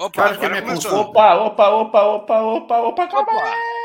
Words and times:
Opa, 0.00 0.22
Cara, 0.22 0.38
que 0.38 0.46
agora 0.46 0.60
me 0.62 0.66
começou. 0.66 0.98
opa, 0.98 1.34
opa, 1.34 1.68
opa, 1.68 2.02
opa, 2.02 2.40
opa, 2.42 2.80
opa, 2.80 3.06
calma 3.06 3.22
Opa. 3.22 3.79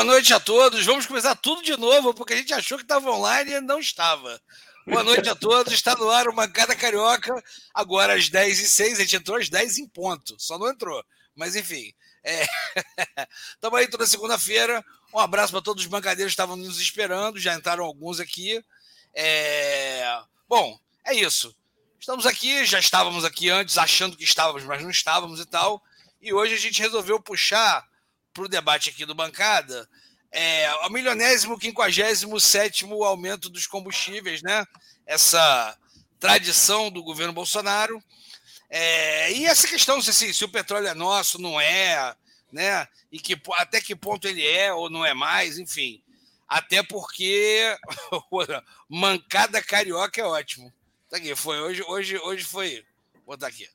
Boa 0.00 0.14
noite 0.14 0.32
a 0.32 0.40
todos. 0.40 0.86
Vamos 0.86 1.04
começar 1.04 1.34
tudo 1.34 1.62
de 1.62 1.76
novo, 1.76 2.14
porque 2.14 2.32
a 2.32 2.36
gente 2.36 2.54
achou 2.54 2.78
que 2.78 2.84
estava 2.84 3.10
online 3.10 3.52
e 3.52 3.60
não 3.60 3.78
estava. 3.78 4.40
Boa 4.86 5.04
noite 5.04 5.28
a 5.28 5.34
todos. 5.34 5.74
Está 5.74 5.94
no 5.94 6.08
ar 6.08 6.26
o 6.26 6.34
Mancada 6.34 6.74
Carioca, 6.74 7.34
agora 7.74 8.14
às 8.14 8.30
10h06. 8.30 8.92
A 8.94 9.00
gente 9.00 9.16
entrou 9.16 9.36
às 9.36 9.50
10 9.50 9.76
em 9.76 9.86
ponto, 9.86 10.36
só 10.38 10.58
não 10.58 10.70
entrou. 10.70 11.04
Mas 11.36 11.54
enfim. 11.54 11.92
Estamos 13.52 13.78
aí 13.78 13.88
toda 13.88 14.06
segunda-feira. 14.06 14.82
Um 15.12 15.18
abraço 15.18 15.52
para 15.52 15.60
todos 15.60 15.84
os 15.84 15.90
bancadeiros 15.90 16.32
que 16.32 16.40
estavam 16.40 16.56
nos 16.56 16.80
esperando. 16.80 17.38
Já 17.38 17.54
entraram 17.54 17.84
alguns 17.84 18.20
aqui. 18.20 18.64
É... 19.12 20.18
Bom, 20.48 20.80
é 21.04 21.14
isso. 21.14 21.54
Estamos 21.98 22.24
aqui, 22.24 22.64
já 22.64 22.78
estávamos 22.78 23.22
aqui 23.22 23.50
antes, 23.50 23.76
achando 23.76 24.16
que 24.16 24.24
estávamos, 24.24 24.64
mas 24.64 24.82
não 24.82 24.88
estávamos 24.88 25.40
e 25.40 25.44
tal. 25.44 25.82
E 26.22 26.32
hoje 26.32 26.54
a 26.54 26.58
gente 26.58 26.80
resolveu 26.80 27.20
puxar 27.20 27.86
para 28.32 28.44
o 28.44 28.48
debate 28.48 28.90
aqui 28.90 29.04
do 29.04 29.14
Bancada, 29.14 29.88
é, 30.32 30.72
o 30.86 30.90
milionésimo, 30.90 31.58
quinquagésimo 31.58 32.38
sétimo 32.38 33.02
aumento 33.02 33.50
dos 33.50 33.66
combustíveis, 33.66 34.42
né? 34.42 34.64
Essa 35.04 35.76
tradição 36.18 36.90
do 36.90 37.02
governo 37.02 37.32
Bolsonaro. 37.32 38.02
É, 38.68 39.32
e 39.32 39.46
essa 39.46 39.66
questão 39.66 40.00
se, 40.00 40.14
se, 40.14 40.32
se, 40.32 40.44
o 40.44 40.48
petróleo 40.48 40.86
é 40.86 40.94
nosso, 40.94 41.40
não 41.40 41.60
é, 41.60 42.14
né? 42.52 42.86
E 43.10 43.18
que, 43.18 43.40
até 43.54 43.80
que 43.80 43.96
ponto 43.96 44.28
ele 44.28 44.46
é 44.46 44.72
ou 44.72 44.88
não 44.88 45.04
é 45.04 45.12
mais, 45.12 45.58
enfim. 45.58 46.00
Até 46.46 46.82
porque 46.82 47.76
mancada 48.88 49.62
carioca 49.62 50.20
é 50.20 50.24
ótimo. 50.24 50.72
Tá 51.08 51.16
aqui, 51.16 51.34
foi 51.34 51.60
hoje, 51.60 51.82
hoje, 51.82 52.18
hoje 52.18 52.44
foi. 52.44 52.84
Vou 53.14 53.36
botar 53.36 53.48
aqui. 53.48 53.68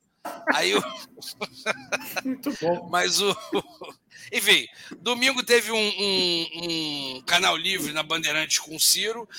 Aí. 0.53 0.73
Muito 2.23 2.51
bom. 2.61 2.89
Mas 2.89 3.21
o. 3.21 3.35
Enfim, 4.31 4.67
domingo 4.99 5.43
teve 5.43 5.71
um, 5.71 5.77
um, 5.77 6.47
um, 6.63 7.21
canal 7.27 7.55
livre 7.55 7.93
na 7.93 8.01
Bandeirantes 8.01 8.57
com 8.57 8.75
o 8.75 8.79
Ciro, 8.79 9.29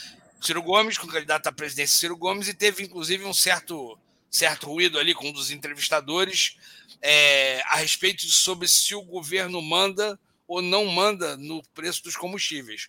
Ciro 0.41 0.63
Gomes, 0.63 0.97
com 0.97 1.07
o 1.07 1.11
candidato 1.11 1.49
à 1.49 1.53
presidência 1.53 1.99
Ciro 1.99 2.17
Gomes, 2.17 2.47
e 2.49 2.55
teve 2.55 2.85
inclusive 2.85 3.25
um 3.25 3.35
certo, 3.35 3.99
certo 4.31 4.69
ruído 4.69 4.99
ali 4.99 5.13
com 5.13 5.29
um 5.29 5.33
dos 5.33 5.51
entrevistadores 5.51 6.57
é, 7.03 7.61
a 7.67 7.77
respeito 7.77 8.27
de 8.27 8.33
sobre 8.33 8.69
se 8.69 8.95
o 8.95 9.03
governo 9.03 9.61
manda 9.61 10.19
ou 10.47 10.63
não 10.63 10.87
manda 10.87 11.37
no 11.37 11.63
preço 11.75 12.05
dos 12.05 12.17
combustíveis. 12.17 12.89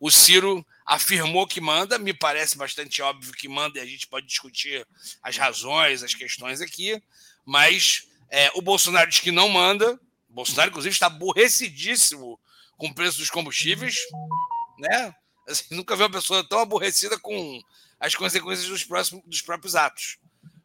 O 0.00 0.10
Ciro 0.10 0.66
afirmou 0.84 1.46
que 1.46 1.60
manda, 1.60 1.98
me 1.98 2.12
parece 2.12 2.56
bastante 2.56 3.00
óbvio 3.02 3.32
que 3.32 3.48
manda, 3.48 3.78
e 3.78 3.82
a 3.82 3.86
gente 3.86 4.06
pode 4.06 4.26
discutir 4.26 4.86
as 5.22 5.36
razões, 5.36 6.02
as 6.02 6.14
questões 6.14 6.60
aqui, 6.60 7.00
mas 7.44 8.08
é, 8.30 8.50
o 8.54 8.62
Bolsonaro 8.62 9.08
diz 9.08 9.20
que 9.20 9.30
não 9.30 9.48
manda. 9.48 9.98
O 10.28 10.34
Bolsonaro, 10.34 10.70
inclusive, 10.70 10.92
está 10.92 11.06
aborrecidíssimo 11.06 12.38
com 12.76 12.88
o 12.88 12.94
preço 12.94 13.18
dos 13.18 13.30
combustíveis, 13.30 13.96
né? 14.78 15.14
Assim, 15.48 15.64
nunca 15.70 15.94
vi 15.94 16.02
uma 16.02 16.10
pessoa 16.10 16.42
tão 16.42 16.58
aborrecida 16.58 17.18
com 17.18 17.60
as 18.00 18.14
consequências 18.14 18.68
dos, 18.68 18.84
próximos, 18.84 19.22
dos 19.26 19.42
próprios 19.42 19.76
atos. 19.76 20.18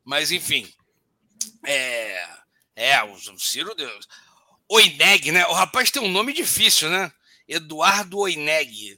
Mas, 0.03 0.31
enfim, 0.31 0.72
é, 1.66 2.28
é 2.75 3.03
o, 3.03 3.13
o 3.13 3.39
Ciro. 3.39 3.75
Deus. 3.75 4.07
Oineg, 4.68 5.31
né? 5.31 5.45
O 5.47 5.53
rapaz 5.53 5.91
tem 5.91 6.01
um 6.01 6.12
nome 6.12 6.34
difícil, 6.34 6.89
né? 6.89 7.12
Eduardo 7.47 8.19
Oineg. 8.19 8.97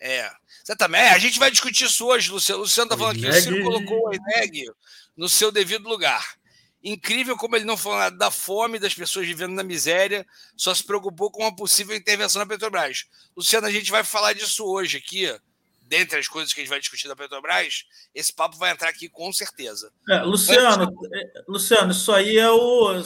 É. 0.00 0.30
Exatamente. 0.62 1.02
É, 1.02 1.10
a 1.10 1.18
gente 1.18 1.38
vai 1.38 1.50
discutir 1.50 1.84
isso 1.84 2.06
hoje, 2.06 2.30
Luciano. 2.30 2.60
O 2.60 2.64
Luciano 2.64 2.88
está 2.88 2.96
falando 2.98 3.18
que 3.18 3.26
o 3.26 3.32
Ciro 3.34 3.62
colocou 3.62 3.98
o 3.98 4.08
Oineg 4.08 4.70
no 5.16 5.28
seu 5.28 5.50
devido 5.50 5.88
lugar. 5.88 6.36
Incrível 6.84 7.34
como 7.38 7.56
ele 7.56 7.64
não 7.64 7.78
falou 7.78 7.98
nada 7.98 8.14
da 8.14 8.30
fome 8.30 8.78
das 8.78 8.92
pessoas 8.92 9.26
vivendo 9.26 9.54
na 9.54 9.62
miséria, 9.62 10.26
só 10.54 10.74
se 10.74 10.84
preocupou 10.84 11.30
com 11.30 11.40
uma 11.40 11.56
possível 11.56 11.96
intervenção 11.96 12.40
na 12.40 12.46
Petrobras. 12.46 13.06
Luciano, 13.34 13.66
a 13.66 13.70
gente 13.70 13.90
vai 13.90 14.04
falar 14.04 14.34
disso 14.34 14.62
hoje 14.66 14.98
aqui, 14.98 15.34
dentre 15.80 16.18
as 16.18 16.28
coisas 16.28 16.52
que 16.52 16.60
a 16.60 16.62
gente 16.62 16.68
vai 16.68 16.80
discutir 16.80 17.08
da 17.08 17.16
Petrobras, 17.16 17.86
esse 18.14 18.30
papo 18.30 18.58
vai 18.58 18.70
entrar 18.70 18.90
aqui 18.90 19.08
com 19.08 19.32
certeza. 19.32 19.90
É, 20.10 20.18
Luciano, 20.18 20.92
Luciano, 21.48 21.90
isso 21.90 22.12
aí 22.12 22.36
é 22.36 22.50
o. 22.50 23.02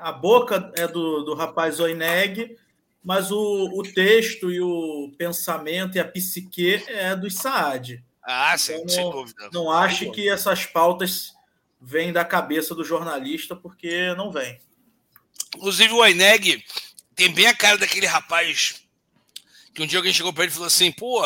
A 0.00 0.12
boca 0.12 0.72
é 0.74 0.88
do, 0.88 1.22
do 1.22 1.34
rapaz 1.34 1.78
Oineg, 1.78 2.56
mas 3.04 3.30
o, 3.30 3.70
o 3.74 3.82
texto 3.82 4.50
e 4.50 4.62
o 4.62 5.12
pensamento 5.18 5.96
e 5.96 6.00
a 6.00 6.08
psique 6.08 6.82
é 6.86 7.14
do 7.14 7.30
Saad. 7.30 8.02
Ah, 8.22 8.56
sim, 8.56 8.76
então, 8.76 8.88
sem 8.88 9.10
dúvida. 9.10 9.50
Não 9.52 9.70
ache 9.70 10.10
que 10.10 10.26
essas 10.26 10.64
pautas 10.64 11.34
vem 11.80 12.12
da 12.12 12.24
cabeça 12.24 12.74
do 12.74 12.84
jornalista, 12.84 13.56
porque 13.56 14.14
não 14.14 14.30
vem. 14.30 14.60
Inclusive, 15.56 15.92
o 15.92 16.02
Aineg 16.02 16.64
tem 17.14 17.32
bem 17.32 17.46
a 17.46 17.56
cara 17.56 17.78
daquele 17.78 18.06
rapaz 18.06 18.82
que 19.74 19.82
um 19.82 19.86
dia 19.86 19.98
alguém 19.98 20.12
chegou 20.12 20.32
para 20.32 20.44
ele 20.44 20.52
e 20.52 20.54
falou 20.54 20.66
assim: 20.66 20.92
pô, 20.92 21.22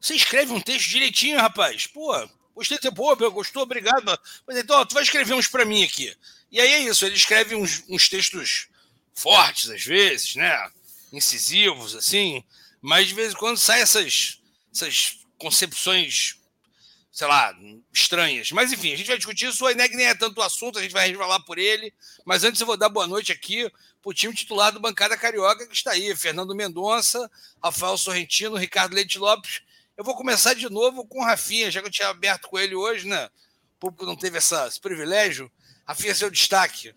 você 0.00 0.14
escreve 0.14 0.52
um 0.52 0.60
texto 0.60 0.88
direitinho, 0.88 1.38
rapaz. 1.38 1.86
Pô, 1.86 2.12
gostei 2.54 2.78
de 2.78 2.82
ter, 2.82 2.92
pô, 2.92 3.14
gostou, 3.30 3.62
obrigado. 3.62 4.18
Mas 4.46 4.58
então, 4.58 4.80
ó, 4.80 4.84
tu 4.84 4.94
vai 4.94 5.02
escrever 5.02 5.34
uns 5.34 5.48
para 5.48 5.64
mim 5.64 5.82
aqui. 5.82 6.14
E 6.50 6.60
aí 6.60 6.72
é 6.72 6.80
isso, 6.80 7.04
ele 7.04 7.16
escreve 7.16 7.54
uns, 7.54 7.84
uns 7.88 8.08
textos 8.08 8.68
fortes, 9.14 9.70
às 9.70 9.82
vezes, 9.82 10.36
né? 10.36 10.70
Incisivos, 11.12 11.94
assim, 11.94 12.44
mas 12.80 13.08
de 13.08 13.14
vez 13.14 13.32
em 13.32 13.36
quando 13.36 13.56
saem 13.56 13.82
essas, 13.82 14.40
essas 14.72 15.18
concepções 15.38 16.40
sei 17.14 17.28
lá, 17.28 17.56
estranhas. 17.92 18.50
Mas 18.50 18.72
enfim, 18.72 18.92
a 18.92 18.96
gente 18.96 19.06
vai 19.06 19.16
discutir 19.16 19.48
isso. 19.48 19.64
O 19.64 19.70
Eneg 19.70 19.94
nem 19.94 20.06
é 20.06 20.14
tanto 20.16 20.42
assunto, 20.42 20.80
a 20.80 20.82
gente 20.82 20.92
vai 20.92 21.06
resvalar 21.06 21.40
por 21.44 21.58
ele. 21.58 21.94
Mas 22.24 22.42
antes 22.42 22.60
eu 22.60 22.66
vou 22.66 22.76
dar 22.76 22.88
boa 22.88 23.06
noite 23.06 23.30
aqui 23.30 23.70
para 24.02 24.10
o 24.10 24.12
time 24.12 24.34
titular 24.34 24.72
do 24.72 24.80
Bancada 24.80 25.16
Carioca, 25.16 25.64
que 25.64 25.74
está 25.74 25.92
aí: 25.92 26.14
Fernando 26.16 26.56
Mendonça, 26.56 27.30
Rafael 27.62 27.96
Sorrentino, 27.96 28.56
Ricardo 28.56 28.94
Leite 28.94 29.16
Lopes. 29.16 29.62
Eu 29.96 30.02
vou 30.02 30.16
começar 30.16 30.54
de 30.54 30.68
novo 30.68 31.06
com 31.06 31.20
o 31.20 31.24
Rafinha, 31.24 31.70
já 31.70 31.80
que 31.80 31.86
eu 31.86 31.92
tinha 31.92 32.08
aberto 32.08 32.48
com 32.48 32.58
ele 32.58 32.74
hoje, 32.74 33.06
né? 33.06 33.26
O 33.76 33.78
público 33.78 34.04
não 34.04 34.16
teve 34.16 34.38
essa, 34.38 34.66
esse 34.66 34.80
privilégio. 34.80 35.48
Rafinha, 35.86 36.16
seu 36.16 36.28
destaque. 36.28 36.92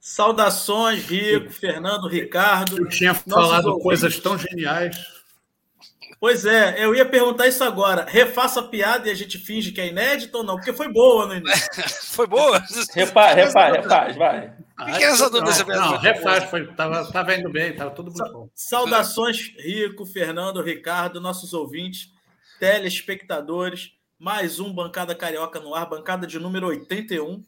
Saudações, 0.00 1.04
Rico, 1.04 1.50
Fernando, 1.50 2.06
Ricardo. 2.06 2.78
Eu 2.78 2.88
tinha 2.88 3.12
falado 3.12 3.66
ouvintes. 3.66 3.82
coisas 3.82 4.20
tão 4.20 4.38
geniais. 4.38 4.96
Pois 6.20 6.44
é, 6.44 6.84
eu 6.84 6.94
ia 6.94 7.04
perguntar 7.04 7.46
isso 7.46 7.62
agora. 7.62 8.04
Refaça 8.08 8.60
a 8.60 8.64
piada 8.64 9.08
e 9.08 9.10
a 9.10 9.14
gente 9.14 9.38
finge 9.38 9.70
que 9.70 9.80
é 9.80 9.86
inédito 9.86 10.38
ou 10.38 10.44
não? 10.44 10.56
Porque 10.56 10.72
foi 10.72 10.92
boa 10.92 11.26
no 11.26 11.36
início. 11.36 11.68
foi 12.12 12.26
boa? 12.26 12.60
Repare, 12.92 13.44
repare, 13.44 13.76
refaz, 13.76 14.16
vai. 14.16 14.52
Fiquei 14.86 15.06
nessa 15.06 15.30
dúvida. 15.30 15.64
Não, 15.64 15.76
não, 15.76 15.92
não 15.92 15.98
refaz, 15.98 16.44
foi, 16.44 16.66
tava, 16.74 17.10
tava 17.12 17.34
indo 17.34 17.50
bem, 17.50 17.74
tava 17.74 17.92
tudo 17.92 18.10
muito 18.10 18.32
bom. 18.32 18.48
Saudações, 18.52 19.54
Rico, 19.58 20.04
Fernando, 20.04 20.60
Ricardo, 20.60 21.20
nossos 21.20 21.52
ouvintes, 21.52 22.12
telespectadores. 22.58 23.92
Mais 24.18 24.58
um 24.58 24.72
Bancada 24.72 25.14
Carioca 25.14 25.60
no 25.60 25.72
ar, 25.72 25.86
bancada 25.86 26.26
de 26.26 26.40
número 26.40 26.66
81. 26.66 27.44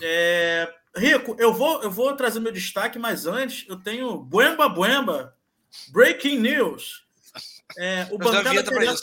É... 0.00 0.72
Rico, 0.96 1.36
eu 1.38 1.52
vou, 1.52 1.82
eu 1.82 1.90
vou 1.90 2.16
trazer 2.16 2.40
meu 2.40 2.50
destaque, 2.50 2.98
mas 2.98 3.26
antes 3.26 3.66
eu 3.68 3.76
tenho 3.76 4.16
Buemba 4.16 4.68
Buemba, 4.68 5.34
Breaking 5.92 6.38
News. 6.38 7.09
É, 7.78 8.08
o 8.10 8.18
Bancada 8.18 8.62
Carioca. 8.62 9.00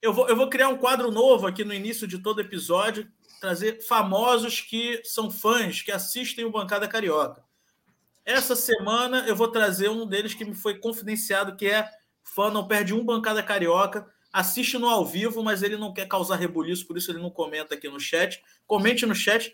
Eu 0.00 0.12
vou, 0.12 0.28
eu 0.28 0.36
vou 0.36 0.48
criar 0.48 0.68
um 0.68 0.76
quadro 0.76 1.10
novo 1.10 1.46
aqui 1.46 1.64
no 1.64 1.74
início 1.74 2.06
de 2.06 2.18
todo 2.18 2.40
episódio, 2.40 3.10
trazer 3.40 3.84
famosos 3.84 4.60
que 4.60 5.00
são 5.04 5.30
fãs, 5.30 5.82
que 5.82 5.90
assistem 5.90 6.44
o 6.44 6.50
Bancada 6.50 6.86
Carioca. 6.86 7.42
Essa 8.24 8.54
semana 8.54 9.24
eu 9.26 9.34
vou 9.34 9.48
trazer 9.48 9.88
um 9.88 10.06
deles 10.06 10.34
que 10.34 10.44
me 10.44 10.54
foi 10.54 10.78
confidenciado, 10.78 11.56
que 11.56 11.66
é 11.66 11.88
fã, 12.22 12.50
não 12.50 12.68
perde 12.68 12.94
um 12.94 13.04
Bancada 13.04 13.42
Carioca, 13.42 14.06
assiste 14.32 14.78
no 14.78 14.88
ao 14.88 15.04
vivo, 15.04 15.42
mas 15.42 15.62
ele 15.62 15.76
não 15.76 15.92
quer 15.92 16.06
causar 16.06 16.36
rebuliço, 16.36 16.86
por 16.86 16.96
isso 16.96 17.10
ele 17.10 17.20
não 17.20 17.30
comenta 17.30 17.74
aqui 17.74 17.88
no 17.88 17.98
chat. 17.98 18.40
Comente 18.66 19.06
no 19.06 19.14
chat, 19.14 19.52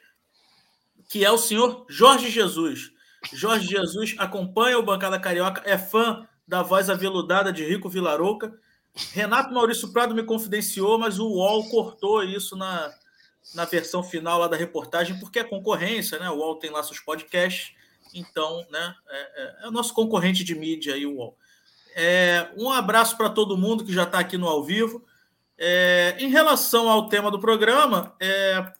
que 1.08 1.24
é 1.24 1.30
o 1.30 1.38
senhor 1.38 1.86
Jorge 1.88 2.28
Jesus. 2.30 2.90
Jorge 3.32 3.66
Jesus 3.66 4.14
acompanha 4.18 4.78
o 4.78 4.82
Bancada 4.82 5.18
Carioca, 5.18 5.62
é 5.64 5.78
fã 5.78 6.28
da 6.46 6.62
voz 6.62 6.90
aveludada 6.90 7.52
de 7.52 7.64
Rico 7.64 7.88
Vilarouca. 7.88 8.52
Renato 9.12 9.52
Maurício 9.52 9.92
Prado 9.92 10.14
me 10.14 10.22
confidenciou, 10.22 10.98
mas 10.98 11.18
o 11.18 11.26
UOL 11.26 11.68
cortou 11.68 12.22
isso 12.22 12.56
na, 12.56 12.92
na 13.54 13.64
versão 13.64 14.02
final 14.02 14.38
lá 14.38 14.48
da 14.48 14.56
reportagem, 14.56 15.18
porque 15.18 15.38
é 15.38 15.44
concorrência, 15.44 16.18
né? 16.18 16.30
O 16.30 16.36
UOL 16.36 16.58
tem 16.58 16.70
lá 16.70 16.82
seus 16.82 17.00
podcasts, 17.00 17.74
então, 18.14 18.64
né? 18.70 18.94
É, 19.08 19.20
é, 19.20 19.64
é 19.64 19.68
o 19.68 19.72
nosso 19.72 19.92
concorrente 19.92 20.44
de 20.44 20.54
mídia 20.54 20.94
aí, 20.94 21.04
o 21.04 21.16
UOL. 21.16 21.36
É, 21.96 22.50
um 22.56 22.70
abraço 22.70 23.16
para 23.16 23.30
todo 23.30 23.56
mundo 23.56 23.84
que 23.84 23.92
já 23.92 24.04
está 24.04 24.18
aqui 24.18 24.36
no 24.36 24.48
ao 24.48 24.62
vivo. 24.64 25.04
É, 25.56 26.16
em 26.18 26.28
relação 26.28 26.88
ao 26.88 27.08
tema 27.08 27.30
do 27.30 27.38
programa, 27.38 28.14
é, 28.20 28.72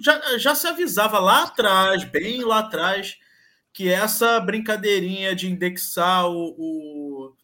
já, 0.00 0.38
já 0.38 0.54
se 0.54 0.66
avisava 0.66 1.18
lá 1.18 1.44
atrás, 1.44 2.04
bem 2.04 2.42
lá 2.42 2.60
atrás, 2.60 3.18
que 3.74 3.90
essa 3.90 4.38
brincadeirinha 4.38 5.34
de 5.34 5.50
indexar 5.50 6.28
o, 6.28 6.54
o 6.56 7.34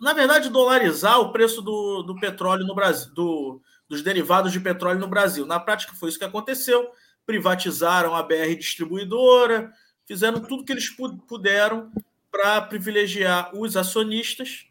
na 0.00 0.12
verdade, 0.12 0.50
dolarizar 0.50 1.18
o 1.18 1.32
preço 1.32 1.62
do, 1.62 2.02
do 2.02 2.14
petróleo 2.16 2.66
no 2.66 2.74
Brasil, 2.74 3.12
do, 3.14 3.62
dos 3.88 4.02
derivados 4.02 4.52
de 4.52 4.60
petróleo 4.60 5.00
no 5.00 5.08
Brasil. 5.08 5.46
Na 5.46 5.58
prática, 5.58 5.94
foi 5.94 6.10
isso 6.10 6.18
que 6.18 6.24
aconteceu. 6.26 6.90
Privatizaram 7.24 8.14
a 8.14 8.22
BR 8.22 8.54
distribuidora, 8.58 9.72
fizeram 10.06 10.40
tudo 10.40 10.64
que 10.64 10.72
eles 10.72 10.90
puderam 11.26 11.90
para 12.30 12.60
privilegiar 12.60 13.56
os 13.56 13.74
acionistas, 13.74 14.66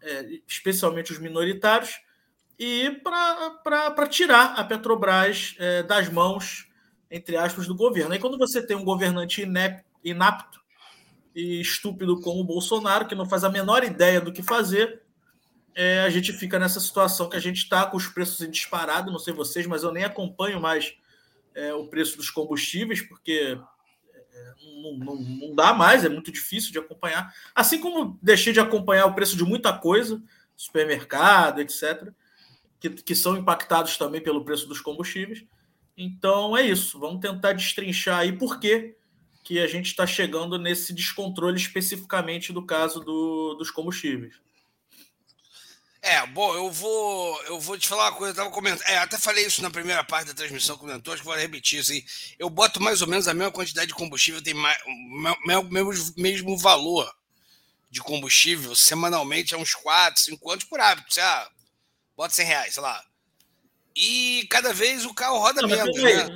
é, 0.00 0.38
especialmente 0.46 1.10
os 1.10 1.18
minoritários, 1.18 2.00
e 2.56 3.00
para 3.02 4.06
tirar 4.06 4.54
a 4.54 4.62
Petrobras 4.62 5.56
é, 5.58 5.82
das 5.82 6.08
mãos, 6.08 6.68
entre 7.10 7.36
aspas, 7.36 7.66
do 7.66 7.74
governo. 7.74 8.14
E 8.14 8.20
quando 8.20 8.38
você 8.38 8.64
tem 8.64 8.76
um 8.76 8.84
governante 8.84 9.42
inapto 10.04 10.60
e 11.34 11.60
estúpido 11.60 12.20
como 12.20 12.40
o 12.40 12.44
Bolsonaro, 12.44 13.06
que 13.06 13.14
não 13.14 13.28
faz 13.28 13.44
a 13.44 13.50
menor 13.50 13.84
ideia 13.84 14.20
do 14.20 14.32
que 14.32 14.42
fazer, 14.42 15.02
é, 15.74 16.00
a 16.00 16.10
gente 16.10 16.32
fica 16.32 16.58
nessa 16.58 16.80
situação 16.80 17.28
que 17.28 17.36
a 17.36 17.40
gente 17.40 17.58
está 17.58 17.86
com 17.86 17.96
os 17.96 18.06
preços 18.06 18.40
em 18.40 18.50
disparado. 18.50 19.10
Não 19.10 19.18
sei 19.18 19.32
vocês, 19.32 19.66
mas 19.66 19.82
eu 19.82 19.92
nem 19.92 20.04
acompanho 20.04 20.60
mais 20.60 20.94
é, 21.54 21.72
o 21.72 21.86
preço 21.86 22.16
dos 22.16 22.30
combustíveis, 22.30 23.00
porque 23.00 23.58
é, 24.14 24.54
não, 24.82 24.98
não, 24.98 25.16
não, 25.16 25.54
dá 25.54 25.72
mais, 25.72 26.04
é 26.04 26.08
muito 26.08 26.30
difícil 26.30 26.72
de 26.72 26.78
acompanhar. 26.78 27.32
Assim 27.54 27.80
como 27.80 28.18
deixei 28.22 28.52
de 28.52 28.60
acompanhar 28.60 29.06
o 29.06 29.14
preço 29.14 29.36
de 29.36 29.44
muita 29.44 29.72
coisa, 29.72 30.22
supermercado, 30.56 31.60
etc., 31.60 32.12
que, 32.78 32.90
que 32.90 33.14
são 33.14 33.36
impactados 33.36 33.96
também 33.96 34.20
pelo 34.20 34.44
preço 34.44 34.66
dos 34.66 34.80
combustíveis. 34.80 35.44
Então 35.96 36.56
é 36.56 36.62
isso. 36.62 36.98
Vamos 36.98 37.20
tentar 37.20 37.52
destrinchar 37.52 38.18
aí 38.18 38.32
por 38.32 38.58
que, 38.58 38.96
que 39.42 39.58
a 39.58 39.66
gente 39.66 39.86
está 39.86 40.06
chegando 40.06 40.58
nesse 40.58 40.92
descontrole 40.92 41.56
especificamente 41.56 42.52
do 42.52 42.64
caso 42.64 43.00
do, 43.00 43.54
dos 43.54 43.70
combustíveis. 43.70 44.34
É, 46.00 46.26
bom, 46.26 46.52
eu 46.54 46.68
vou, 46.68 47.42
eu 47.44 47.60
vou 47.60 47.78
te 47.78 47.88
falar 47.88 48.10
uma 48.10 48.16
coisa, 48.16 48.32
eu 48.32 48.36
tava 48.36 48.50
comentando, 48.50 48.88
é, 48.88 48.98
até 48.98 49.16
falei 49.16 49.46
isso 49.46 49.62
na 49.62 49.70
primeira 49.70 50.02
parte 50.02 50.26
da 50.26 50.34
transmissão 50.34 50.76
comentou, 50.76 51.14
acho 51.14 51.22
que 51.22 51.28
vou 51.28 51.36
repetir 51.36 51.78
assim, 51.78 52.04
eu 52.40 52.50
boto 52.50 52.82
mais 52.82 53.02
ou 53.02 53.06
menos 53.06 53.28
a 53.28 53.34
mesma 53.34 53.52
quantidade 53.52 53.86
de 53.86 53.94
combustível, 53.94 54.42
tem 54.42 54.52
mais, 54.52 54.76
o 54.84 55.62
mesmo, 55.70 56.12
mesmo 56.16 56.58
valor 56.58 57.08
de 57.88 58.00
combustível 58.00 58.74
semanalmente, 58.74 59.54
é 59.54 59.56
uns 59.56 59.74
4, 59.74 60.20
5 60.20 60.50
anos 60.50 60.64
por 60.64 60.80
hábito, 60.80 61.14
sei 61.14 61.22
lá, 61.22 61.48
bota 62.16 62.34
100 62.34 62.46
reais, 62.46 62.74
sei 62.74 62.82
lá. 62.82 63.04
E 63.94 64.46
cada 64.50 64.72
vez 64.72 65.04
o 65.04 65.14
carro 65.14 65.38
roda 65.38 65.62
não, 65.62 65.68
menos, 65.68 66.02
né? 66.02 66.26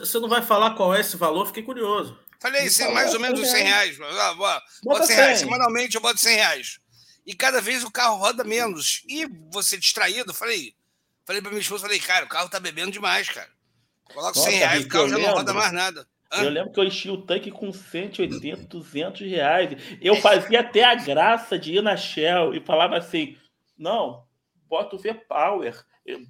Você 0.00 0.18
não 0.18 0.28
vai 0.28 0.42
falar 0.42 0.74
qual 0.74 0.94
é 0.94 1.00
esse 1.00 1.16
valor? 1.16 1.46
Fiquei 1.46 1.62
curioso. 1.62 2.18
Falei, 2.42 2.68
mais 2.92 3.14
ou 3.14 3.20
menos 3.20 3.40
uns 3.40 3.48
100 3.48 3.62
reais. 3.62 3.96
Bota, 4.36 4.62
bota 4.82 5.06
100 5.06 5.16
reais. 5.16 5.38
Semanalmente 5.38 5.94
eu 5.94 6.00
boto 6.00 6.18
100 6.18 6.34
reais 6.34 6.82
e 7.24 7.34
cada 7.34 7.60
vez 7.60 7.84
o 7.84 7.90
carro 7.90 8.16
roda 8.16 8.42
menos. 8.44 9.02
E 9.08 9.26
você 9.50 9.78
distraído, 9.78 10.34
falei, 10.34 10.74
falei 11.24 11.40
para 11.40 11.50
minha 11.50 11.60
esposa, 11.62 11.84
falei, 11.84 12.00
cara, 12.00 12.24
o 12.24 12.28
carro 12.28 12.48
tá 12.48 12.58
bebendo 12.58 12.90
demais, 12.90 13.28
cara. 13.28 13.48
Coloca 14.12 14.38
100 14.38 14.56
reais, 14.56 14.84
o 14.84 14.88
carro 14.88 15.08
já 15.08 15.16
lembro, 15.16 15.30
não 15.30 15.38
roda 15.38 15.54
mais 15.54 15.72
nada. 15.72 16.06
Hã? 16.32 16.42
Eu 16.42 16.50
lembro 16.50 16.72
que 16.72 16.80
eu 16.80 16.84
enchi 16.84 17.10
o 17.10 17.22
tanque 17.22 17.50
com 17.50 17.72
180, 17.72 18.64
200 18.66 19.20
reais. 19.20 19.70
Eu 20.00 20.16
fazia 20.16 20.60
até 20.60 20.82
a 20.82 20.94
graça 20.94 21.58
de 21.58 21.74
ir 21.76 21.82
na 21.82 21.96
Shell 21.96 22.54
e 22.54 22.60
falava 22.60 22.96
assim, 22.96 23.36
não, 23.78 24.26
bota 24.66 24.96
o 24.96 24.98
V-Power. 24.98 25.84
Eu, 26.04 26.20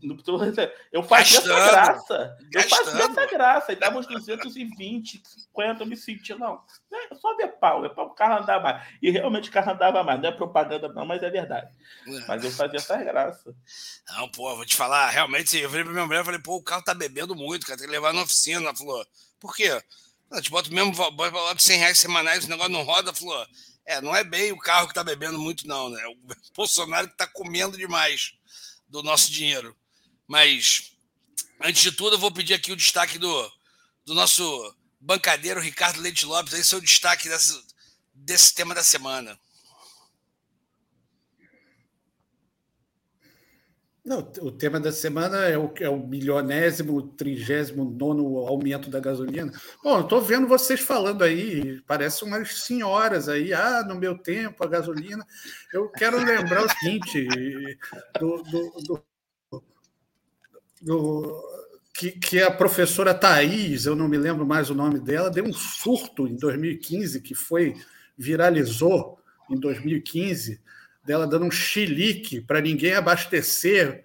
eu 0.92 1.02
fazia 1.02 1.40
Gastando. 1.40 1.58
essa 1.58 1.70
graça. 1.70 2.38
Eu 2.52 2.62
fazia 2.62 3.04
essa 3.04 3.26
graça. 3.26 3.72
E 3.72 3.76
dava 3.76 3.98
uns 3.98 4.06
220, 4.06 5.22
50, 5.26 5.82
eu 5.82 5.86
me 5.86 5.96
sentia, 5.96 6.36
não. 6.36 6.62
É 7.10 7.14
só 7.14 7.34
ver 7.36 7.48
pau, 7.58 7.84
é 7.84 7.88
para 7.88 8.04
o 8.04 8.10
carro 8.10 8.42
andar 8.42 8.62
mais. 8.62 8.86
E 9.00 9.10
realmente 9.10 9.48
o 9.48 9.52
carro 9.52 9.72
andava 9.72 10.04
mais. 10.04 10.20
Não 10.20 10.28
é 10.28 10.32
propaganda, 10.32 10.88
não, 10.88 11.06
mas 11.06 11.22
é 11.22 11.30
verdade. 11.30 11.70
É. 12.06 12.26
Mas 12.28 12.44
eu 12.44 12.50
fazia 12.50 12.76
essa 12.76 12.96
graça. 13.02 13.54
Não, 14.10 14.28
pô, 14.28 14.54
vou 14.54 14.66
te 14.66 14.76
falar, 14.76 15.08
realmente, 15.08 15.56
eu 15.56 15.70
falei 15.70 15.84
pra 15.84 15.92
minha 15.94 16.06
mulher, 16.06 16.20
eu 16.20 16.24
falei, 16.24 16.40
pô, 16.40 16.56
o 16.56 16.62
carro 16.62 16.82
tá 16.82 16.92
bebendo 16.92 17.34
muito, 17.34 17.66
cara, 17.66 17.78
tem 17.78 17.86
que 17.86 17.92
levar 17.92 18.12
na 18.12 18.22
oficina. 18.22 18.60
Ela 18.60 18.76
falou, 18.76 19.06
por 19.40 19.56
quê? 19.56 19.82
Eu 20.30 20.42
te 20.42 20.50
boto 20.50 20.72
mesmo, 20.72 20.92
bota 20.92 21.34
lá 21.34 21.54
100 21.58 21.78
reais 21.78 21.98
semanais, 21.98 22.44
o 22.44 22.48
negócio 22.48 22.72
não 22.72 22.82
roda. 22.82 23.14
Falou, 23.14 23.46
é, 23.86 24.02
não 24.02 24.14
é 24.14 24.22
bem 24.22 24.52
o 24.52 24.58
carro 24.58 24.86
que 24.88 24.94
tá 24.94 25.02
bebendo 25.02 25.38
muito, 25.38 25.66
não, 25.66 25.88
né? 25.88 26.02
O 26.08 26.16
Bolsonaro 26.54 27.08
que 27.08 27.16
tá 27.16 27.26
comendo 27.26 27.78
demais 27.78 28.34
do 28.92 29.02
nosso 29.02 29.32
dinheiro. 29.32 29.74
Mas, 30.28 30.92
antes 31.60 31.82
de 31.82 31.90
tudo, 31.90 32.14
eu 32.14 32.18
vou 32.18 32.30
pedir 32.30 32.52
aqui 32.52 32.70
o 32.70 32.76
destaque 32.76 33.18
do, 33.18 33.52
do 34.04 34.14
nosso 34.14 34.76
bancadeiro 35.00 35.60
Ricardo 35.60 36.00
Leite 36.00 36.26
Lopes. 36.26 36.52
Esse 36.52 36.74
é 36.74 36.76
o 36.78 36.82
destaque 36.82 37.26
desse, 37.26 37.64
desse 38.14 38.54
tema 38.54 38.74
da 38.74 38.84
semana. 38.84 39.40
Não, 44.04 44.18
o 44.40 44.50
tema 44.50 44.80
da 44.80 44.90
semana 44.90 45.44
é 45.44 45.56
o, 45.56 45.72
é 45.78 45.88
o 45.88 46.04
milionésimo, 46.04 47.02
trigésimo 47.02 47.84
nono 47.84 48.38
aumento 48.38 48.90
da 48.90 48.98
gasolina. 48.98 49.52
Bom, 49.82 50.00
estou 50.00 50.20
vendo 50.20 50.48
vocês 50.48 50.80
falando 50.80 51.22
aí, 51.22 51.80
parece 51.86 52.24
umas 52.24 52.64
senhoras 52.64 53.28
aí, 53.28 53.54
ah, 53.54 53.84
no 53.86 53.94
meu 53.94 54.18
tempo, 54.18 54.64
a 54.64 54.66
gasolina. 54.66 55.24
Eu 55.72 55.88
quero 55.88 56.16
lembrar 56.16 56.64
o 56.64 56.68
seguinte, 56.68 57.28
do, 58.18 58.42
do, 58.42 58.72
do, 59.50 59.64
do 60.82 61.42
que, 61.94 62.10
que, 62.10 62.42
a 62.42 62.50
professora 62.50 63.14
Thais, 63.14 63.86
eu 63.86 63.94
não 63.94 64.08
me 64.08 64.18
lembro 64.18 64.44
mais 64.44 64.68
o 64.68 64.74
nome 64.74 64.98
dela, 64.98 65.30
deu 65.30 65.44
um 65.44 65.52
surto 65.52 66.26
em 66.26 66.34
2015, 66.34 67.20
que 67.20 67.36
foi, 67.36 67.76
viralizou 68.18 69.20
em 69.48 69.60
2015, 69.60 70.60
dela 71.04 71.26
dando 71.26 71.46
um 71.46 71.50
chilique 71.50 72.40
para 72.40 72.60
ninguém 72.60 72.94
abastecer. 72.94 74.04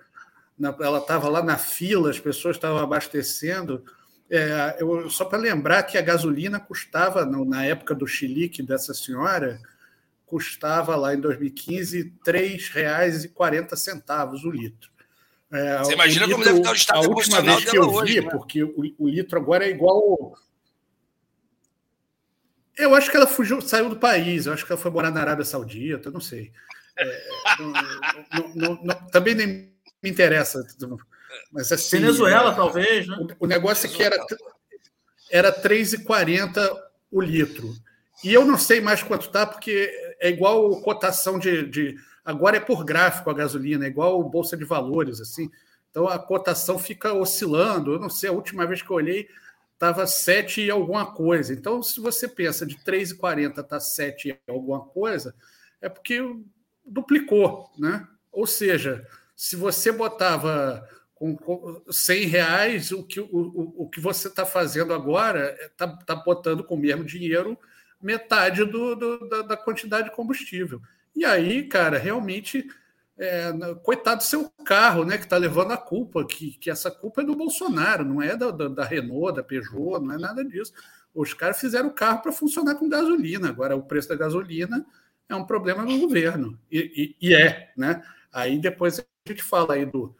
Ela 0.60 1.00
estava 1.00 1.30
lá 1.30 1.44
na 1.44 1.58
fila, 1.58 2.10
as 2.10 2.20
pessoas 2.20 2.56
estavam 2.56 2.80
abastecendo. 2.80 3.84
É, 4.30 4.78
eu, 4.80 5.10
só 5.10 5.26
para 5.26 5.38
lembrar 5.38 5.84
que 5.84 5.98
a 5.98 6.02
gasolina 6.02 6.60
custava, 6.60 7.26
na 7.26 7.66
época 7.66 7.96
do 7.96 8.08
chilique 8.08 8.62
dessa 8.62 8.94
senhora, 8.94 9.60
custava 10.26 10.96
lá 10.96 11.14
em 11.14 11.20
2015 11.20 12.14
R$ 12.26 12.26
3,40 12.26 14.44
o 14.44 14.52
litro. 14.52 14.92
É, 15.50 15.78
Você 15.78 15.94
imagina 15.94 16.26
litro, 16.26 16.44
como 16.44 16.46
deve 16.46 16.60
estar 16.60 16.72
o 16.72 16.76
estado 16.76 17.06
a 17.06 17.10
última 17.10 17.42
vez 17.42 17.64
que 17.64 17.78
eu 17.78 18.04
vi, 18.04 18.22
né? 18.22 18.30
porque 18.30 18.64
o, 18.64 18.94
o, 18.98 19.08
litro 19.08 19.40
agora 19.40 19.66
é 19.66 19.70
igual. 19.70 20.38
Eu 22.78 22.94
acho 22.94 23.10
que 23.10 23.16
ela 23.16 23.26
fugiu, 23.26 23.62
saiu 23.62 23.90
do 23.90 23.96
país. 23.96 24.46
Eu 24.46 24.54
acho 24.54 24.66
que 24.66 24.72
ela 24.72 24.82
foi 24.82 24.92
morar 24.92 25.10
na 25.10 25.22
Arábia 25.22 25.46
Saudita, 25.46 26.12
não 26.12 26.20
sei. 26.20 26.52
É, 26.98 27.28
não, 28.34 28.56
não, 28.56 28.84
não, 28.84 28.96
também 29.10 29.36
nem 29.36 29.48
me 30.02 30.10
interessa. 30.10 30.66
Mas 31.52 31.72
assim, 31.72 32.00
Venezuela, 32.00 32.52
é, 32.52 32.56
talvez, 32.56 33.08
né? 33.08 33.18
O, 33.40 33.46
o 33.46 33.48
negócio 33.48 33.88
é 33.88 33.94
que 33.94 34.04
era, 34.04 34.18
era 35.30 35.62
3,40 35.62 36.76
o 37.12 37.22
litro. 37.22 37.74
E 38.24 38.34
eu 38.34 38.46
não 38.46 38.58
sei 38.58 38.82
mais 38.82 39.04
quanto 39.04 39.28
está, 39.28 39.46
porque 39.46 39.92
é 40.20 40.30
igual 40.30 40.82
cotação 40.82 41.38
de, 41.38 41.68
de, 41.68 41.96
Agora 42.26 42.58
é 42.58 42.60
por 42.60 42.84
gráfico 42.84 43.30
a 43.30 43.34
gasolina, 43.34 43.86
é 43.86 43.88
igual 43.88 44.22
Bolsa 44.24 44.58
de 44.58 44.66
Valores, 44.66 45.22
assim. 45.22 45.50
Então 45.90 46.08
a 46.08 46.20
cotação 46.20 46.78
fica 46.78 47.14
oscilando. 47.14 47.94
Eu 47.94 48.00
não 48.00 48.10
sei, 48.10 48.30
a 48.30 48.34
última 48.34 48.66
vez 48.66 48.82
que 48.82 48.90
eu 48.90 48.98
olhei 48.98 49.30
estava 49.74 50.06
7 50.06 50.62
e 50.62 50.72
alguma 50.72 51.06
coisa. 51.14 51.54
Então, 51.54 51.82
se 51.82 52.02
você 52.02 52.28
pensa 52.28 52.66
de 52.66 52.76
3,40 52.80 53.62
está 53.62 53.80
7 53.80 54.30
e 54.30 54.52
alguma 54.52 54.82
coisa, 54.82 55.34
é 55.80 55.88
porque 55.88 56.20
duplicou, 56.88 57.72
né? 57.78 58.08
Ou 58.32 58.48
seja, 58.48 59.06
se 59.36 59.56
você 59.56 59.92
botava 59.92 60.88
com, 61.14 61.82
100 61.90 62.26
reais, 62.28 62.92
o 62.92 63.04
que, 63.04 63.20
o, 63.20 63.74
o 63.76 63.90
que 63.90 64.00
você 64.00 64.28
está 64.28 64.46
fazendo 64.46 64.94
agora 64.94 65.58
está 65.62 65.86
é, 65.86 66.06
tá 66.06 66.16
botando 66.16 66.64
com 66.64 66.76
o 66.76 66.80
mesmo 66.80 67.04
dinheiro 67.04 67.58
metade 68.02 68.64
do, 68.64 68.96
do 68.96 69.28
da, 69.28 69.42
da, 69.42 69.58
quantidade 69.58 70.10
de 70.10 70.16
combustível. 70.16 70.82
E 71.16 71.26
aí, 71.26 71.64
cara, 71.64 71.98
realmente, 71.98 72.68
é, 73.18 73.52
coitado 73.84 74.18
do 74.18 74.24
seu 74.24 74.52
carro, 74.64 75.04
né, 75.04 75.18
que 75.18 75.24
está 75.24 75.38
levando 75.38 75.72
a 75.72 75.78
culpa, 75.78 76.24
que, 76.24 76.52
que 76.52 76.70
essa 76.70 76.92
culpa 76.92 77.22
é 77.22 77.26
do 77.26 77.36
Bolsonaro, 77.36 78.06
não 78.06 78.22
é 78.22 78.36
da, 78.36 78.52
da 78.52 78.86
Renault, 78.86 79.36
da 79.36 79.44
Peugeot, 79.44 80.00
não 80.00 80.14
é 80.14 80.18
nada 80.20 80.46
disso. 80.46 80.74
Os 81.14 81.34
caras 81.34 81.60
fizeram 81.60 81.90
o 81.90 81.94
carro 81.94 82.22
para 82.22 82.32
funcionar 82.32 82.76
com 82.76 82.88
gasolina. 82.88 83.50
Agora, 83.50 83.76
o 83.76 83.82
preço 83.82 84.10
da 84.10 84.16
gasolina 84.16 84.86
é 85.30 85.36
um 85.36 85.46
problema 85.46 85.86
do 85.86 86.00
governo. 86.00 86.58
E, 86.72 87.16
e, 87.22 87.30
e, 87.30 87.36
é, 87.36 87.72
né? 87.76 88.02
Aí 88.32 88.58
depois 88.58 89.00
a 89.00 89.04
gente 89.28 89.44
fala 89.44 89.74
aí 89.74 89.86
do, 89.86 90.16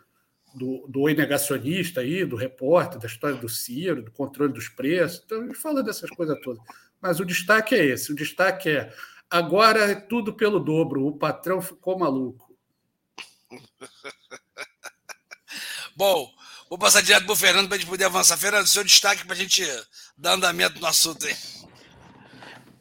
do, 0.54 0.86
do 0.88 1.02
oi 1.02 1.14
negacionista 1.14 2.02
aí, 2.02 2.26
do 2.26 2.36
repórter, 2.36 3.00
da 3.00 3.08
história 3.08 3.38
do 3.38 3.48
Ciro, 3.48 4.04
do 4.04 4.12
controle 4.12 4.52
dos 4.52 4.68
preços. 4.68 5.22
Então, 5.26 5.42
a 5.42 5.46
gente 5.46 5.56
fala 5.56 5.84
dessas 5.84 6.10
coisas 6.10 6.38
todas. 6.42 6.62
Mas 7.02 7.20
o 7.20 7.26
destaque 7.26 7.76
é 7.76 7.86
esse: 7.86 8.12
o 8.12 8.16
destaque 8.16 8.70
é 8.70 8.94
agora 9.30 9.92
é 9.92 9.96
tudo 9.96 10.34
pelo 10.34 10.60
dobro, 10.60 11.06
o 11.06 11.18
patrão 11.18 11.62
ficou 11.62 12.00
maluco. 12.00 12.56
Bom, 15.96 16.32
vou 16.70 16.78
passar 16.78 17.02
direto 17.02 17.26
para 17.26 17.34
o 17.34 17.36
Fernando 17.36 17.68
para 17.68 17.76
a 17.76 17.80
gente 17.80 17.90
poder 17.90 18.06
avançar. 18.06 18.38
Fernando, 18.38 18.68
seu 18.68 18.84
destaque 18.84 19.26
para 19.26 19.34
a 19.34 19.38
gente 19.38 19.64
dar 20.18 20.34
andamento 20.34 20.80
no 20.80 20.88
assunto 20.88 21.26
aí. 21.26 21.36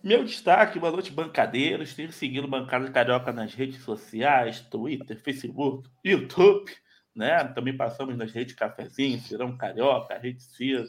Meu 0.06 0.22
destaque, 0.22 0.78
boa 0.78 0.92
noite, 0.92 1.10
bancadeiros. 1.10 1.92
Tenho 1.92 2.12
seguido 2.12 2.46
Bancada 2.46 2.88
Carioca 2.92 3.32
nas 3.32 3.52
redes 3.52 3.82
sociais, 3.82 4.60
Twitter, 4.60 5.20
Facebook, 5.20 5.90
YouTube, 6.04 6.70
né? 7.12 7.42
Também 7.42 7.76
passamos 7.76 8.16
nas 8.16 8.30
redes 8.30 8.54
Cafezinho, 8.54 9.18
Cirão 9.18 9.56
Carioca, 9.56 10.16
Rede 10.16 10.44
Ciro. 10.44 10.86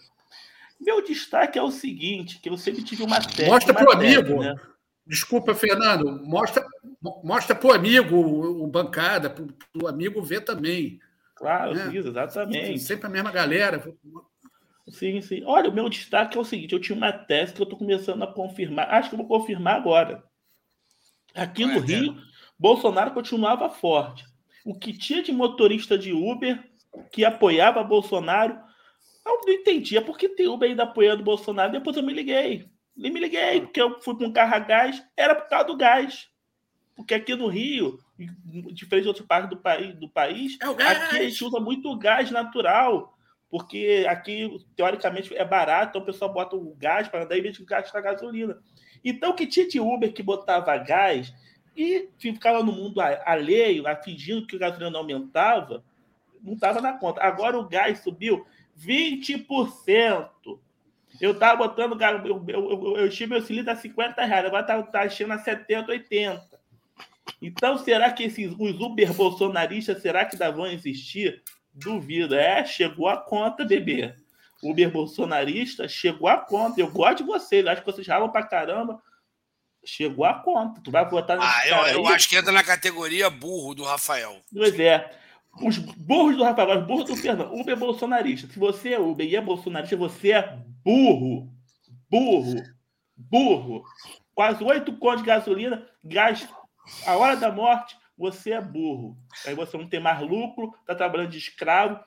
Meu 0.79 1.03
destaque 1.03 1.57
é 1.57 1.63
o 1.63 1.71
seguinte, 1.71 2.39
que 2.39 2.47
eu 2.47 2.55
sempre 2.59 2.83
tive 2.83 3.01
uma 3.01 3.19
técnica. 3.19 3.47
Mostra 3.47 3.73
para 3.73 3.89
o 3.89 3.91
amigo. 3.93 4.39
Né? 4.39 4.55
Desculpa, 5.07 5.55
Fernando. 5.55 6.23
Mostra, 6.23 6.63
mostra 7.23 7.55
para 7.55 7.69
o 7.69 7.73
amigo 7.73 8.15
o 8.15 8.67
bancada, 8.67 9.31
para 9.31 9.43
o 9.81 9.87
amigo 9.87 10.21
ver 10.21 10.41
também. 10.41 10.99
Claro, 11.33 11.73
né? 11.73 11.89
exatamente. 11.91 12.77
Sempre 12.81 13.07
a 13.07 13.09
mesma 13.09 13.31
galera. 13.31 13.83
Sim, 14.89 15.21
sim. 15.21 15.43
Olha, 15.45 15.69
o 15.69 15.73
meu 15.73 15.89
destaque 15.89 16.37
é 16.37 16.41
o 16.41 16.45
seguinte: 16.45 16.73
eu 16.73 16.79
tinha 16.79 16.97
uma 16.97 17.11
tese 17.11 17.53
que 17.53 17.61
eu 17.61 17.65
estou 17.65 17.77
começando 17.77 18.23
a 18.23 18.27
confirmar. 18.27 18.89
Acho 18.89 19.09
que 19.09 19.15
eu 19.15 19.19
vou 19.19 19.27
confirmar 19.27 19.75
agora. 19.75 20.23
Aqui 21.35 21.65
no 21.65 21.79
Rio, 21.79 22.17
Bolsonaro 22.57 23.11
continuava 23.11 23.69
forte. 23.69 24.25
O 24.65 24.73
que 24.73 24.91
tinha 24.91 25.21
de 25.21 25.31
motorista 25.31 25.97
de 25.97 26.11
Uber 26.11 26.63
que 27.11 27.23
apoiava 27.23 27.83
Bolsonaro, 27.83 28.57
eu 29.25 29.41
não 29.45 29.53
entendia 29.53 30.01
por 30.01 30.17
que 30.17 30.29
tem 30.29 30.47
Uber 30.47 30.69
ainda 30.69 30.83
apoiando 30.83 31.23
Bolsonaro. 31.23 31.71
Depois 31.71 31.95
eu 31.95 32.03
me 32.03 32.13
liguei. 32.13 32.69
Nem 32.95 33.11
me 33.11 33.19
liguei, 33.19 33.61
porque 33.61 33.79
eu 33.79 34.01
fui 34.01 34.15
com 34.15 34.25
um 34.25 34.33
carro 34.33 34.55
a 34.55 34.59
gás, 34.59 35.03
era 35.15 35.35
por 35.35 35.47
causa 35.47 35.67
do 35.67 35.77
gás. 35.77 36.27
Porque 36.95 37.13
aqui 37.13 37.35
no 37.35 37.47
Rio, 37.47 37.99
diferente 38.73 39.03
de 39.03 39.07
outras 39.09 39.27
partes 39.27 39.51
do 39.51 39.57
país, 39.57 39.93
do 39.99 40.09
país 40.09 40.57
é 40.59 40.87
aqui 40.87 41.17
a 41.17 41.29
gente 41.29 41.43
usa 41.43 41.59
muito 41.59 41.95
gás 41.99 42.31
natural 42.31 43.16
porque 43.49 44.05
aqui, 44.09 44.57
teoricamente, 44.75 45.35
é 45.35 45.45
barato, 45.45 45.89
então 45.89 46.01
o 46.01 46.05
pessoal 46.05 46.33
bota 46.33 46.55
o 46.55 46.75
gás 46.75 47.07
para 47.07 47.23
andar 47.23 47.37
em 47.37 47.41
vez 47.41 47.55
de 47.55 47.63
gastar 47.63 48.01
gasolina. 48.01 48.57
Então, 49.03 49.33
que 49.33 49.47
tinha 49.47 49.67
de 49.67 49.79
Uber 49.79 50.11
que 50.13 50.21
botava 50.21 50.77
gás 50.77 51.33
e 51.75 52.09
ficava 52.19 52.63
no 52.63 52.71
mundo 52.71 52.99
alheio, 52.99 53.83
fingindo 54.03 54.45
que 54.45 54.55
o 54.55 54.59
gasolina 54.59 54.89
não 54.89 54.99
aumentava, 54.99 55.83
não 56.41 56.53
estava 56.53 56.81
na 56.81 56.93
conta. 56.93 57.21
Agora 57.21 57.57
o 57.57 57.67
gás 57.67 57.99
subiu 57.99 58.45
20%. 58.77 60.29
Eu 61.21 61.31
estava 61.31 61.67
botando, 61.67 61.99
eu, 61.99 62.25
eu, 62.25 62.45
eu, 62.47 62.97
eu 62.97 63.07
estive 63.07 63.31
meu 63.31 63.41
cilindro 63.41 63.71
a 63.71 63.75
50 63.75 64.23
reais, 64.23 64.45
agora 64.45 64.61
está 64.61 64.83
tá 64.83 65.05
enchendo 65.05 65.33
a 65.33 65.39
70, 65.39 65.91
80. 65.91 66.57
Então, 67.41 67.77
será 67.77 68.11
que 68.11 68.23
esses, 68.23 68.53
os 68.57 68.79
Uber 68.79 69.13
bolsonaristas, 69.13 70.01
será 70.01 70.25
que 70.25 70.35
ainda 70.35 70.51
vão 70.51 70.67
existir? 70.67 71.41
Duvido. 71.77 72.35
É, 72.35 72.65
chegou 72.65 73.07
a 73.07 73.17
conta, 73.17 73.65
bebê. 73.65 74.13
Uber 74.61 74.89
bolsonarista 74.91 75.87
chegou 75.87 76.27
a 76.27 76.37
conta. 76.37 76.81
Eu 76.81 76.91
gosto 76.91 77.17
de 77.17 77.23
vocês, 77.23 77.65
acho 77.65 77.81
que 77.81 77.91
vocês 77.91 78.07
ralam 78.07 78.29
pra 78.29 78.45
caramba. 78.45 79.01
Chegou 79.85 80.25
a 80.25 80.33
conta. 80.33 80.81
Tu 80.81 80.91
vai 80.91 81.07
votar 81.07 81.37
nesse 81.37 81.73
ah, 81.73 81.89
eu, 81.89 81.99
eu 81.99 82.07
acho 82.07 82.27
que 82.27 82.35
entra 82.35 82.51
na 82.51 82.63
categoria 82.63 83.29
burro 83.29 83.75
do 83.75 83.83
Rafael. 83.83 84.41
Pois 84.51 84.79
é. 84.79 85.11
Os 85.61 85.77
burros 85.77 86.35
do 86.35 86.43
Rafael, 86.43 86.79
os 86.79 86.85
burros 86.85 87.05
do 87.05 87.15
Fernando. 87.15 87.53
Uber 87.53 87.77
bolsonarista. 87.77 88.47
Se 88.47 88.59
você 88.59 88.93
é 88.93 88.99
Uber 88.99 89.25
e 89.25 89.35
é 89.35 89.41
bolsonarista, 89.41 89.95
você 89.95 90.33
é 90.33 90.57
burro. 90.83 91.51
Burro. 92.09 92.63
Burro. 93.15 93.83
Quase 94.33 94.63
oito 94.63 94.93
contos 94.97 95.21
de 95.21 95.27
gasolina, 95.27 95.87
gás 96.03 96.47
a 97.05 97.15
hora 97.15 97.35
da 97.35 97.51
morte, 97.51 97.97
você 98.17 98.51
é 98.51 98.61
burro. 98.61 99.17
Aí 99.45 99.53
você 99.53 99.77
não 99.77 99.87
tem 99.87 99.99
mais 99.99 100.19
lucro, 100.21 100.73
tá 100.85 100.95
trabalhando 100.95 101.29
de 101.29 101.37
escravo. 101.37 101.99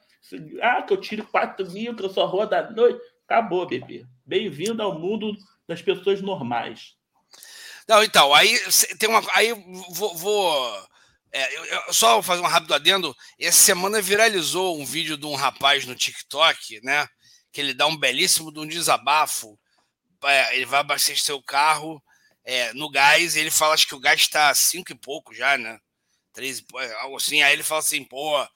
Ah, 0.60 0.82
que 0.82 0.92
eu 0.92 1.00
tiro 1.00 1.26
4 1.26 1.70
mil, 1.70 1.94
que 1.94 2.04
eu 2.04 2.10
sou 2.10 2.26
roda 2.26 2.58
à 2.58 2.70
noite. 2.70 3.00
Acabou, 3.24 3.66
bebê. 3.66 4.04
Bem-vindo 4.26 4.82
ao 4.82 4.98
mundo 4.98 5.36
das 5.68 5.80
pessoas 5.80 6.20
normais. 6.20 6.96
Não, 7.88 8.02
então, 8.02 8.34
aí 8.34 8.58
tem 8.98 9.08
uma. 9.08 9.22
Aí 9.34 9.52
vou. 9.90 10.16
vou 10.16 10.90
é, 11.32 11.56
eu, 11.56 11.64
eu, 11.64 11.92
só 11.92 12.20
fazer 12.20 12.42
um 12.42 12.46
rápido 12.46 12.74
adendo. 12.74 13.16
Essa 13.38 13.58
semana 13.58 14.02
viralizou 14.02 14.80
um 14.80 14.84
vídeo 14.84 15.16
de 15.16 15.26
um 15.26 15.36
rapaz 15.36 15.86
no 15.86 15.94
TikTok, 15.94 16.80
né? 16.82 17.06
Que 17.52 17.60
ele 17.60 17.72
dá 17.72 17.86
um 17.86 17.96
belíssimo 17.96 18.52
de 18.52 18.58
um 18.58 18.66
desabafo. 18.66 19.58
É, 20.24 20.56
ele 20.56 20.66
vai 20.66 20.80
abastecer 20.80 21.34
o 21.34 21.42
carro 21.42 22.02
é, 22.44 22.72
no 22.74 22.90
gás, 22.90 23.36
e 23.36 23.40
ele 23.40 23.50
fala 23.50 23.74
acho 23.74 23.86
que 23.86 23.94
o 23.94 24.00
gás 24.00 24.20
está 24.20 24.52
cinco 24.54 24.92
e 24.92 24.98
pouco 24.98 25.32
já, 25.32 25.56
né? 25.56 25.78
Três, 26.32 26.64
algo 27.00 27.16
assim. 27.16 27.42
Aí 27.42 27.52
ele 27.52 27.62
fala 27.62 27.80
assim, 27.80 28.04
pô, 28.04 28.46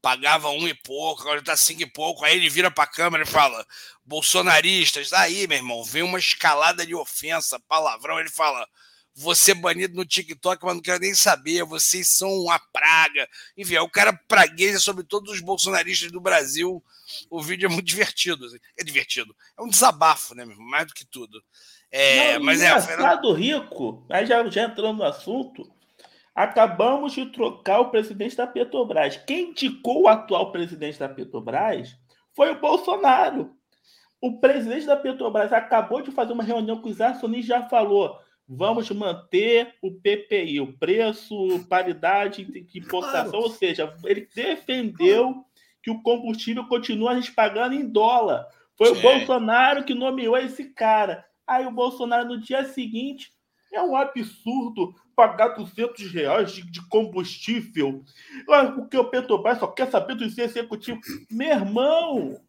pagava 0.00 0.50
um 0.50 0.68
e 0.68 0.74
pouco, 0.74 1.22
agora 1.22 1.42
tá 1.42 1.56
cinco 1.56 1.82
e 1.82 1.90
pouco. 1.90 2.24
Aí 2.24 2.36
ele 2.36 2.50
vira 2.50 2.70
pra 2.70 2.86
câmera 2.86 3.24
e 3.24 3.26
fala, 3.26 3.66
bolsonaristas, 4.04 5.12
aí, 5.12 5.46
meu 5.46 5.58
irmão, 5.58 5.82
vem 5.84 6.02
uma 6.02 6.18
escalada 6.18 6.86
de 6.86 6.94
ofensa, 6.94 7.60
palavrão. 7.68 8.20
Ele 8.20 8.30
fala, 8.30 8.66
você 9.14 9.52
é 9.52 9.54
banido 9.54 9.94
no 9.94 10.04
TikTok, 10.04 10.64
mas 10.64 10.74
não 10.74 10.82
quero 10.82 11.00
nem 11.00 11.14
saber, 11.14 11.64
vocês 11.64 12.08
são 12.08 12.28
uma 12.30 12.58
praga. 12.58 13.28
Enfim, 13.56 13.76
é 13.76 13.80
o 13.80 13.88
cara 13.88 14.12
pragueja 14.12 14.80
sobre 14.80 15.04
todos 15.04 15.32
os 15.32 15.40
bolsonaristas 15.40 16.10
do 16.10 16.20
Brasil. 16.20 16.84
O 17.30 17.40
vídeo 17.40 17.66
é 17.66 17.68
muito 17.68 17.86
divertido. 17.86 18.44
Assim. 18.44 18.58
É 18.76 18.82
divertido. 18.82 19.34
É 19.56 19.62
um 19.62 19.68
desabafo, 19.68 20.34
né, 20.34 20.44
mesmo? 20.44 20.64
Mais 20.64 20.86
do 20.86 20.94
que 20.94 21.04
tudo. 21.04 21.42
É, 21.90 22.36
não, 22.38 22.44
mas 22.44 22.60
é. 22.60 22.70
Engraçado, 22.70 23.32
Rico, 23.32 24.04
aí 24.10 24.26
já, 24.26 24.44
já 24.48 24.64
entrando 24.64 24.98
no 24.98 25.04
assunto, 25.04 25.72
Acabamos 26.34 27.12
de 27.12 27.26
trocar 27.26 27.80
o 27.80 27.90
presidente 27.90 28.36
da 28.36 28.46
Petrobras. 28.46 29.16
Quem 29.18 29.50
indicou 29.50 30.02
o 30.02 30.08
atual 30.08 30.50
presidente 30.50 30.98
da 30.98 31.08
Petrobras 31.08 31.96
foi 32.34 32.50
o 32.50 32.60
Bolsonaro. 32.60 33.54
O 34.20 34.40
presidente 34.40 34.86
da 34.86 34.96
Petrobras 34.96 35.52
acabou 35.52 36.02
de 36.02 36.10
fazer 36.10 36.32
uma 36.32 36.42
reunião 36.42 36.80
com 36.80 36.88
os 36.88 37.00
acionistas 37.00 37.44
e 37.44 37.48
já 37.48 37.68
falou: 37.68 38.18
vamos 38.48 38.90
manter 38.90 39.74
o 39.80 39.92
PPI, 39.92 40.60
o 40.60 40.76
preço, 40.76 41.36
paridade 41.68 42.44
de 42.44 42.78
importação. 42.78 43.30
Claro. 43.30 43.44
Ou 43.44 43.50
seja, 43.50 43.94
ele 44.04 44.28
defendeu 44.34 45.44
que 45.82 45.90
o 45.90 46.02
combustível 46.02 46.66
continua 46.66 47.12
a 47.12 47.14
gente 47.14 47.32
pagando 47.32 47.74
em 47.74 47.86
dólar. 47.86 48.46
Foi 48.76 48.88
Sim. 48.88 48.98
o 48.98 49.02
Bolsonaro 49.02 49.84
que 49.84 49.94
nomeou 49.94 50.36
esse 50.36 50.64
cara. 50.72 51.24
Aí 51.46 51.66
o 51.66 51.70
Bolsonaro, 51.70 52.26
no 52.26 52.40
dia 52.40 52.64
seguinte, 52.64 53.30
é 53.72 53.82
um 53.82 53.94
absurdo 53.94 54.94
pagar 55.14 55.48
200 55.48 56.12
reais 56.12 56.52
de, 56.52 56.62
de 56.70 56.86
combustível. 56.88 58.02
Porque 58.74 58.96
o 58.96 59.04
Petrobras 59.04 59.58
só 59.58 59.66
quer 59.66 59.90
saber 59.90 60.14
do 60.14 60.24
executivo. 60.24 61.00
Meu 61.30 61.48
irmão, 61.48 62.40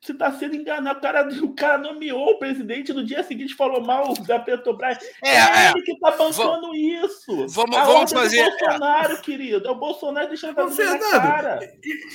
você 0.00 0.12
está 0.12 0.32
sendo 0.32 0.54
enganado. 0.54 0.98
O 0.98 1.02
cara, 1.02 1.28
o 1.42 1.54
cara 1.54 1.78
nomeou 1.78 2.30
o 2.30 2.38
presidente 2.38 2.92
no 2.92 3.04
dia 3.04 3.22
seguinte 3.22 3.54
falou 3.54 3.80
mal 3.80 4.14
da 4.26 4.38
Petrobras. 4.38 4.98
É, 5.22 5.36
é 5.36 5.70
ele 5.70 5.82
que 5.82 5.92
está 5.92 6.12
bancando 6.12 6.60
vamos, 6.62 6.78
isso. 6.78 7.46
Vamos, 7.48 7.76
vamos 7.76 8.12
fazer. 8.12 8.38
É 8.38 8.46
o 8.46 8.50
Bolsonaro, 8.50 9.22
querido. 9.22 9.66
É 9.66 9.70
o 9.70 9.74
Bolsonaro 9.74 10.28
deixando 10.28 10.58
a 10.60 11.20
cara. 11.20 11.58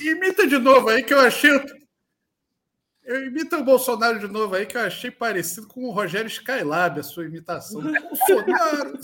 Imita 0.02 0.46
de 0.46 0.58
novo 0.58 0.88
aí 0.88 1.02
que 1.02 1.12
eu 1.12 1.20
achei 1.20 1.50
eu 3.12 3.26
imito 3.26 3.56
o 3.56 3.64
Bolsonaro 3.64 4.18
de 4.18 4.28
novo 4.28 4.54
aí, 4.54 4.64
que 4.64 4.76
eu 4.76 4.80
achei 4.80 5.10
parecido 5.10 5.66
com 5.66 5.84
o 5.84 5.90
Rogério 5.90 6.28
Skylab, 6.28 6.98
a 6.98 7.02
sua 7.02 7.24
imitação 7.24 7.80
do 7.80 7.92
Bolsonaro. 8.00 8.98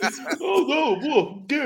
não, 0.38 0.66
não, 0.66 1.00
por 1.00 1.46
quê? 1.46 1.60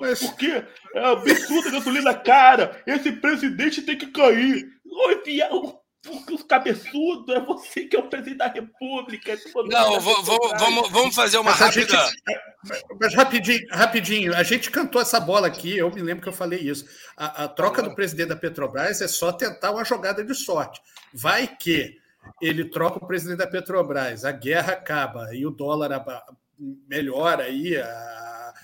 Mas... 0.00 0.20
Porque 0.20 0.64
é 0.94 1.04
absurdo 1.04 1.68
a 1.68 1.72
gasolina 1.72 2.14
cara. 2.14 2.82
Esse 2.86 3.12
presidente 3.12 3.82
tem 3.82 3.98
que 3.98 4.06
cair. 4.06 4.68
Oi, 4.86 5.22
fiel. 5.24 5.83
Porque 6.04 6.34
os 6.34 6.42
cabeçudos 6.42 7.34
é 7.34 7.40
você 7.40 7.86
que 7.86 7.96
é 7.96 7.98
o 7.98 8.08
presidente 8.08 8.38
da 8.38 8.48
República. 8.48 9.38
Não, 9.66 10.00
vamos, 10.00 10.26
vamos, 10.58 10.90
vamos 10.90 11.14
fazer 11.14 11.38
uma 11.38 11.50
mas 11.50 11.60
rápida. 11.60 12.06
Gente, 12.06 12.22
mas 13.00 13.14
rapidinho, 13.14 13.66
rapidinho, 13.70 14.36
a 14.36 14.42
gente 14.42 14.70
cantou 14.70 15.00
essa 15.00 15.18
bola 15.18 15.46
aqui, 15.46 15.76
eu 15.76 15.90
me 15.90 16.02
lembro 16.02 16.22
que 16.22 16.28
eu 16.28 16.32
falei 16.32 16.60
isso. 16.60 16.84
A, 17.16 17.44
a 17.44 17.48
troca 17.48 17.82
do 17.82 17.94
presidente 17.94 18.28
da 18.28 18.36
Petrobras 18.36 19.00
é 19.00 19.08
só 19.08 19.32
tentar 19.32 19.72
uma 19.72 19.84
jogada 19.84 20.22
de 20.22 20.34
sorte. 20.34 20.80
Vai 21.12 21.46
que 21.46 21.96
ele 22.40 22.66
troca 22.66 23.02
o 23.02 23.06
presidente 23.06 23.38
da 23.38 23.46
Petrobras, 23.46 24.24
a 24.24 24.32
guerra 24.32 24.74
acaba 24.74 25.34
e 25.34 25.46
o 25.46 25.50
dólar 25.50 26.04
melhora 26.58 27.44
aí, 27.44 27.76
a, 27.76 28.54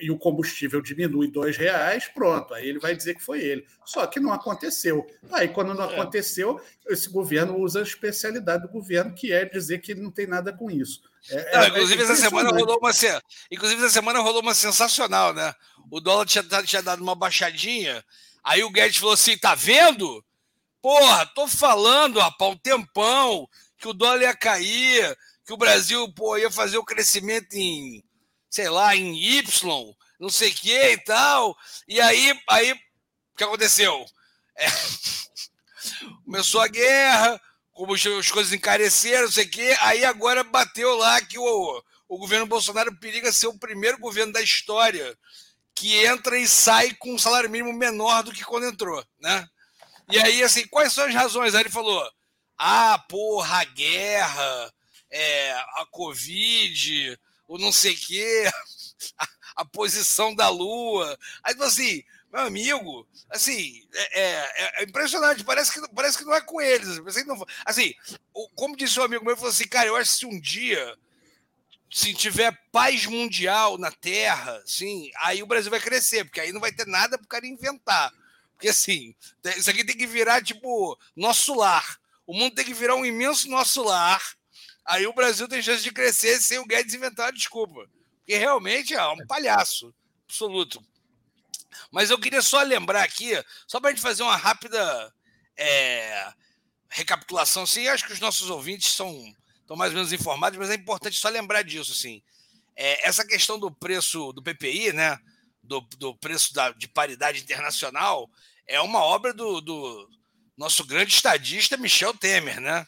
e 0.00 0.10
o 0.10 0.18
combustível 0.18 0.82
diminui 0.82 1.28
dois 1.28 1.56
reais, 1.56 2.08
pronto, 2.08 2.52
aí 2.52 2.68
ele 2.68 2.78
vai 2.78 2.94
dizer 2.94 3.14
que 3.14 3.22
foi 3.22 3.40
ele. 3.40 3.66
Só 3.84 4.06
que 4.06 4.20
não 4.20 4.32
aconteceu. 4.32 5.06
Aí, 5.32 5.48
quando 5.48 5.72
não 5.72 5.90
é. 5.90 5.92
aconteceu, 5.92 6.60
esse 6.88 7.08
governo 7.08 7.58
usa 7.58 7.80
a 7.80 7.82
especialidade 7.82 8.64
do 8.64 8.68
governo, 8.68 9.14
que 9.14 9.32
é 9.32 9.44
dizer 9.44 9.78
que 9.78 9.92
ele 9.92 10.02
não 10.02 10.10
tem 10.10 10.26
nada 10.26 10.52
com 10.52 10.70
isso. 10.70 11.02
É, 11.30 11.56
não, 11.56 11.62
é, 11.64 11.68
inclusive, 11.68 12.02
é 12.02 12.04
essa 12.04 12.16
semana 12.16 12.50
rolou 12.50 12.78
uma, 12.78 12.90
inclusive, 13.50 13.82
essa 13.82 13.94
semana 13.94 14.20
rolou 14.20 14.42
uma 14.42 14.54
sensacional, 14.54 15.32
né? 15.32 15.54
O 15.90 16.00
dólar 16.00 16.26
tinha, 16.26 16.44
tinha 16.64 16.82
dado 16.82 17.02
uma 17.02 17.14
baixadinha, 17.14 18.04
Aí 18.46 18.62
o 18.62 18.70
Guedes 18.70 18.98
falou 18.98 19.14
assim: 19.14 19.36
tá 19.36 19.56
vendo? 19.56 20.24
Porra, 20.80 21.26
tô 21.34 21.48
falando, 21.48 22.20
rapaz, 22.20 22.52
um 22.52 22.56
tempão 22.56 23.48
que 23.76 23.88
o 23.88 23.92
dólar 23.92 24.22
ia 24.22 24.36
cair, 24.36 25.18
que 25.44 25.52
o 25.52 25.56
Brasil 25.56 26.08
pô, 26.14 26.38
ia 26.38 26.48
fazer 26.48 26.78
o 26.78 26.84
crescimento 26.84 27.54
em, 27.54 28.04
sei 28.56 28.70
lá, 28.70 28.96
em 28.96 29.14
Y, 29.14 29.94
não 30.18 30.30
sei 30.30 30.50
o 30.50 30.54
que 30.54 30.92
e 30.92 30.98
tal. 31.04 31.54
E 31.86 32.00
aí, 32.00 32.40
aí 32.48 32.72
o 32.72 32.78
que 33.36 33.44
aconteceu? 33.44 34.06
É... 34.56 34.66
Começou 36.24 36.62
a 36.62 36.66
guerra, 36.66 37.40
como 37.72 37.92
as 37.92 38.30
coisas 38.30 38.54
encareceram, 38.54 39.26
não 39.26 39.32
sei 39.32 39.44
o 39.44 39.50
quê. 39.50 39.76
Aí 39.80 40.06
agora 40.06 40.42
bateu 40.42 40.96
lá 40.96 41.20
que 41.20 41.38
o, 41.38 41.82
o 42.08 42.16
governo 42.16 42.46
Bolsonaro 42.46 42.96
periga 42.98 43.30
ser 43.30 43.46
o 43.46 43.58
primeiro 43.58 43.98
governo 43.98 44.32
da 44.32 44.40
história 44.40 45.16
que 45.74 45.94
entra 46.06 46.38
e 46.38 46.48
sai 46.48 46.94
com 46.94 47.14
um 47.14 47.18
salário 47.18 47.50
mínimo 47.50 47.74
menor 47.74 48.22
do 48.22 48.32
que 48.32 48.42
quando 48.42 48.66
entrou, 48.66 49.04
né? 49.20 49.46
E 50.10 50.18
aí, 50.18 50.42
assim, 50.42 50.66
quais 50.68 50.94
são 50.94 51.04
as 51.04 51.14
razões? 51.14 51.54
Aí 51.54 51.60
ele 51.60 51.68
falou: 51.68 52.10
ah, 52.56 52.98
porra, 53.06 53.60
a 53.60 53.64
guerra, 53.64 54.72
é, 55.10 55.52
a 55.52 55.86
Covid, 55.90 57.18
o 57.46 57.58
não 57.58 57.72
sei 57.72 57.94
o 57.94 57.98
quê, 57.98 58.50
a, 59.18 59.28
a, 59.56 59.64
posição 59.64 60.34
da 60.34 60.48
Lua. 60.48 61.18
Aí, 61.42 61.52
tipo 61.52 61.64
assim, 61.64 62.02
meu 62.32 62.42
amigo, 62.42 63.06
assim, 63.30 63.86
é, 63.94 64.20
é, 64.20 64.82
é, 64.82 64.84
impressionante, 64.84 65.44
parece 65.44 65.72
que, 65.72 65.88
parece 65.94 66.18
que 66.18 66.24
não 66.24 66.34
é 66.34 66.40
com 66.40 66.60
eles. 66.60 67.00
Assim, 67.64 67.94
como 68.54 68.76
disse 68.76 68.98
um 69.00 69.04
amigo 69.04 69.24
meu, 69.24 69.32
ele 69.32 69.40
falou 69.40 69.52
assim, 69.52 69.68
cara, 69.68 69.88
eu 69.88 69.96
acho 69.96 70.10
que 70.12 70.18
se 70.18 70.26
um 70.26 70.40
dia 70.40 70.96
se 71.90 72.12
tiver 72.12 72.52
paz 72.72 73.06
mundial 73.06 73.78
na 73.78 73.90
Terra, 73.90 74.60
sim, 74.66 75.10
aí 75.22 75.42
o 75.42 75.46
Brasil 75.46 75.70
vai 75.70 75.80
crescer, 75.80 76.24
porque 76.24 76.40
aí 76.40 76.52
não 76.52 76.60
vai 76.60 76.72
ter 76.72 76.86
nada 76.86 77.16
para 77.16 77.24
o 77.24 77.28
cara 77.28 77.46
inventar. 77.46 78.12
Porque 78.52 78.68
assim, 78.68 79.14
isso 79.56 79.70
aqui 79.70 79.84
tem 79.84 79.96
que 79.96 80.06
virar 80.06 80.42
tipo 80.42 80.98
nosso 81.14 81.54
lar. 81.54 81.98
O 82.26 82.36
mundo 82.36 82.54
tem 82.54 82.64
que 82.64 82.74
virar 82.74 82.96
um 82.96 83.04
imenso 83.04 83.48
nosso 83.48 83.82
lar. 83.82 84.20
Aí 84.86 85.06
o 85.06 85.12
Brasil 85.12 85.48
tem 85.48 85.60
chance 85.60 85.82
de 85.82 85.92
crescer 85.92 86.40
sem 86.40 86.58
o 86.58 86.66
Guedes 86.66 86.94
inventar 86.94 87.28
a 87.28 87.32
desculpa. 87.32 87.88
Porque 88.18 88.36
realmente 88.36 88.94
é 88.94 89.06
um 89.08 89.26
palhaço 89.26 89.94
absoluto. 90.24 90.82
Mas 91.90 92.10
eu 92.10 92.18
queria 92.18 92.42
só 92.42 92.62
lembrar 92.62 93.02
aqui, 93.02 93.32
só 93.66 93.80
para 93.80 93.90
a 93.90 93.92
gente 93.92 94.02
fazer 94.02 94.22
uma 94.22 94.36
rápida 94.36 95.12
é, 95.56 96.32
recapitulação. 96.88 97.64
Assim, 97.64 97.88
acho 97.88 98.06
que 98.06 98.12
os 98.12 98.20
nossos 98.20 98.48
ouvintes 98.48 98.92
são 98.92 99.34
estão 99.66 99.76
mais 99.76 99.90
ou 99.90 99.96
menos 99.96 100.12
informados, 100.12 100.58
mas 100.58 100.70
é 100.70 100.74
importante 100.74 101.16
só 101.16 101.28
lembrar 101.28 101.62
disso. 101.62 101.90
Assim. 101.92 102.22
É, 102.76 103.08
essa 103.08 103.26
questão 103.26 103.58
do 103.58 103.70
preço 103.70 104.32
do 104.32 104.42
PPI, 104.42 104.92
né, 104.92 105.18
do, 105.62 105.80
do 105.98 106.14
preço 106.14 106.54
da, 106.54 106.70
de 106.70 106.86
paridade 106.86 107.42
internacional, 107.42 108.30
é 108.66 108.80
uma 108.80 109.00
obra 109.00 109.34
do, 109.34 109.60
do 109.60 110.08
nosso 110.56 110.84
grande 110.84 111.12
estadista 111.12 111.76
Michel 111.76 112.14
Temer. 112.14 112.60
Né? 112.60 112.86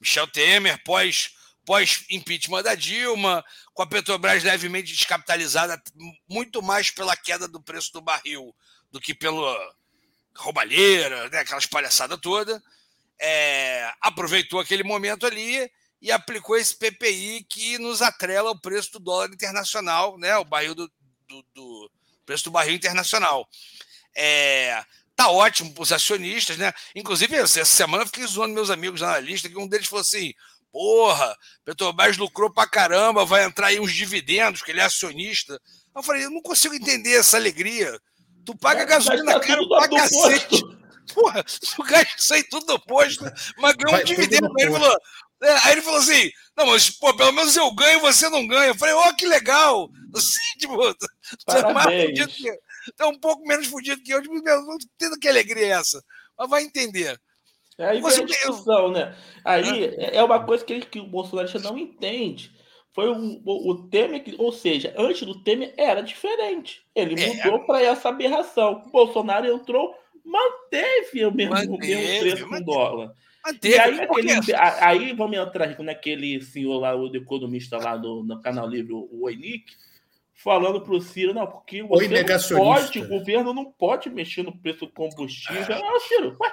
Michel 0.00 0.26
Temer, 0.26 0.82
pós, 0.82 1.35
pós 1.66 2.04
impeachment 2.08 2.62
da 2.62 2.74
Dilma, 2.74 3.44
com 3.74 3.82
a 3.82 3.86
Petrobras 3.86 4.44
levemente 4.44 4.92
descapitalizada, 4.92 5.82
muito 6.28 6.62
mais 6.62 6.90
pela 6.90 7.16
queda 7.16 7.46
do 7.46 7.60
preço 7.60 7.92
do 7.92 8.00
barril 8.00 8.54
do 8.90 9.00
que 9.00 9.12
pela 9.12 9.74
roubalheira, 10.36 11.28
né, 11.28 11.40
aquelas 11.40 11.66
palhaçadas 11.66 12.18
toda. 12.22 12.62
É, 13.20 13.92
aproveitou 14.00 14.60
aquele 14.60 14.84
momento 14.84 15.26
ali 15.26 15.70
e 16.00 16.12
aplicou 16.12 16.56
esse 16.56 16.76
PPI 16.76 17.44
que 17.48 17.78
nos 17.78 18.00
atrela 18.00 18.48
ao 18.50 18.60
preço 18.60 18.92
do 18.92 19.00
dólar 19.00 19.32
internacional, 19.32 20.18
né? 20.18 20.36
O 20.36 20.44
barril 20.44 20.74
do, 20.74 20.90
do, 21.26 21.44
do 21.54 21.90
preço 22.24 22.44
do 22.44 22.50
barril 22.50 22.74
internacional. 22.74 23.48
É, 24.14 24.84
tá 25.16 25.30
ótimo 25.30 25.72
para 25.72 25.82
os 25.82 25.92
acionistas, 25.92 26.58
né? 26.58 26.72
Inclusive, 26.94 27.34
essa 27.36 27.64
semana 27.64 28.02
eu 28.02 28.06
fiquei 28.06 28.26
zoando 28.26 28.54
meus 28.54 28.70
amigos 28.70 29.02
analistas, 29.02 29.50
que 29.50 29.58
um 29.58 29.66
deles 29.66 29.86
falou 29.86 30.02
assim: 30.02 30.34
porra, 30.72 31.36
Petrobras 31.64 32.16
lucrou 32.16 32.52
pra 32.52 32.66
caramba, 32.66 33.24
vai 33.24 33.44
entrar 33.44 33.68
aí 33.68 33.80
uns 33.80 33.92
dividendos, 33.92 34.60
porque 34.60 34.72
ele 34.72 34.80
é 34.80 34.84
acionista. 34.84 35.60
Eu 35.94 36.02
falei, 36.02 36.24
eu 36.24 36.30
não 36.30 36.42
consigo 36.42 36.74
entender 36.74 37.14
essa 37.14 37.36
alegria. 37.36 37.98
Tu 38.44 38.56
paga 38.56 38.82
é, 38.82 38.86
gasolina 38.86 39.32
tá 39.34 39.40
cara 39.40 39.68
pra 39.68 39.88
cacete. 39.88 40.62
Porra, 41.14 41.42
tu 41.44 41.82
gasta 41.82 42.16
isso 42.18 42.34
aí 42.34 42.44
tudo 42.44 42.66
no 42.66 42.80
posto, 42.80 43.24
mas 43.58 43.74
ganhou 43.76 44.00
um 44.00 44.04
dividendo. 44.04 44.52
Ele 44.58 44.72
falou, 44.72 44.96
é, 45.42 45.50
aí 45.64 45.72
ele 45.72 45.82
falou 45.82 46.00
assim: 46.00 46.30
não, 46.56 46.66
mas 46.66 46.90
pô, 46.90 47.14
pelo 47.14 47.32
menos 47.32 47.56
eu 47.56 47.70
ganho 47.74 48.00
você 48.00 48.28
não 48.28 48.46
ganha. 48.46 48.68
Eu 48.68 48.74
falei, 48.74 48.94
ó, 48.94 49.08
oh, 49.08 49.14
que 49.14 49.26
legal! 49.26 49.90
Assim, 50.14 50.58
tipo, 50.58 50.76
você 50.76 51.58
é 51.58 51.72
mais 51.72 52.06
fudido 52.06 52.28
que. 52.28 52.66
Tá 52.96 53.08
um 53.08 53.18
pouco 53.18 53.46
menos 53.46 53.66
fudido 53.66 54.02
que 54.02 54.12
eu. 54.12 54.22
Tipo, 54.22 54.34
não 54.34 54.76
entendo 54.76 55.18
que 55.18 55.28
alegria 55.28 55.66
é 55.66 55.70
essa. 55.70 56.02
Mas 56.38 56.48
vai 56.48 56.62
entender. 56.62 57.20
É 57.78 57.86
aí 57.86 58.00
você... 58.00 58.22
a 58.22 58.26
discussão, 58.26 58.90
né? 58.90 59.14
Aí 59.44 59.84
é. 59.84 60.16
é 60.16 60.24
uma 60.24 60.42
coisa 60.42 60.64
que, 60.64 60.80
que 60.80 61.00
o 61.00 61.06
Bolsonaro 61.06 61.48
não 61.60 61.76
entende. 61.76 62.50
Foi 62.92 63.10
o, 63.10 63.42
o, 63.44 63.70
o 63.70 63.88
Temer, 63.88 64.24
que, 64.24 64.34
ou 64.38 64.50
seja, 64.50 64.94
antes 64.96 65.22
do 65.22 65.42
Temer 65.42 65.74
era 65.76 66.00
diferente. 66.00 66.86
Ele 66.94 67.22
é. 67.22 67.44
mudou 67.44 67.66
para 67.66 67.82
essa 67.82 68.08
aberração. 68.08 68.82
O 68.86 68.90
Bolsonaro 68.90 69.46
entrou, 69.46 69.94
manteve 70.24 71.26
o 71.26 71.32
mesmo, 71.32 71.52
manteve, 71.52 71.74
o 71.74 71.78
mesmo 71.78 72.20
preço 72.20 72.48
com 72.48 72.62
dólar. 72.62 73.12
Manteve, 73.44 73.74
e 73.74 73.78
aí, 73.78 74.00
aquele, 74.00 74.54
aí 74.80 75.12
vamos 75.12 75.36
entrar 75.36 75.78
naquele 75.80 76.40
senhor 76.40 76.78
lá, 76.78 76.96
o 76.96 77.14
economista 77.14 77.76
lá 77.76 77.96
do, 77.96 78.24
no 78.24 78.40
Canal 78.40 78.66
Livre, 78.66 78.94
o 78.94 79.24
Oinick, 79.24 79.72
falando 80.34 80.80
para 80.80 80.94
o 80.94 81.00
Ciro, 81.00 81.34
não, 81.34 81.46
porque 81.46 81.82
o 81.82 81.88
governo 81.88 82.26
não 82.26 82.58
pode, 82.58 82.98
o 82.98 83.08
governo 83.08 83.52
não 83.52 83.64
pode 83.72 84.08
mexer 84.08 84.42
no 84.42 84.56
preço 84.56 84.86
do 84.86 84.92
combustível. 84.92 85.76
Ah, 85.76 86.00
Ciro, 86.08 86.36
ué, 86.40 86.52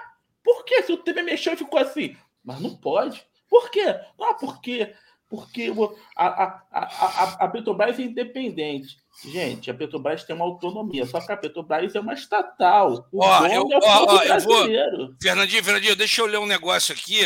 por 0.63 0.65
que? 0.65 0.83
Se 0.83 0.93
o 0.93 0.97
Temer 0.97 1.25
mexeu 1.25 1.53
e 1.53 1.57
ficou 1.57 1.79
assim. 1.79 2.15
Mas 2.43 2.59
não 2.59 2.75
pode. 2.75 3.23
Por 3.49 3.69
quê? 3.69 3.85
Ah, 4.19 4.33
porque, 4.33 4.93
porque 5.29 5.71
a, 6.15 6.27
a, 6.27 6.63
a, 6.71 7.23
a 7.45 7.47
Petrobras 7.49 7.99
é 7.99 8.03
independente. 8.03 8.97
Gente, 9.25 9.69
a 9.69 9.73
Petrobras 9.73 10.23
tem 10.23 10.35
uma 10.35 10.45
autonomia, 10.45 11.05
só 11.05 11.19
que 11.19 11.31
a 11.31 11.37
Petrobras 11.37 11.93
é 11.93 11.99
uma 11.99 12.13
estatal. 12.13 13.07
O 13.11 13.23
ó, 13.23 13.45
eu, 13.45 13.69
é 13.71 13.79
ó, 13.83 14.05
ó, 14.07 14.23
eu 14.23 14.39
vou... 14.41 15.15
Fernandinho, 15.21 15.63
Fernandinho, 15.63 15.95
deixa 15.95 16.21
eu 16.21 16.25
ler 16.25 16.39
um 16.39 16.47
negócio 16.47 16.93
aqui 16.95 17.21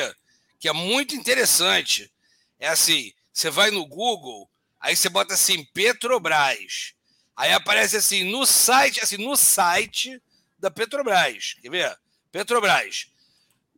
que 0.59 0.67
é 0.67 0.73
muito 0.73 1.15
interessante. 1.15 2.11
É 2.59 2.67
assim, 2.67 3.13
você 3.31 3.49
vai 3.49 3.71
no 3.71 3.85
Google, 3.85 4.49
aí 4.79 4.95
você 4.95 5.09
bota 5.09 5.35
assim, 5.35 5.63
Petrobras. 5.73 6.93
Aí 7.35 7.53
aparece 7.53 7.97
assim, 7.97 8.23
no 8.23 8.45
site, 8.45 8.99
assim, 8.99 9.17
no 9.17 9.35
site 9.35 10.21
da 10.59 10.71
Petrobras. 10.71 11.55
Quer 11.61 11.69
ver? 11.69 11.97
Petrobras. 12.31 13.07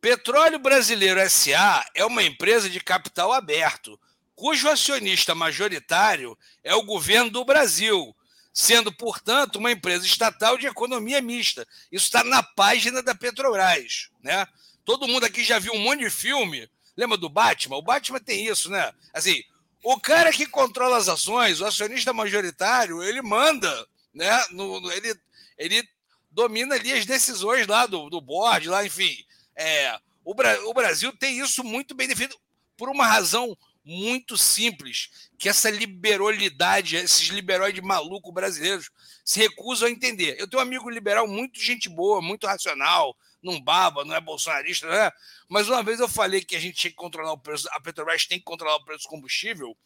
Petróleo 0.00 0.58
Brasileiro 0.58 1.20
SA 1.28 1.84
é 1.94 2.04
uma 2.04 2.22
empresa 2.22 2.70
de 2.70 2.80
capital 2.80 3.32
aberto, 3.32 4.00
cujo 4.34 4.68
acionista 4.68 5.34
majoritário 5.34 6.36
é 6.64 6.74
o 6.74 6.82
governo 6.82 7.30
do 7.30 7.44
Brasil, 7.44 8.16
sendo, 8.52 8.90
portanto, 8.90 9.56
uma 9.56 9.70
empresa 9.70 10.06
estatal 10.06 10.56
de 10.56 10.66
economia 10.66 11.20
mista. 11.20 11.68
Isso 11.92 12.06
está 12.06 12.24
na 12.24 12.42
página 12.42 13.02
da 13.02 13.14
Petrobras. 13.14 14.08
Né? 14.22 14.46
Todo 14.86 15.06
mundo 15.06 15.24
aqui 15.24 15.44
já 15.44 15.58
viu 15.58 15.74
um 15.74 15.80
monte 15.80 16.00
de 16.00 16.10
filme. 16.10 16.66
Lembra 16.96 17.18
do 17.18 17.28
Batman? 17.28 17.76
O 17.76 17.82
Batman 17.82 18.20
tem 18.20 18.46
isso, 18.46 18.70
né? 18.70 18.92
Assim, 19.12 19.42
o 19.84 20.00
cara 20.00 20.32
que 20.32 20.46
controla 20.46 20.96
as 20.96 21.08
ações, 21.08 21.60
o 21.60 21.66
acionista 21.66 22.12
majoritário, 22.12 23.02
ele 23.02 23.20
manda, 23.20 23.86
né? 24.14 24.44
No, 24.50 24.80
no, 24.80 24.90
ele, 24.92 25.14
ele 25.58 25.88
domina 26.30 26.74
ali 26.74 26.92
as 26.92 27.04
decisões 27.04 27.66
lá 27.66 27.86
do, 27.86 28.08
do 28.08 28.20
board, 28.20 28.68
lá, 28.68 28.84
enfim. 28.84 29.24
É, 29.60 29.94
o, 30.24 30.32
o 30.70 30.74
Brasil 30.74 31.14
tem 31.18 31.38
isso 31.38 31.62
muito 31.62 31.94
bem 31.94 32.08
definido 32.08 32.34
por 32.78 32.88
uma 32.88 33.06
razão 33.06 33.54
muito 33.84 34.38
simples, 34.38 35.10
que 35.38 35.50
essa 35.50 35.68
liberalidade, 35.68 36.96
esses 36.96 37.28
liberóides 37.28 37.82
malucos 37.82 38.32
brasileiros 38.32 38.90
se 39.22 39.38
recusam 39.38 39.86
a 39.86 39.90
entender. 39.90 40.36
Eu 40.38 40.48
tenho 40.48 40.62
um 40.62 40.66
amigo 40.66 40.88
liberal 40.88 41.28
muito 41.28 41.60
gente 41.60 41.90
boa, 41.90 42.22
muito 42.22 42.46
racional, 42.46 43.14
não 43.42 43.60
baba, 43.60 44.02
não 44.02 44.14
é 44.14 44.20
bolsonarista, 44.20 44.88
né? 44.88 45.10
Mas 45.46 45.68
uma 45.68 45.82
vez 45.82 46.00
eu 46.00 46.08
falei 46.08 46.42
que 46.42 46.56
a 46.56 46.60
gente 46.60 46.76
tinha 46.76 46.90
que 46.90 46.96
controlar 46.96 47.32
o 47.32 47.38
preço, 47.38 47.68
a 47.72 47.80
Petrobras 47.80 48.26
tem 48.26 48.38
que 48.38 48.44
controlar 48.44 48.76
o 48.76 48.84
preço 48.84 49.04
do 49.04 49.10
combustível, 49.10 49.76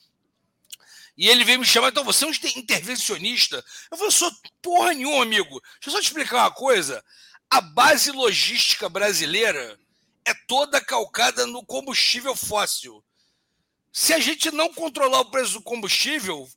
e 1.16 1.28
ele 1.28 1.44
veio 1.44 1.60
me 1.60 1.66
chamar, 1.66 1.88
então 1.88 2.04
você 2.04 2.24
é 2.24 2.28
um 2.28 2.32
intervencionista? 2.56 3.64
Eu 3.90 3.96
falei, 3.96 4.12
sou 4.12 4.30
porra 4.60 4.92
nenhuma, 4.94 5.22
amigo. 5.22 5.60
Deixa 5.80 5.86
eu 5.86 5.92
só 5.92 6.00
te 6.00 6.06
explicar 6.06 6.38
uma 6.38 6.50
coisa. 6.50 7.04
A 7.54 7.60
base 7.60 8.10
logística 8.10 8.88
brasileira 8.88 9.78
é 10.26 10.34
toda 10.48 10.80
calcada 10.80 11.46
no 11.46 11.64
combustível 11.64 12.34
fóssil. 12.34 13.00
Se 13.92 14.12
a 14.12 14.18
gente 14.18 14.50
não 14.50 14.74
controlar 14.74 15.20
o 15.20 15.30
preço 15.30 15.52
do 15.52 15.62
combustível, 15.62 16.48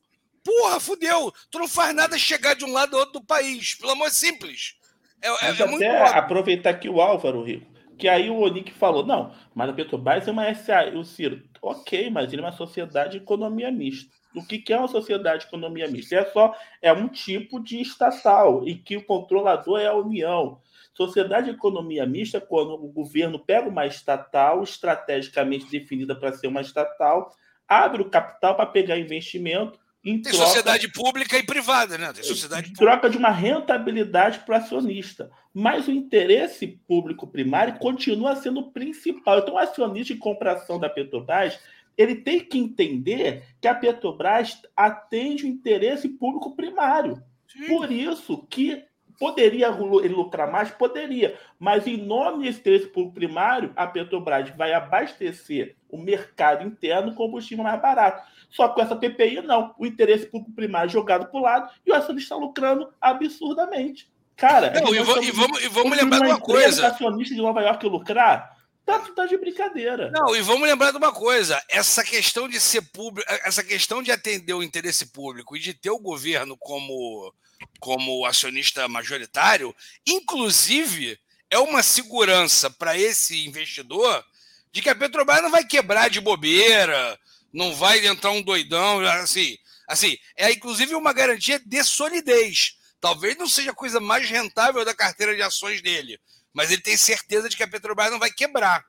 porra, 0.43 0.79
fudeu. 0.79 1.31
Tu 1.51 1.59
não 1.59 1.67
faz 1.67 1.93
nada 1.93 2.17
chegar 2.17 2.55
de 2.55 2.65
um 2.65 2.73
lado 2.73 2.95
ao 2.95 3.01
outro 3.01 3.19
do 3.19 3.25
país. 3.27 3.75
Pelo 3.75 3.91
amor, 3.91 4.07
é 4.07 4.09
simples. 4.09 4.73
É, 5.21 5.27
é, 5.27 5.61
é 5.61 5.67
muito 5.67 5.85
até 5.85 6.17
aproveitar 6.17 6.71
aqui 6.71 6.89
o 6.89 6.99
Álvaro, 6.99 7.43
Rico, 7.43 7.71
que 7.95 8.07
aí 8.07 8.31
o 8.31 8.39
Onick 8.39 8.73
falou, 8.73 9.05
não, 9.05 9.35
mas 9.53 9.69
a 9.69 9.73
Petrobras 9.73 10.27
é 10.27 10.31
uma 10.31 10.51
SA. 10.55 10.85
O 10.95 11.03
Ciro, 11.03 11.43
ok, 11.61 12.09
mas 12.09 12.33
ele 12.33 12.41
é 12.41 12.45
uma 12.45 12.57
sociedade 12.57 13.11
de 13.11 13.17
economia 13.17 13.71
mista 13.71 14.17
do 14.33 14.45
que, 14.45 14.59
que 14.59 14.73
é 14.73 14.77
uma 14.77 14.87
sociedade 14.87 15.41
de 15.41 15.47
economia 15.47 15.87
mista. 15.87 16.15
É 16.15 16.25
só 16.25 16.55
é 16.81 16.91
um 16.91 17.07
tipo 17.07 17.59
de 17.59 17.81
estatal 17.81 18.67
e 18.67 18.75
que 18.75 18.97
o 18.97 19.05
controlador 19.05 19.79
é 19.79 19.87
a 19.87 19.95
União. 19.95 20.59
Sociedade 20.97 21.51
de 21.51 21.55
economia 21.55 22.07
mista, 22.07 22.41
quando 22.41 22.73
o 22.73 22.87
governo 22.87 23.37
pega 23.37 23.69
uma 23.69 23.85
estatal 23.85 24.63
estrategicamente 24.63 25.69
definida 25.69 26.15
para 26.15 26.33
ser 26.33 26.47
uma 26.47 26.59
estatal, 26.59 27.31
abre 27.67 28.01
o 28.01 28.09
capital 28.09 28.55
para 28.55 28.65
pegar 28.65 28.97
investimento. 28.97 29.79
Em 30.03 30.19
Tem 30.19 30.31
troca, 30.31 30.47
sociedade 30.47 30.91
pública 30.91 31.37
e 31.37 31.43
privada, 31.43 31.99
né? 31.99 32.11
Tem 32.11 32.23
sociedade 32.23 32.71
em 32.71 32.73
troca 32.73 33.11
de 33.11 33.17
uma 33.17 33.29
rentabilidade 33.29 34.39
para 34.39 34.53
o 34.53 34.57
acionista. 34.57 35.29
Mas 35.53 35.87
o 35.87 35.91
interesse 35.91 36.65
público 36.87 37.27
primário 37.27 37.77
continua 37.77 38.35
sendo 38.35 38.61
o 38.61 38.71
principal. 38.71 39.37
Então, 39.37 39.53
o 39.53 39.59
acionista 39.59 40.15
de 40.15 40.19
compração 40.19 40.79
da 40.79 40.89
Petrobras 40.89 41.59
ele 41.95 42.15
tem 42.15 42.39
que 42.39 42.57
entender 42.57 43.43
que 43.61 43.67
a 43.67 43.75
Petrobras 43.75 44.61
atende 44.75 45.45
o 45.45 45.47
interesse 45.47 46.09
público 46.09 46.55
primário. 46.55 47.21
Por 47.67 47.91
isso 47.91 48.45
que 48.49 48.83
poderia 49.19 49.67
ele 49.67 50.13
lucrar 50.13 50.51
mais? 50.51 50.69
Poderia. 50.71 51.37
Mas 51.59 51.87
em 51.87 51.97
nome 51.97 52.45
desse 52.45 52.59
interesse 52.59 52.87
público 52.87 53.15
primário, 53.15 53.71
a 53.75 53.87
Petrobras 53.87 54.49
vai 54.51 54.73
abastecer 54.73 55.75
o 55.89 55.97
mercado 55.97 56.65
interno 56.65 57.11
com 57.11 57.25
combustível 57.25 57.63
mais 57.63 57.81
barato. 57.81 58.23
Só 58.49 58.67
que 58.67 58.75
com 58.75 58.81
essa 58.81 58.95
PPI, 58.95 59.41
não. 59.41 59.73
O 59.77 59.85
interesse 59.85 60.25
público 60.25 60.53
primário 60.53 60.89
jogado 60.89 61.27
para 61.29 61.39
o 61.39 61.43
lado 61.43 61.73
e 61.85 61.91
o 61.91 61.95
acionista 61.95 62.33
está 62.33 62.35
lucrando 62.35 62.89
absurdamente. 63.01 64.09
Cara, 64.35 64.71
não, 64.79 64.93
e, 64.93 64.99
vamos, 64.99 65.27
e, 65.27 65.31
vamos, 65.31 65.63
e 65.63 65.67
vamos 65.67 65.97
lembrar 65.97 66.19
de 66.19 66.27
uma 66.27 66.39
coisa. 66.39 66.87
acionista 66.87 67.33
de 67.33 67.41
Nova 67.41 67.61
York 67.61 67.83
lucrar, 67.87 68.55
Tá, 68.87 68.99
tá 68.99 69.25
de 69.25 69.37
brincadeira. 69.37 70.09
Não, 70.11 70.33
e 70.33 70.41
vamos 70.41 70.65
lembrar 70.65 70.91
de 70.91 70.97
uma 70.97 71.11
coisa: 71.11 71.61
essa 71.69 72.05
questão 72.05 72.47
de 72.47 72.57
ser 72.57 72.81
público, 72.83 73.29
essa 73.43 73.61
questão 73.61 74.01
de 74.01 74.11
atender 74.11 74.53
o 74.53 74.63
interesse 74.63 75.07
público 75.07 75.57
e 75.57 75.59
de 75.59 75.73
ter 75.73 75.89
o 75.91 75.99
governo 75.99 76.55
como, 76.57 77.33
como 77.79 78.25
acionista 78.25 78.87
majoritário, 78.87 79.75
inclusive, 80.05 81.19
é 81.49 81.57
uma 81.59 81.81
segurança 81.81 82.69
para 82.69 82.97
esse 82.97 83.45
investidor 83.45 84.23
de 84.71 84.81
que 84.81 84.89
a 84.89 84.95
Petrobras 84.95 85.41
não 85.41 85.51
vai 85.51 85.63
quebrar 85.63 86.09
de 86.09 86.19
bobeira, 86.19 87.17
não 87.53 87.73
vai 87.73 88.05
entrar 88.05 88.31
um 88.31 88.41
doidão, 88.41 88.99
assim. 89.05 89.57
Assim, 89.87 90.17
é 90.35 90.51
inclusive 90.51 90.93
uma 90.95 91.13
garantia 91.13 91.59
de 91.59 91.83
solidez. 91.83 92.75
Talvez 92.99 93.37
não 93.37 93.47
seja 93.47 93.71
a 93.71 93.75
coisa 93.75 93.99
mais 93.99 94.29
rentável 94.29 94.83
da 94.83 94.93
carteira 94.93 95.35
de 95.35 95.41
ações 95.41 95.81
dele, 95.81 96.19
mas 96.53 96.71
ele 96.71 96.81
tem 96.81 96.97
certeza 96.97 97.47
de 97.47 97.55
que 97.55 97.63
a 97.63 97.67
Petrobras 97.67 98.11
não 98.11 98.19
vai 98.19 98.31
quebrar. 98.31 98.83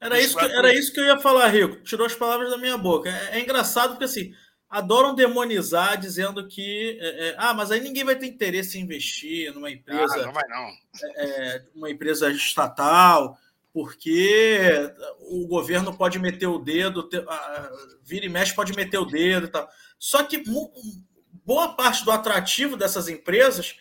Era 0.00 0.20
isso, 0.20 0.36
que, 0.36 0.44
era 0.44 0.72
isso 0.72 0.92
que 0.92 1.00
eu 1.00 1.06
ia 1.06 1.18
falar, 1.18 1.48
Rico. 1.48 1.82
Tirou 1.82 2.06
as 2.06 2.14
palavras 2.14 2.50
da 2.50 2.58
minha 2.58 2.78
boca. 2.78 3.10
É, 3.10 3.38
é 3.38 3.40
engraçado 3.40 3.90
porque 3.90 4.04
assim 4.04 4.32
adoram 4.68 5.14
demonizar 5.14 5.98
dizendo 5.98 6.46
que 6.46 6.98
é, 7.00 7.28
é, 7.28 7.34
ah, 7.38 7.54
mas 7.54 7.70
aí 7.70 7.80
ninguém 7.80 8.04
vai 8.04 8.16
ter 8.16 8.26
interesse 8.26 8.78
em 8.78 8.82
investir 8.82 9.52
numa 9.54 9.70
empresa, 9.70 10.14
ah, 10.16 10.26
não 10.26 10.32
vai 10.32 10.44
não, 10.48 10.70
é, 11.16 11.62
uma 11.74 11.90
empresa 11.90 12.30
estatal, 12.30 13.38
porque 13.72 14.92
o 15.20 15.46
governo 15.46 15.96
pode 15.96 16.18
meter 16.18 16.46
o 16.46 16.58
dedo, 16.58 17.08
vira 18.02 18.26
e 18.26 18.28
mexe 18.28 18.54
pode 18.54 18.74
meter 18.74 18.98
o 18.98 19.04
dedo 19.04 19.46
e 19.46 19.50
tal. 19.50 19.68
Só 19.98 20.22
que 20.22 20.42
boa 21.44 21.74
parte 21.74 22.04
do 22.04 22.10
atrativo 22.10 22.76
dessas 22.76 23.08
empresas 23.08 23.76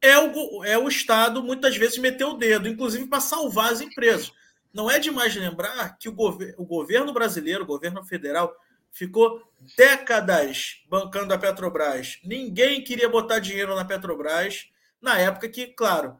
é 0.00 0.18
o, 0.18 0.64
é 0.64 0.76
o 0.76 0.88
Estado 0.88 1.42
muitas 1.42 1.76
vezes 1.76 1.98
meter 1.98 2.24
o 2.24 2.34
dedo, 2.34 2.68
inclusive 2.68 3.06
para 3.06 3.20
salvar 3.20 3.72
as 3.72 3.80
empresas. 3.80 4.32
Não 4.72 4.90
é 4.90 4.98
demais 4.98 5.34
lembrar 5.34 5.96
que 5.98 6.08
o, 6.08 6.12
gover 6.12 6.54
o 6.58 6.64
governo 6.64 7.12
brasileiro, 7.12 7.64
o 7.64 7.66
governo 7.66 8.04
federal, 8.04 8.54
ficou 8.96 9.42
décadas 9.76 10.82
bancando 10.88 11.34
a 11.34 11.38
Petrobras. 11.38 12.18
Ninguém 12.24 12.82
queria 12.82 13.10
botar 13.10 13.38
dinheiro 13.40 13.76
na 13.76 13.84
Petrobras 13.84 14.70
na 15.02 15.18
época 15.18 15.50
que, 15.50 15.66
claro, 15.66 16.18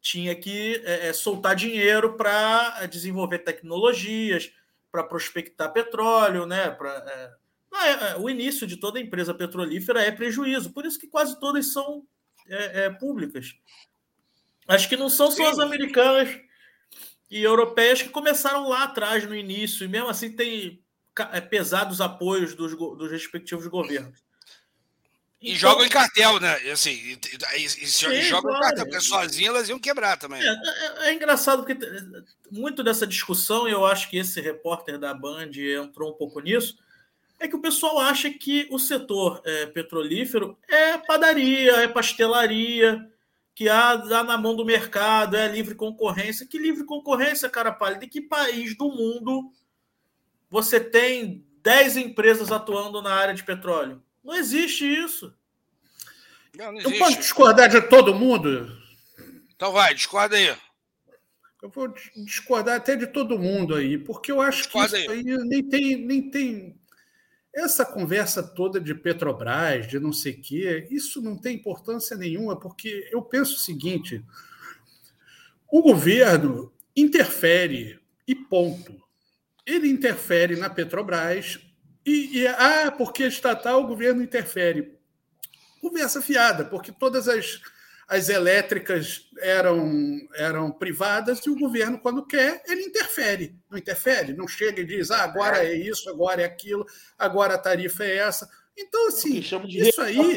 tinha 0.00 0.34
que 0.36 0.80
é, 0.84 1.08
é 1.08 1.12
soltar 1.12 1.56
dinheiro 1.56 2.16
para 2.16 2.86
desenvolver 2.86 3.40
tecnologias, 3.40 4.52
para 4.92 5.02
prospectar 5.02 5.72
petróleo, 5.72 6.46
né? 6.46 6.70
Pra, 6.70 7.04
é, 7.74 8.12
é, 8.12 8.16
o 8.16 8.30
início 8.30 8.64
de 8.64 8.76
toda 8.76 9.00
empresa 9.00 9.34
petrolífera 9.34 10.00
é 10.00 10.12
prejuízo, 10.12 10.72
por 10.72 10.86
isso 10.86 11.00
que 11.00 11.08
quase 11.08 11.40
todas 11.40 11.72
são 11.72 12.06
é, 12.48 12.84
é, 12.84 12.90
públicas. 12.90 13.56
Acho 14.68 14.88
que 14.88 14.96
não 14.96 15.10
são 15.10 15.32
só 15.32 15.50
as 15.50 15.58
americanas 15.58 16.40
e 17.28 17.42
europeias 17.42 18.00
que 18.00 18.08
começaram 18.08 18.68
lá 18.68 18.84
atrás, 18.84 19.26
no 19.26 19.34
início, 19.34 19.84
e 19.84 19.88
mesmo 19.88 20.08
assim 20.08 20.30
tem 20.30 20.83
é, 21.32 21.40
pesados 21.40 22.00
apoios 22.00 22.54
dos, 22.54 22.76
dos 22.76 23.10
respectivos 23.10 23.66
governos. 23.66 24.24
E 25.40 25.48
então, 25.48 25.58
jogam 25.58 25.84
em 25.84 25.90
cartel, 25.90 26.40
né? 26.40 26.54
Assim, 26.72 26.90
e, 26.90 27.18
e, 27.58 27.64
e 27.64 27.68
sim, 27.68 28.22
jogam 28.22 28.50
claro. 28.50 28.56
em 28.56 28.68
cartel, 28.68 28.84
porque 28.86 29.00
sozinhas 29.00 29.54
elas 29.54 29.68
iam 29.68 29.78
quebrar 29.78 30.16
também. 30.16 30.42
É, 30.42 30.46
é, 30.46 31.08
é, 31.08 31.14
engraçado 31.14 31.62
porque 31.62 31.78
muito 32.50 32.82
dessa 32.82 33.06
discussão, 33.06 33.68
e 33.68 33.72
eu 33.72 33.84
acho 33.84 34.08
que 34.08 34.16
esse 34.16 34.40
repórter 34.40 34.98
da 34.98 35.12
Band 35.12 35.50
entrou 35.54 36.10
um 36.10 36.16
pouco 36.16 36.40
nisso, 36.40 36.78
é 37.38 37.46
que 37.46 37.56
o 37.56 37.60
pessoal 37.60 38.00
acha 38.00 38.30
que 38.30 38.66
o 38.70 38.78
setor 38.78 39.42
é, 39.44 39.66
petrolífero 39.66 40.56
é 40.66 40.96
padaria, 40.96 41.76
é 41.82 41.88
pastelaria, 41.88 43.06
que 43.54 43.68
há, 43.68 43.90
há, 43.90 44.24
na 44.24 44.38
mão 44.38 44.56
do 44.56 44.64
mercado, 44.64 45.36
é 45.36 45.46
livre 45.46 45.74
concorrência. 45.74 46.46
Que 46.46 46.58
livre 46.58 46.84
concorrência, 46.84 47.50
cara 47.50 47.70
pálida? 47.70 48.00
De 48.00 48.06
que 48.08 48.20
país 48.20 48.76
do 48.76 48.88
mundo 48.88 49.52
você 50.54 50.78
tem 50.78 51.44
10 51.64 51.96
empresas 51.96 52.52
atuando 52.52 53.02
na 53.02 53.12
área 53.12 53.34
de 53.34 53.42
petróleo? 53.42 54.00
Não 54.22 54.36
existe 54.36 54.86
isso. 54.86 55.34
Não, 56.56 56.66
não 56.66 56.78
existe. 56.78 56.92
Eu 56.92 56.98
posso 57.00 57.18
discordar 57.18 57.68
de 57.68 57.80
todo 57.80 58.14
mundo? 58.14 58.70
Então 59.56 59.72
vai, 59.72 59.92
discorda 59.92 60.36
aí. 60.36 60.56
Eu 61.60 61.70
vou 61.70 61.92
discordar 62.24 62.76
até 62.76 62.94
de 62.94 63.08
todo 63.08 63.36
mundo 63.36 63.74
aí, 63.74 63.98
porque 63.98 64.30
eu 64.30 64.40
acho 64.40 64.58
discorda 64.58 64.96
que 64.96 65.02
isso 65.02 65.10
aí. 65.10 65.18
aí 65.18 65.38
nem 65.44 65.68
tem, 65.68 65.96
nem 65.96 66.30
tem 66.30 66.78
essa 67.52 67.84
conversa 67.84 68.40
toda 68.40 68.80
de 68.80 68.94
Petrobras, 68.94 69.88
de 69.88 69.98
não 69.98 70.12
sei 70.12 70.34
o 70.34 70.40
quê, 70.40 70.86
isso 70.88 71.20
não 71.20 71.36
tem 71.36 71.56
importância 71.56 72.16
nenhuma, 72.16 72.56
porque 72.56 73.08
eu 73.10 73.20
penso 73.22 73.56
o 73.56 73.60
seguinte: 73.60 74.24
o 75.68 75.82
governo 75.82 76.72
interfere 76.94 77.98
e 78.24 78.36
ponto. 78.36 79.03
Ele 79.66 79.88
interfere 79.88 80.56
na 80.56 80.68
Petrobras 80.68 81.58
e, 82.04 82.40
e 82.40 82.46
ah, 82.46 82.92
porque 82.96 83.24
estatal 83.24 83.82
o 83.82 83.86
governo 83.86 84.22
interfere. 84.22 84.98
Conversa 85.80 86.20
fiada, 86.20 86.64
porque 86.64 86.92
todas 86.92 87.28
as 87.28 87.60
as 88.08 88.28
elétricas 88.28 89.28
eram, 89.40 90.20
eram 90.34 90.70
privadas 90.70 91.40
e 91.46 91.50
o 91.50 91.58
governo, 91.58 91.98
quando 91.98 92.26
quer, 92.26 92.62
ele 92.66 92.82
interfere. 92.82 93.56
Não 93.70 93.78
interfere? 93.78 94.34
Não 94.34 94.46
chega 94.46 94.82
e 94.82 94.84
diz, 94.84 95.10
ah, 95.10 95.24
agora 95.24 95.64
é 95.64 95.74
isso, 95.74 96.08
agora 96.10 96.42
é 96.42 96.44
aquilo, 96.44 96.84
agora 97.18 97.54
a 97.54 97.58
tarifa 97.58 98.04
é 98.04 98.16
essa. 98.16 98.48
Então, 98.76 99.08
assim, 99.08 99.38
isso 99.38 100.00
aí. 100.00 100.36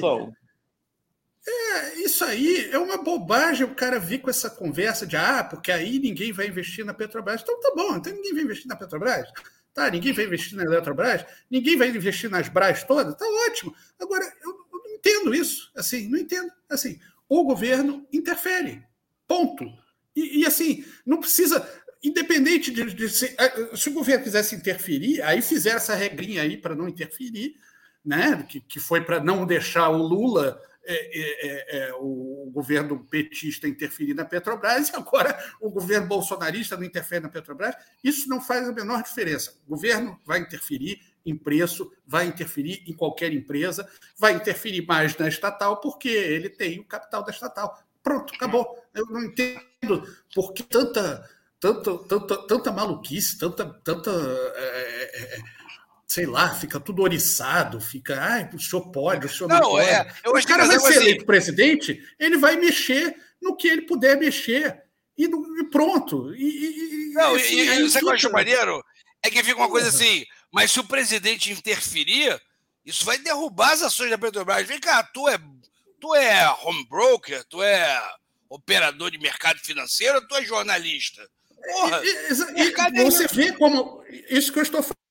É, 1.48 2.00
isso 2.02 2.26
aí 2.26 2.70
é 2.72 2.78
uma 2.78 2.98
bobagem 2.98 3.66
o 3.66 3.74
cara 3.74 4.00
vir 4.00 4.20
com 4.20 4.30
essa 4.30 4.50
conversa 4.50 5.08
de 5.08 5.16
ah, 5.16 5.44
porque 5.44 5.72
aí 5.72 5.98
ninguém 5.98 6.34
vai 6.34 6.48
investir 6.48 6.84
na 6.84 6.94
Petrobras. 6.94 7.42
Então 7.42 7.60
tá 7.62 7.72
bom, 7.74 7.96
então 7.96 8.14
ninguém 8.14 8.34
vai 8.34 8.44
investir 8.44 8.68
na 8.68 8.76
Petrobras. 8.76 9.30
Tá, 9.78 9.92
ninguém 9.92 10.12
vai 10.12 10.26
investir 10.26 10.58
na 10.58 10.64
Eletrobras, 10.64 11.24
ninguém 11.52 11.78
vai 11.78 11.90
investir 11.90 12.32
nas 12.32 12.50
Bras 12.50 12.84
todas, 12.84 13.14
tá 13.14 13.26
ótimo. 13.48 13.76
Agora, 14.00 14.26
eu, 14.44 14.50
eu 14.50 14.84
não 14.84 14.96
entendo 14.96 15.36
isso, 15.36 15.72
assim, 15.76 16.10
não 16.10 16.18
entendo. 16.18 16.52
Assim, 16.68 17.00
o 17.30 17.44
governo 17.44 18.04
interfere. 18.12 18.84
Ponto. 19.28 19.66
E, 20.16 20.40
e 20.40 20.46
assim, 20.48 20.84
não 21.06 21.20
precisa. 21.20 21.64
Independente 22.04 22.72
de, 22.72 22.86
de 22.86 23.08
se, 23.08 23.36
eh, 23.38 23.76
se, 23.76 23.90
o 23.90 23.94
governo 23.94 24.24
quisesse 24.24 24.56
interferir, 24.56 25.22
aí 25.22 25.44
fizeram 25.44 25.78
essa 25.78 25.94
regrinha 25.94 26.42
aí 26.42 26.58
para 26.58 26.76
não 26.76 26.90
interferir, 26.90 27.56
né? 28.04 28.44
que, 28.50 28.60
que 28.60 28.80
foi 28.80 29.02
para 29.02 29.24
não 29.24 29.46
deixar 29.46 29.90
o 29.90 30.02
Lula, 30.02 30.60
é, 30.88 31.48
é, 31.48 31.78
é, 31.78 31.94
o 31.96 32.50
governo 32.54 33.04
petista 33.06 33.68
interferir 33.68 34.14
na 34.14 34.24
Petrobras, 34.24 34.90
e 34.90 34.96
agora 34.96 35.38
o 35.60 35.70
governo 35.70 36.08
bolsonarista 36.08 36.78
não 36.78 36.84
interfere 36.84 37.24
na 37.24 37.30
Petrobras. 37.30 37.76
Isso 38.04 38.30
não 38.30 38.40
faz 38.40 38.68
a 38.68 38.72
menor 38.72 39.04
diferença. 39.04 39.54
O 39.68 39.72
governo 39.72 40.20
vai 40.26 40.40
interferir 40.40 41.02
em 41.26 41.36
preço, 41.36 41.92
vai 42.06 42.26
interferir 42.26 42.84
em 42.88 42.94
qualquer 42.94 43.34
empresa, 43.34 43.88
vai 44.18 44.34
interferir 44.34 44.86
mais 44.86 45.18
na 45.18 45.28
estatal, 45.28 45.82
porque 45.82 46.08
ele 46.08 46.50
tem 46.50 46.80
o 46.80 46.86
capital 46.86 47.24
da 47.24 47.32
estatal. 47.32 47.78
Pronto, 48.02 48.34
acabou. 48.34 48.82
Eu 48.94 49.06
não 49.08 49.22
entendo 49.26 50.08
por 50.34 50.54
que 50.54 50.64
tanta, 50.64 51.30
tanta, 51.60 51.98
tanta, 51.98 52.48
tanta 52.48 52.72
maluquice, 52.72 53.38
tanta, 53.38 53.66
tanta 53.84 54.10
é, 54.56 55.36
é, 55.36 55.40
sei 56.08 56.26
lá, 56.26 56.56
fica 56.56 56.80
tudo 56.80 57.04
oriçado, 57.04 57.82
fica, 57.82 58.16
ah, 58.16 58.56
o 58.56 58.60
senhor 58.60 58.90
pode, 58.92 59.26
o 59.26 59.30
senhor 59.30 59.50
não, 59.50 59.60
não 59.60 59.70
pode. 59.72 59.90
É, 59.90 60.08
eu 60.24 60.32
o 60.32 60.48
cara 60.48 60.66
vai 60.66 60.80
ser 60.80 60.88
assim... 60.88 61.00
eleito 61.02 61.26
presidente, 61.26 62.02
ele 62.18 62.38
vai 62.38 62.56
mexer 62.56 63.14
no 63.42 63.56
que 63.58 63.68
ele 63.68 63.82
puder 63.82 64.18
mexer. 64.18 64.84
E, 65.18 65.28
pronto. 65.70 66.34
E, 66.34 67.10
e, 67.10 67.14
não, 67.14 67.36
assim, 67.36 67.56
e, 67.56 67.68
e, 67.68 67.80
e 67.80 67.90
você 67.90 68.10
acha 68.10 68.30
maneiro? 68.30 68.82
É 69.22 69.30
que 69.30 69.44
fica 69.44 69.60
uma 69.60 69.70
coisa 69.70 69.90
assim, 69.90 70.26
mas 70.52 70.72
se 70.72 70.80
o 70.80 70.84
presidente 70.84 71.52
interferir, 71.52 72.40
isso 72.86 73.04
vai 73.04 73.18
derrubar 73.18 73.74
as 73.74 73.82
ações 73.82 74.10
da 74.10 74.18
Petrobras. 74.18 74.66
Vem 74.66 74.80
cá, 74.80 75.04
tu 75.04 75.28
é, 75.28 75.38
tu 76.00 76.16
é 76.16 76.50
home 76.64 76.88
broker, 76.88 77.44
tu 77.46 77.62
é 77.62 78.02
operador 78.50 79.12
de 79.12 79.18
mercado 79.18 79.60
financeiro 79.60 80.26
tu 80.26 80.36
é 80.36 80.46
jornalista? 80.46 81.28
Porra, 81.74 82.02
e, 82.02 82.08
e, 82.64 83.02
e 83.02 83.04
você 83.04 83.28
vê 83.28 83.52
como. 83.52 84.02
Isso 84.30 84.54
que 84.54 84.60
eu 84.60 84.64
estou 84.64 84.82
falando. 84.82 85.07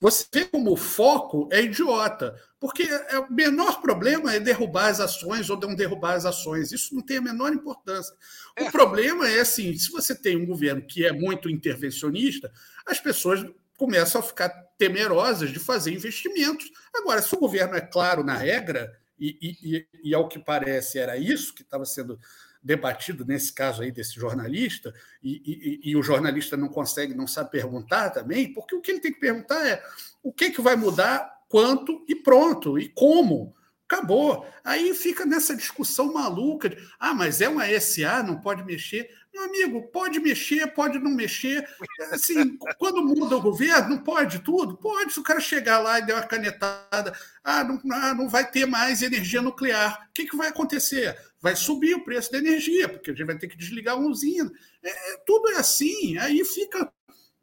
Você 0.00 0.26
vê 0.32 0.44
como 0.44 0.72
o 0.72 0.76
foco 0.76 1.48
é 1.50 1.62
idiota. 1.62 2.34
Porque 2.58 2.82
é, 2.82 3.18
o 3.18 3.32
menor 3.32 3.80
problema 3.80 4.34
é 4.34 4.40
derrubar 4.40 4.88
as 4.88 5.00
ações 5.00 5.48
ou 5.50 5.58
não 5.58 5.74
derrubar 5.74 6.14
as 6.14 6.24
ações. 6.24 6.72
Isso 6.72 6.94
não 6.94 7.02
tem 7.02 7.18
a 7.18 7.22
menor 7.22 7.52
importância. 7.52 8.14
O 8.58 8.64
é. 8.64 8.70
problema 8.70 9.28
é 9.28 9.40
assim: 9.40 9.76
se 9.76 9.90
você 9.90 10.14
tem 10.14 10.36
um 10.36 10.46
governo 10.46 10.82
que 10.82 11.04
é 11.04 11.12
muito 11.12 11.50
intervencionista, 11.50 12.52
as 12.86 12.98
pessoas 12.98 13.44
começam 13.76 14.20
a 14.20 14.24
ficar 14.24 14.48
temerosas 14.78 15.50
de 15.50 15.58
fazer 15.58 15.92
investimentos. 15.92 16.70
Agora, 16.94 17.20
se 17.20 17.34
o 17.34 17.38
governo 17.38 17.76
é 17.76 17.80
claro 17.80 18.24
na 18.24 18.34
regra, 18.34 18.98
e, 19.18 19.38
e, 19.62 19.86
e 20.10 20.14
ao 20.14 20.28
que 20.28 20.38
parece 20.38 20.98
era 20.98 21.16
isso 21.16 21.54
que 21.54 21.62
estava 21.62 21.84
sendo 21.84 22.18
debatido 22.66 23.24
nesse 23.24 23.52
caso 23.52 23.80
aí 23.82 23.92
desse 23.92 24.16
jornalista, 24.16 24.92
e, 25.22 25.80
e, 25.84 25.90
e, 25.90 25.96
o 25.96 26.02
jornalista 26.02 26.56
não 26.56 26.68
consegue, 26.68 27.14
não 27.14 27.26
sabe 27.26 27.52
perguntar 27.52 28.10
também, 28.10 28.52
porque 28.52 28.74
o 28.74 28.80
que 28.80 28.90
ele 28.90 29.00
tem 29.00 29.12
que 29.12 29.20
perguntar 29.20 29.64
é 29.66 29.82
o 30.22 30.32
que, 30.32 30.50
que 30.50 30.60
vai 30.60 30.74
mudar, 30.74 31.32
quanto 31.48 32.04
e 32.08 32.14
pronto, 32.14 32.78
e 32.78 32.88
como. 32.88 33.54
Acabou. 33.88 34.44
Aí 34.64 34.92
fica 34.94 35.24
nessa 35.24 35.54
discussão 35.54 36.12
maluca 36.12 36.68
de, 36.68 36.76
ah, 36.98 37.14
mas 37.14 37.40
é 37.40 37.48
uma 37.48 37.68
SA, 37.78 38.20
não 38.20 38.40
pode 38.40 38.64
mexer. 38.64 39.08
Meu 39.36 39.44
amigo, 39.44 39.82
pode 39.88 40.18
mexer, 40.18 40.66
pode 40.68 40.98
não 40.98 41.10
mexer. 41.10 41.68
Assim, 42.10 42.56
quando 42.78 43.04
muda 43.04 43.36
o 43.36 43.42
governo, 43.42 43.90
não 43.90 43.98
pode 43.98 44.38
tudo? 44.38 44.78
Pode. 44.78 45.12
Se 45.12 45.20
o 45.20 45.22
cara 45.22 45.40
chegar 45.40 45.78
lá 45.78 45.98
e 45.98 46.06
der 46.06 46.14
uma 46.14 46.22
canetada, 46.22 47.12
ah, 47.44 47.62
não, 47.62 47.78
ah, 47.92 48.14
não 48.14 48.30
vai 48.30 48.50
ter 48.50 48.64
mais 48.64 49.02
energia 49.02 49.42
nuclear. 49.42 50.06
O 50.08 50.12
que, 50.14 50.24
que 50.24 50.36
vai 50.38 50.48
acontecer? 50.48 51.14
Vai 51.38 51.54
subir 51.54 51.94
o 51.94 52.02
preço 52.02 52.32
da 52.32 52.38
energia, 52.38 52.88
porque 52.88 53.10
a 53.10 53.14
gente 53.14 53.26
vai 53.26 53.36
ter 53.36 53.46
que 53.46 53.58
desligar 53.58 53.98
uma 53.98 54.08
usina. 54.08 54.50
É, 54.82 55.12
é 55.12 55.16
tudo 55.26 55.50
é 55.50 55.56
assim. 55.56 56.16
Aí 56.16 56.42
fica 56.42 56.90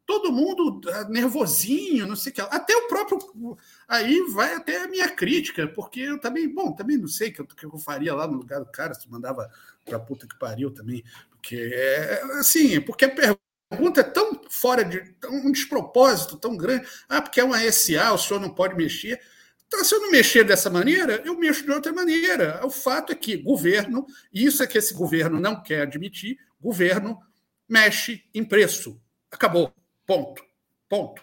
todo 0.06 0.32
mundo 0.32 0.82
ah, 0.89 1.06
nervosinho, 1.10 2.08
não 2.08 2.16
sei 2.16 2.32
o 2.32 2.36
que. 2.36 2.42
Até 2.42 2.76
o 2.76 2.88
próprio. 2.88 3.58
Aí 3.88 4.22
vai 4.32 4.54
até 4.54 4.84
a 4.84 4.88
minha 4.88 5.10
crítica, 5.10 5.68
porque 5.68 6.02
eu 6.02 6.20
também, 6.20 6.48
bom, 6.48 6.72
também 6.74 6.98
não 6.98 7.08
sei 7.08 7.30
o 7.30 7.34
que, 7.34 7.42
eu, 7.42 7.48
que 7.48 7.66
eu 7.66 7.78
faria 7.78 8.13
lá 8.13 8.28
no 8.28 8.38
lugar 8.38 8.60
do 8.60 8.72
cara, 8.72 8.94
se 8.94 9.10
mandava 9.10 9.50
para 9.86 10.00
puta 10.00 10.28
que 10.28 10.38
pariu 10.38 10.72
também. 10.72 11.04
Porque 11.32 11.56
é 11.74 12.22
assim, 12.39 12.80
porque 12.82 13.06
a 13.06 13.36
pergunta 13.70 14.02
é 14.02 14.04
tão 14.04 14.42
fora 14.50 14.84
de. 14.84 15.16
um 15.30 15.52
despropósito 15.52 16.38
tão 16.38 16.56
grande. 16.58 16.88
Ah, 17.08 17.22
porque 17.22 17.39
é 17.39 17.44
uma 17.44 17.60
SA, 17.72 18.13
o 18.13 18.18
senhor 18.18 18.39
não 18.39 18.50
pode 18.50 18.76
mexer. 18.76 19.20
Então, 19.68 19.84
se 19.84 19.96
eu 19.96 20.02
não 20.02 20.12
mexer 20.12 20.44
dessa 20.44 20.70
maneira, 20.70 21.22
eu 21.26 21.36
mexo 21.36 21.63
de 21.63 21.72
outra 21.72 21.92
maneira. 21.92 22.62
O 22.63 22.70
fato 22.70 23.12
é 23.12 23.16
que 23.16 23.36
governo, 23.38 24.06
e 24.32 24.46
isso 24.46 24.62
é 24.62 24.68
que 24.68 24.78
esse 24.78 24.94
governo 24.94 25.39
não 25.39 25.63
quer 25.63 25.82
admitir, 25.82 26.38
governo 26.62 27.20
mexe 27.68 28.24
em 28.36 28.44
preço. 28.44 29.02
Acabou. 29.32 29.74
Ponto. 30.06 30.44
Ponto. 30.89 31.22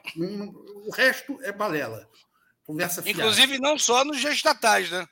O 0.87 0.90
resto 0.93 1.38
é 1.43 1.53
balela. 1.53 2.09
Conversa 2.64 3.03
fiada. 3.03 3.19
Inclusive, 3.19 3.59
não 3.59 3.79
só 3.79 4.05
nos 4.05 4.25
estatais, 4.25 4.90
né? 4.90 5.07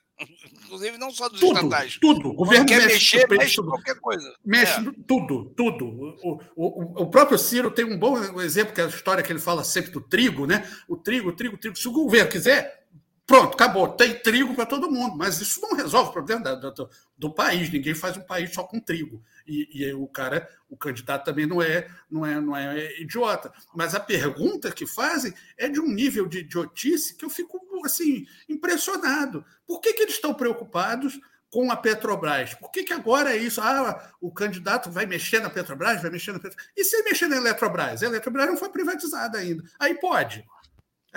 Inclusive, 0.65 0.99
não 0.99 1.11
só 1.11 1.29
dos 1.29 1.39
tudo, 1.39 1.57
estatais. 1.57 1.99
Tudo. 2.01 2.31
O 2.31 2.35
governo 2.35 2.67
quer 2.67 2.83
mexe 2.83 3.17
mexer, 3.17 3.29
mexe 3.29 3.63
qualquer 3.63 3.95
coisa. 4.01 4.35
Mexe 4.45 4.81
é. 4.81 4.93
tudo, 5.07 5.53
tudo. 5.57 5.87
O, 5.87 6.41
o, 6.57 7.03
o 7.03 7.11
próprio 7.11 7.39
Ciro 7.39 7.71
tem 7.71 7.85
um 7.85 7.99
bom 7.99 8.41
exemplo, 8.41 8.75
que 8.75 8.81
é 8.81 8.85
a 8.85 8.89
história 8.89 9.23
que 9.23 9.33
ele 9.33 9.39
fala 9.39 9.63
sempre 9.63 9.93
do 9.93 10.01
trigo, 10.01 10.47
né? 10.47 10.69
O 10.89 10.97
trigo, 10.97 11.29
o 11.29 11.33
trigo, 11.33 11.55
o 11.55 11.59
trigo. 11.59 11.77
Se 11.77 11.87
o 11.87 11.93
governo 11.93 12.31
quiser, 12.31 12.78
pronto, 13.29 13.53
acabou. 13.53 13.89
Tem 13.89 14.19
trigo 14.19 14.55
para 14.55 14.65
todo 14.65 14.91
mundo. 14.91 15.17
Mas 15.17 15.39
isso 15.41 15.61
não 15.61 15.77
resolve 15.77 16.09
o 16.11 16.13
problema 16.13 16.57
do, 17.17 17.31
país. 17.33 17.71
Ninguém 17.71 17.95
faz 17.95 18.17
um 18.17 18.23
país 18.23 18.53
só 18.53 18.65
com 18.65 18.81
trigo. 18.81 19.23
E, 19.47 19.69
e, 19.71 19.93
o 19.93 20.07
cara, 20.09 20.49
o 20.69 20.77
candidato 20.77 21.27
também 21.27 21.47
não 21.47 21.63
é, 21.63 21.87
não 22.11 22.25
é, 22.25 22.41
não 22.41 22.57
é 22.57 22.99
idiota. 22.99 23.53
Mas 23.75 23.95
a 23.95 24.01
pergunta 24.01 24.73
que 24.73 24.87
fazem 24.87 25.33
é 25.59 25.69
de 25.69 25.79
um 25.79 25.87
nível 25.87 26.27
de 26.27 26.39
idiotice 26.39 27.15
que 27.15 27.25
eu 27.25 27.31
fico 27.31 27.61
assim 27.85 28.27
impressionado. 28.49 29.45
Por 29.67 29.81
que, 29.81 29.93
que 29.93 30.03
eles 30.03 30.15
estão 30.15 30.33
preocupados 30.33 31.21
com 31.51 31.71
a 31.71 31.77
Petrobras? 31.77 32.55
Por 32.55 32.71
que, 32.71 32.83
que 32.83 32.93
agora 32.93 33.35
é 33.35 33.37
isso? 33.37 33.61
Ah, 33.61 34.11
o 34.21 34.33
candidato 34.33 34.91
vai 34.91 35.07
mexer 35.07 35.41
na 35.41 35.51
Petrobras, 35.51 36.01
vai 36.01 36.11
mexer 36.11 36.33
na 36.33 36.39
Petrobras. 36.39 36.71
E 36.77 36.83
se 36.83 37.03
mexer 37.03 37.29
na 37.29 37.37
Eletrobras? 37.37 38.03
A 38.03 38.07
Eletrobras 38.07 38.47
não 38.47 38.57
foi 38.57 38.71
privatizada 38.71 39.39
ainda. 39.39 39.63
Aí 39.79 39.95
pode. 39.95 40.45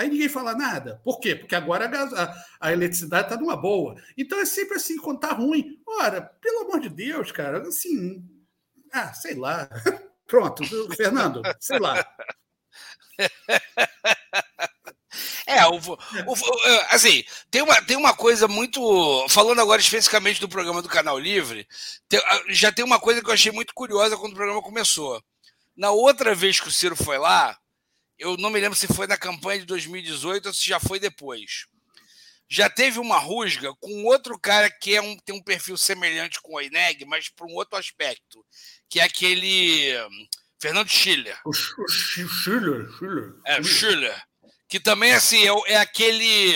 Aí 0.02 0.10
ninguém 0.10 0.28
fala 0.28 0.56
nada. 0.56 1.00
Por 1.04 1.20
quê? 1.20 1.36
Porque 1.36 1.54
agora 1.54 1.86
a, 1.86 2.24
a, 2.24 2.46
a 2.60 2.74
eletricidade 2.74 3.26
está 3.28 3.38
numa 3.38 3.56
boa. 3.56 4.02
Então 4.18 4.40
é 4.40 4.46
sempre 4.46 4.78
assim, 4.78 4.98
quando 4.98 5.18
está 5.18 5.32
ruim. 5.32 5.80
Ora, 5.86 6.24
pelo 6.42 6.62
amor 6.62 6.80
de 6.80 6.90
Deus, 6.90 7.32
cara, 7.32 7.62
assim. 7.62 8.28
Ah, 8.92 9.14
sei 9.14 9.36
lá. 9.36 9.70
Pronto, 10.26 10.64
Fernando, 10.96 11.44
sei 11.60 11.78
lá. 11.78 12.04
É, 15.46 15.68
o, 15.68 15.76
o, 15.76 16.36
assim, 16.90 17.24
tem 17.52 17.62
uma, 17.62 17.80
tem 17.84 17.96
uma 17.96 18.16
coisa 18.16 18.48
muito. 18.48 19.28
Falando 19.30 19.62
agora 19.62 19.82
especificamente 19.82 20.42
do 20.42 20.50
programa 20.50 20.82
do 20.82 20.90
Canal 20.90 21.20
Livre, 21.20 21.68
tem, 22.10 22.20
já 22.48 22.72
tem 22.72 22.84
uma 22.84 23.00
coisa 23.00 23.22
que 23.22 23.30
eu 23.30 23.34
achei 23.34 23.52
muito 23.52 23.74
curiosa 23.76 24.18
quando 24.18 24.32
o 24.32 24.36
programa 24.36 24.64
começou. 24.64 25.22
Na 25.76 25.92
outra 25.92 26.34
vez 26.34 26.60
que 26.60 26.70
o 26.70 26.72
Ciro 26.72 26.96
foi 26.96 27.20
lá, 27.20 27.56
eu 28.22 28.38
não 28.38 28.52
me 28.52 28.60
lembro 28.60 28.78
se 28.78 28.88
foi 28.88 29.08
na 29.08 29.18
campanha 29.18 29.62
de 29.62 29.66
2018 29.66 30.46
ou 30.46 30.54
se 30.54 30.68
já 30.68 30.80
foi 30.80 31.00
depois. 31.00 31.66
Já 32.48 32.70
teve 32.70 33.00
uma 33.00 33.18
rusga 33.18 33.74
com 33.80 34.06
outro 34.06 34.38
cara 34.38 34.70
que 34.70 34.96
é 34.96 35.02
um, 35.02 35.18
tem 35.18 35.36
um 35.36 35.42
perfil 35.42 35.76
semelhante 35.76 36.40
com 36.42 36.54
o 36.54 36.62
Eneg, 36.62 37.04
mas 37.06 37.30
por 37.30 37.48
um 37.48 37.56
outro 37.56 37.80
aspecto, 37.80 38.46
que 38.88 39.00
é 39.00 39.04
aquele 39.04 39.94
Fernando 40.62 40.90
Schiller. 40.90 41.40
O, 41.44 41.52
Schiller, 41.52 42.88
Schiller. 42.98 43.34
É, 43.48 43.64
Schiller. 43.64 44.24
Que 44.70 44.80
também 44.80 45.14
assim, 45.14 45.44
é, 45.48 45.74
é 45.74 45.78
aquele 45.78 46.56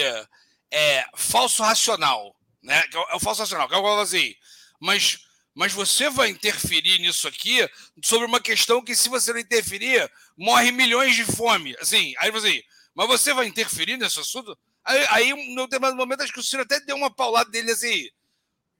é, 0.69 1.06
falso 1.15 1.63
racional. 1.63 2.36
Né? 2.62 2.78
É, 2.78 3.13
é 3.13 3.15
o 3.15 3.19
falso 3.19 3.41
racional, 3.41 3.67
que 3.67 3.73
é 3.73 3.78
o 3.78 3.99
assim. 3.99 4.36
Mas 4.80 5.17
mas 5.55 5.71
você 5.71 6.09
vai 6.09 6.29
interferir 6.29 6.99
nisso 6.99 7.27
aqui 7.27 7.67
sobre 8.03 8.27
uma 8.27 8.41
questão 8.41 8.83
que, 8.83 8.93
se 8.93 9.07
você 9.07 9.31
não 9.31 9.39
interferir, 9.39 10.11
morre 10.37 10.71
milhões 10.71 11.15
de 11.15 11.23
fome. 11.23 11.75
Assim, 11.79 12.13
aí 12.19 12.29
você, 12.29 12.61
mas 12.93 13.07
você 13.07 13.33
vai 13.33 13.47
interferir 13.47 13.95
nesse 13.95 14.19
assunto? 14.19 14.55
Aí, 14.83 15.05
aí 15.09 15.55
no 15.55 15.63
determinado 15.63 15.95
momento, 15.95 16.21
acho 16.21 16.33
que 16.33 16.39
o 16.39 16.43
Ciro 16.43 16.63
até 16.63 16.79
deu 16.81 16.97
uma 16.97 17.09
paulada 17.09 17.49
dele 17.49 17.71
assim. 17.71 18.07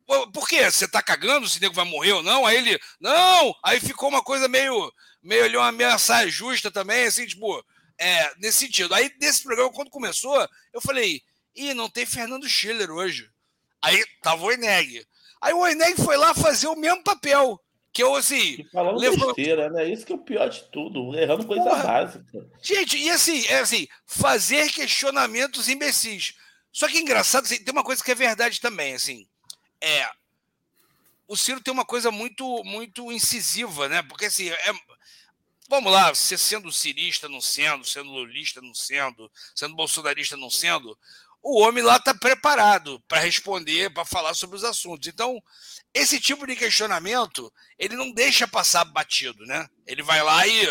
Por 0.05 0.47
quê? 0.47 0.69
Você 0.69 0.88
tá 0.88 1.01
cagando 1.01 1.47
se 1.49 1.57
o 1.57 1.61
nego 1.61 1.73
vai 1.73 1.85
morrer 1.85 2.11
ou 2.11 2.21
não? 2.21 2.45
Aí 2.45 2.57
ele, 2.57 2.79
não! 2.99 3.55
Aí 3.63 3.79
ficou 3.79 4.09
uma 4.09 4.21
coisa 4.21 4.47
meio, 4.47 4.93
meio 5.23 5.45
ali, 5.45 5.57
uma 5.57 5.69
ameaça 5.69 6.27
justa 6.29 6.69
também, 6.69 7.05
assim, 7.05 7.25
tipo, 7.25 7.65
é, 7.97 8.35
nesse 8.38 8.59
sentido. 8.59 8.93
Aí, 8.93 9.09
desse 9.17 9.41
programa, 9.41 9.71
quando 9.71 9.89
começou, 9.89 10.47
eu 10.73 10.81
falei, 10.81 11.21
ih, 11.55 11.73
não 11.73 11.89
tem 11.89 12.05
Fernando 12.05 12.47
Schiller 12.47 12.91
hoje. 12.91 13.29
Aí 13.81 14.03
tava 14.21 14.43
o 14.43 14.51
Eneg. 14.51 15.05
Aí 15.45 15.53
o 15.53 15.67
Eneg 15.67 16.01
foi 16.01 16.17
lá 16.17 16.34
fazer 16.34 16.67
o 16.67 16.75
mesmo 16.75 17.03
papel. 17.03 17.62
Que 17.93 18.01
eu, 18.01 18.15
assim. 18.15 18.55
E 18.60 18.63
falando 18.71 18.97
levant... 18.97 19.36
besteira, 19.36 19.69
né? 19.69 19.88
Isso 19.88 20.03
que 20.03 20.12
é 20.12 20.15
o 20.15 20.19
pior 20.19 20.49
de 20.49 20.63
tudo, 20.71 21.15
errando 21.15 21.45
coisa 21.45 21.63
Porra. 21.63 21.84
básica. 21.84 22.49
Gente, 22.63 22.97
e 22.97 23.12
assim, 23.12 23.45
é 23.45 23.60
assim, 23.60 23.88
fazer 24.08 24.71
questionamentos 24.71 25.69
imbecis. 25.69 26.34
Só 26.71 26.88
que 26.88 26.97
é 26.97 27.01
engraçado, 27.01 27.45
assim, 27.45 27.63
tem 27.63 27.71
uma 27.71 27.84
coisa 27.84 28.03
que 28.03 28.12
é 28.12 28.15
verdade 28.15 28.60
também, 28.60 28.95
assim. 28.95 29.27
É. 29.79 30.10
O 31.27 31.38
Ciro 31.38 31.62
tem 31.62 31.71
uma 31.71 31.86
coisa 31.86 32.10
muito, 32.10 32.63
muito 32.63 33.12
incisiva, 33.12 33.88
né? 33.88 34.01
Porque 34.01 34.25
assim, 34.25 34.49
é, 34.49 34.73
vamos 35.69 35.93
lá, 35.93 36.13
você 36.13 36.39
sendo 36.39 36.71
cirista, 36.71 37.29
não 37.29 37.39
sendo, 37.39 37.86
sendo 37.86 38.10
lulista, 38.10 38.62
não 38.62 38.73
sendo, 38.73 39.31
sendo 39.53 39.75
bolsonarista, 39.75 40.36
não 40.36 40.49
sendo, 40.49 40.97
o 41.47 41.60
homem 41.60 41.84
lá 41.84 41.97
está 41.97 42.12
preparado 42.12 42.99
para 43.08 43.19
responder, 43.19 43.93
para 43.93 44.03
falar 44.03 44.34
sobre 44.34 44.55
os 44.55 44.63
assuntos. 44.63 45.08
Então, 45.08 45.39
esse 45.93 46.19
tipo 46.19 46.47
de 46.47 46.55
questionamento, 46.55 47.53
ele 47.77 47.95
não 47.95 48.12
deixa 48.12 48.47
passar 48.47 48.84
batido, 48.86 49.45
né? 49.45 49.69
Ele 49.86 50.01
vai 50.01 50.23
lá 50.23 50.47
e, 50.47 50.65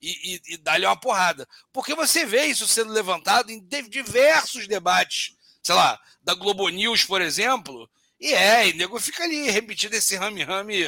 e, 0.00 0.34
e, 0.34 0.54
e 0.54 0.56
dá-lhe 0.56 0.86
uma 0.86 0.98
porrada. 0.98 1.46
Porque 1.70 1.94
você 1.94 2.24
vê 2.24 2.46
isso 2.46 2.66
sendo 2.66 2.94
levantado 2.94 3.50
em 3.50 3.62
diversos 3.90 4.66
debates, 4.66 5.36
sei 5.62 5.74
lá, 5.74 6.00
da 6.22 6.32
Globo 6.32 6.66
News, 6.70 7.04
por 7.04 7.20
exemplo, 7.20 7.86
e 8.18 8.32
é, 8.32 8.68
e 8.68 8.72
nego 8.72 8.98
fica 8.98 9.22
ali 9.22 9.50
repetindo 9.50 9.92
esse 9.92 10.16
rame-rame, 10.16 10.82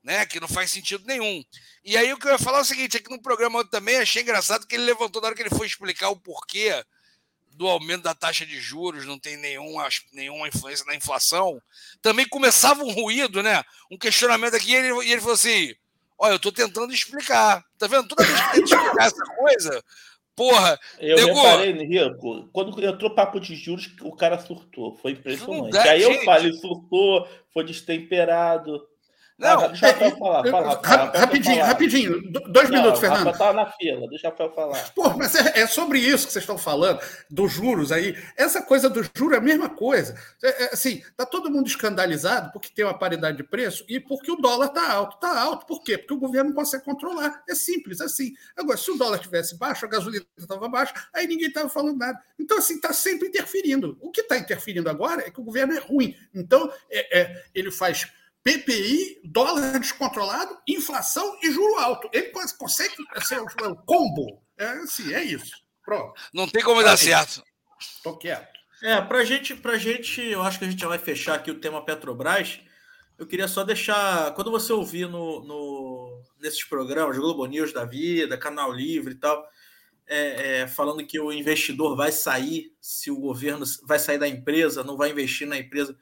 né? 0.00 0.24
Que 0.26 0.38
não 0.38 0.46
faz 0.46 0.70
sentido 0.70 1.04
nenhum. 1.04 1.42
E 1.84 1.96
aí 1.96 2.12
o 2.12 2.16
que 2.16 2.28
eu 2.28 2.32
ia 2.32 2.38
falar 2.38 2.58
é 2.58 2.62
o 2.62 2.64
seguinte: 2.64 2.98
é 2.98 3.00
que 3.00 3.10
no 3.10 3.20
programa 3.20 3.68
também 3.68 3.96
achei 3.96 4.22
engraçado 4.22 4.64
que 4.64 4.76
ele 4.76 4.84
levantou 4.84 5.20
na 5.20 5.26
hora 5.26 5.34
que 5.34 5.42
ele 5.42 5.50
foi 5.50 5.66
explicar 5.66 6.10
o 6.10 6.20
porquê 6.20 6.84
do 7.58 7.66
aumento 7.66 8.04
da 8.04 8.14
taxa 8.14 8.46
de 8.46 8.60
juros, 8.60 9.04
não 9.04 9.18
tem 9.18 9.36
nenhuma, 9.36 9.88
nenhuma 10.12 10.46
influência 10.46 10.86
na 10.86 10.94
inflação, 10.94 11.60
também 12.00 12.26
começava 12.26 12.84
um 12.84 12.92
ruído, 12.92 13.42
né? 13.42 13.64
Um 13.90 13.98
questionamento 13.98 14.54
aqui, 14.54 14.70
e 14.70 14.76
ele, 14.76 15.04
e 15.04 15.12
ele 15.12 15.20
falou 15.20 15.34
assim: 15.34 15.74
Olha, 16.18 16.32
eu 16.32 16.36
estou 16.36 16.50
tentando 16.50 16.92
explicar. 16.92 17.64
Tá 17.76 17.86
vendo? 17.86 18.08
Toda 18.08 18.24
vez 18.24 18.40
que 18.40 18.52
tenta 18.52 18.64
explicar 18.64 19.06
essa 19.06 19.24
coisa, 19.36 19.84
porra. 20.34 20.80
Eu 20.98 21.16
nego... 21.16 21.34
reparei, 21.34 21.72
Rico, 21.72 22.48
quando 22.52 22.84
entrou 22.84 23.14
papo 23.14 23.40
de 23.40 23.54
juros, 23.54 23.88
o 24.02 24.14
cara 24.14 24.38
surtou. 24.38 24.96
Foi 24.96 25.12
impressionante. 25.12 25.72
Dá, 25.72 25.82
Aí 25.82 26.02
gente... 26.02 26.18
eu 26.18 26.24
falei, 26.24 26.52
surtou, 26.54 27.28
foi 27.52 27.64
destemperado. 27.64 28.80
Não, 29.38 29.68
deixa 29.68 29.90
eu 29.90 30.16
falar. 30.18 30.50
Fala, 30.50 31.12
rapidinho, 31.14 31.54
falar. 31.54 31.68
rapidinho. 31.68 32.32
Dois 32.48 32.68
não, 32.68 32.78
minutos, 32.78 33.00
Fernando. 33.00 33.38
Tá 33.38 33.52
na 33.52 33.66
fila, 33.66 34.08
deixa 34.08 34.34
eu 34.36 34.52
falar. 34.52 34.92
Pô, 34.92 35.10
mas 35.10 35.32
é, 35.36 35.60
é, 35.60 35.66
sobre 35.68 36.00
isso 36.00 36.26
que 36.26 36.32
vocês 36.32 36.42
estão 36.42 36.58
falando, 36.58 37.00
dos 37.30 37.52
juros 37.52 37.92
aí. 37.92 38.16
Essa 38.36 38.60
coisa 38.60 38.90
do 38.90 39.00
juro 39.16 39.36
é 39.36 39.38
a 39.38 39.40
mesma 39.40 39.68
coisa. 39.68 40.16
É, 40.42 40.64
é, 40.64 40.74
assim, 40.74 41.04
tá 41.16 41.24
todo 41.24 41.50
mundo 41.50 41.68
escandalizado 41.68 42.50
porque 42.52 42.68
tem 42.74 42.84
uma 42.84 42.98
paridade 42.98 43.36
de 43.36 43.44
preço 43.44 43.84
e 43.88 44.00
porque 44.00 44.32
o 44.32 44.36
dólar 44.36 44.70
tá 44.70 44.92
alto. 44.92 45.20
Tá 45.20 45.40
alto, 45.40 45.66
por 45.66 45.84
quê? 45.84 45.96
Porque 45.96 46.14
o 46.14 46.18
governo 46.18 46.50
não 46.50 46.56
consegue 46.56 46.84
controlar. 46.84 47.44
É 47.48 47.54
simples 47.54 48.00
assim. 48.00 48.32
Agora, 48.56 48.76
se 48.76 48.90
o 48.90 48.96
dólar 48.96 49.20
tivesse 49.20 49.56
baixo, 49.56 49.86
a 49.86 49.88
gasolina 49.88 50.26
estava 50.36 50.68
baixa, 50.68 50.92
aí 51.14 51.28
ninguém 51.28 51.46
estava 51.46 51.68
falando 51.68 51.96
nada. 51.96 52.18
Então, 52.36 52.58
assim, 52.58 52.74
está 52.74 52.92
sempre 52.92 53.28
interferindo. 53.28 53.96
O 54.00 54.10
que 54.10 54.20
está 54.20 54.36
interferindo 54.36 54.90
agora 54.90 55.22
é 55.24 55.30
que 55.30 55.40
o 55.40 55.44
governo 55.44 55.74
é 55.74 55.78
ruim. 55.78 56.16
Então, 56.34 56.72
é, 56.90 57.20
é 57.20 57.44
ele 57.54 57.70
faz 57.70 58.08
PPI, 58.42 59.20
dólar 59.24 59.78
descontrolado, 59.78 60.56
inflação 60.66 61.38
e 61.42 61.50
juro 61.50 61.78
alto. 61.78 62.08
Ele 62.12 62.32
consegue 62.56 62.94
ser 63.22 63.40
o 63.40 63.76
combo. 63.84 64.42
É 64.56 64.68
assim, 64.68 65.12
é 65.12 65.22
isso. 65.22 65.52
Pronto. 65.84 66.20
Não 66.32 66.48
tem 66.48 66.62
como 66.62 66.82
dar 66.82 66.96
certo. 66.96 67.42
Estou 67.80 68.16
quieto. 68.16 68.58
É, 68.82 69.00
para 69.00 69.24
gente, 69.24 69.54
pra 69.56 69.76
gente, 69.76 70.20
eu 70.20 70.42
acho 70.42 70.58
que 70.58 70.64
a 70.64 70.70
gente 70.70 70.80
já 70.80 70.88
vai 70.88 70.98
fechar 70.98 71.34
aqui 71.34 71.50
o 71.50 71.60
tema 71.60 71.84
Petrobras. 71.84 72.60
Eu 73.18 73.26
queria 73.26 73.48
só 73.48 73.64
deixar, 73.64 74.32
quando 74.34 74.50
você 74.50 74.72
ouvir 74.72 75.08
no, 75.08 75.42
no 75.44 76.22
nesses 76.40 76.62
programas, 76.62 77.18
Globo 77.18 77.44
News 77.46 77.72
da 77.72 77.84
Vida, 77.84 78.38
Canal 78.38 78.72
Livre 78.72 79.12
e 79.12 79.16
tal, 79.16 79.44
é, 80.06 80.60
é, 80.60 80.66
falando 80.68 81.04
que 81.04 81.18
o 81.18 81.32
investidor 81.32 81.96
vai 81.96 82.12
sair 82.12 82.72
se 82.80 83.10
o 83.10 83.18
governo 83.18 83.64
vai 83.84 83.98
sair 83.98 84.18
da 84.18 84.28
empresa, 84.28 84.84
não 84.84 84.96
vai 84.96 85.10
investir 85.10 85.46
na 85.46 85.58
empresa 85.58 85.96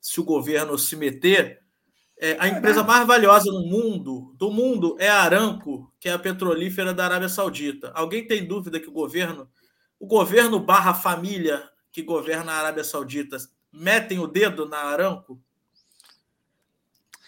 se 0.00 0.20
o 0.20 0.24
governo 0.24 0.78
se 0.78 0.96
meter. 0.96 1.61
É, 2.24 2.36
a 2.38 2.46
empresa 2.46 2.84
mais 2.84 3.04
valiosa 3.04 3.50
no 3.50 3.66
mundo, 3.66 4.32
do 4.38 4.48
mundo, 4.48 4.96
é 5.00 5.08
a 5.08 5.22
Aramco, 5.22 5.92
que 5.98 6.08
é 6.08 6.12
a 6.12 6.18
petrolífera 6.20 6.94
da 6.94 7.04
Arábia 7.04 7.28
Saudita. 7.28 7.90
Alguém 7.96 8.24
tem 8.24 8.46
dúvida 8.46 8.78
que 8.78 8.88
o 8.88 8.92
governo, 8.92 9.50
o 9.98 10.06
governo 10.06 10.60
barra 10.60 10.94
família 10.94 11.68
que 11.90 12.00
governa 12.00 12.52
a 12.52 12.58
Arábia 12.58 12.84
Saudita, 12.84 13.38
metem 13.72 14.20
o 14.20 14.28
dedo 14.28 14.68
na 14.68 14.76
Aramco? 14.76 15.42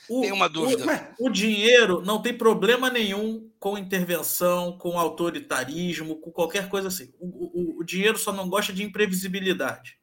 O, 0.08 0.20
tem 0.20 0.30
uma 0.30 0.48
dúvida. 0.48 1.12
O, 1.18 1.26
o, 1.26 1.28
dinheiro 1.28 2.00
não 2.00 2.22
tem 2.22 2.32
problema 2.32 2.88
nenhum 2.88 3.50
com 3.58 3.76
intervenção, 3.76 4.78
com 4.78 4.96
autoritarismo, 4.96 6.20
com 6.20 6.30
qualquer 6.30 6.68
coisa 6.68 6.86
assim. 6.86 7.12
O, 7.18 7.26
o, 7.26 7.80
o 7.80 7.84
dinheiro 7.84 8.16
só 8.16 8.32
não 8.32 8.48
gosta 8.48 8.72
de 8.72 8.84
imprevisibilidade. 8.84 9.98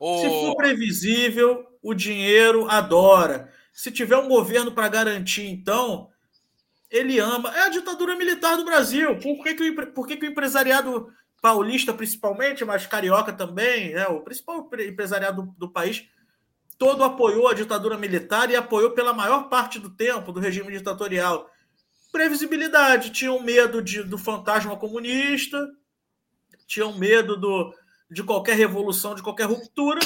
Se 0.00 0.28
for 0.28 0.56
previsível, 0.56 1.64
o 1.80 1.94
dinheiro 1.94 2.68
adora. 2.68 3.52
Se 3.72 3.90
tiver 3.90 4.16
um 4.16 4.28
governo 4.28 4.72
para 4.72 4.88
garantir, 4.88 5.46
então, 5.46 6.10
ele 6.90 7.18
ama. 7.18 7.54
É 7.56 7.62
a 7.62 7.68
ditadura 7.68 8.16
militar 8.16 8.56
do 8.56 8.64
Brasil. 8.64 9.18
Por 9.18 9.42
que, 9.42 9.54
que, 9.54 9.70
o, 9.70 9.92
por 9.92 10.06
que, 10.06 10.16
que 10.16 10.26
o 10.26 10.30
empresariado 10.30 11.08
paulista, 11.40 11.94
principalmente, 11.94 12.64
mas 12.64 12.86
carioca 12.86 13.32
também, 13.32 13.92
é 13.92 14.06
o 14.08 14.20
principal 14.20 14.68
empresariado 14.78 15.42
do, 15.42 15.52
do 15.52 15.70
país, 15.70 16.06
todo 16.76 17.04
apoiou 17.04 17.48
a 17.48 17.54
ditadura 17.54 17.96
militar 17.96 18.50
e 18.50 18.56
apoiou 18.56 18.90
pela 18.90 19.12
maior 19.12 19.48
parte 19.48 19.78
do 19.78 19.90
tempo 19.90 20.32
do 20.32 20.40
regime 20.40 20.72
ditatorial. 20.72 21.48
Previsibilidade, 22.12 23.10
tinham 23.10 23.42
medo 23.42 23.80
de, 23.80 24.02
do 24.02 24.18
fantasma 24.18 24.76
comunista, 24.76 25.66
tinham 26.66 26.96
medo 26.98 27.36
do, 27.36 27.74
de 28.10 28.24
qualquer 28.24 28.56
revolução, 28.56 29.14
de 29.14 29.22
qualquer 29.22 29.44
ruptura, 29.44 30.00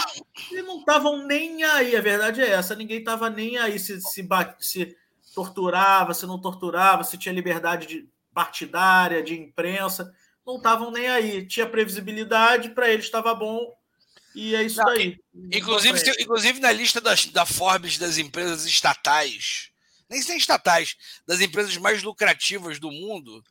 e 0.53 0.63
não 0.63 0.81
estavam 0.81 1.27
nem 1.27 1.63
aí. 1.65 1.97
A 1.97 2.01
verdade 2.01 2.43
é 2.43 2.51
essa: 2.51 2.75
ninguém 2.75 2.99
estava 2.99 3.31
nem 3.31 3.57
aí 3.57 3.79
se, 3.79 4.01
se, 4.01 4.29
se 4.61 4.97
torturava, 5.35 6.13
se 6.13 6.27
não 6.27 6.41
torturava, 6.41 7.03
se 7.03 7.17
tinha 7.17 7.35
liberdade 7.35 7.87
de 7.87 8.09
partidária, 8.33 9.23
de 9.23 9.35
imprensa. 9.35 10.13
Não 10.47 10.57
estavam 10.57 10.91
nem 10.91 11.09
aí. 11.09 11.47
Tinha 11.47 11.67
previsibilidade, 11.67 12.71
para 12.71 12.91
eles 12.91 13.07
estava 13.07 13.35
bom, 13.35 13.75
e 14.35 14.55
é 14.55 14.63
isso 14.63 14.79
não, 14.79 14.87
daí. 14.87 15.19
Inclusive, 15.53 15.99
se, 15.99 16.11
inclusive 16.23 16.61
na 16.61 16.73
lista 16.73 17.01
das, 17.01 17.27
da 17.27 17.47
Forbes 17.47 17.97
das 17.97 18.19
empresas 18.19 18.67
estatais, 18.67 19.71
nem 20.11 20.21
sem 20.21 20.37
estatais, 20.37 20.97
das 21.27 21.41
empresas 21.41 21.77
mais 21.77 22.03
lucrativas 22.03 22.81
do 22.81 22.91
mundo, 22.91 23.43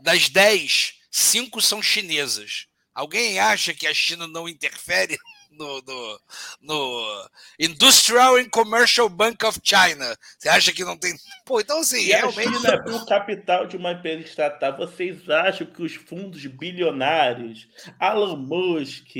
das 0.00 0.28
10, 0.28 0.94
5 1.10 1.62
são 1.62 1.82
chinesas. 1.82 2.66
Alguém 2.98 3.38
acha 3.38 3.72
que 3.72 3.86
a 3.86 3.94
China 3.94 4.26
não 4.26 4.48
interfere 4.48 5.16
no, 5.52 5.80
no, 5.82 6.20
no, 6.60 7.30
Industrial 7.56 8.34
and 8.34 8.48
Commercial 8.48 9.08
Bank 9.08 9.46
of 9.46 9.60
China. 9.62 10.16
Você 10.36 10.48
acha 10.48 10.72
que 10.72 10.82
não 10.82 10.96
tem. 10.96 11.14
Pô, 11.46 11.60
então 11.60 11.78
assim, 11.78 12.00
e 12.00 12.06
realmente. 12.06 12.48
A 12.48 12.52
China 12.54 12.84
é 12.84 12.90
o 12.90 13.06
capital 13.06 13.66
de 13.68 13.76
uma 13.76 13.92
empresa 13.92 14.24
estatal. 14.24 14.76
Vocês 14.76 15.30
acham 15.30 15.64
que 15.68 15.80
os 15.80 15.94
fundos 15.94 16.44
bilionários, 16.46 17.68
Elon 18.02 18.36
Musk, 18.36 19.14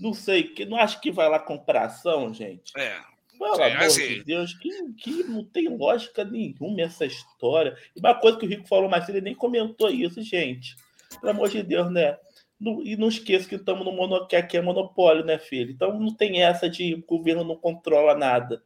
não 0.00 0.14
sei, 0.14 0.44
que 0.44 0.64
não 0.64 0.78
acho 0.78 0.98
que 1.02 1.12
vai 1.12 1.28
lá 1.28 1.38
comprar 1.38 1.84
ação, 1.84 2.32
gente? 2.32 2.72
É. 2.74 2.98
Pelo 3.38 3.54
Sim, 3.56 3.62
amor 3.62 3.82
assim... 3.82 4.08
de 4.08 4.24
Deus, 4.24 4.54
que, 4.54 4.70
que 4.94 5.24
não 5.24 5.44
tem 5.44 5.68
lógica 5.68 6.24
nenhuma 6.24 6.80
essa 6.80 7.04
história. 7.04 7.76
E 7.94 8.00
uma 8.00 8.14
coisa 8.14 8.38
que 8.38 8.46
o 8.46 8.48
Rico 8.48 8.66
falou, 8.66 8.88
mas 8.88 9.06
ele 9.10 9.20
nem 9.20 9.34
comentou 9.34 9.90
isso, 9.90 10.22
gente. 10.22 10.74
Pelo 11.20 11.32
amor 11.32 11.50
de 11.50 11.62
Deus, 11.62 11.90
né? 11.92 12.16
E 12.60 12.96
não 12.96 13.08
esqueça 13.08 13.48
que 13.48 13.54
estamos 13.54 13.84
no 13.84 13.92
mono, 13.92 14.26
que 14.26 14.36
aqui 14.36 14.56
é 14.56 14.60
monopólio, 14.60 15.24
né, 15.24 15.38
filho? 15.38 15.70
Então 15.70 15.98
não 15.98 16.14
tem 16.14 16.42
essa 16.42 16.68
de 16.68 16.94
o 16.94 17.02
governo 17.06 17.42
não 17.42 17.56
controla 17.56 18.14
nada. 18.14 18.62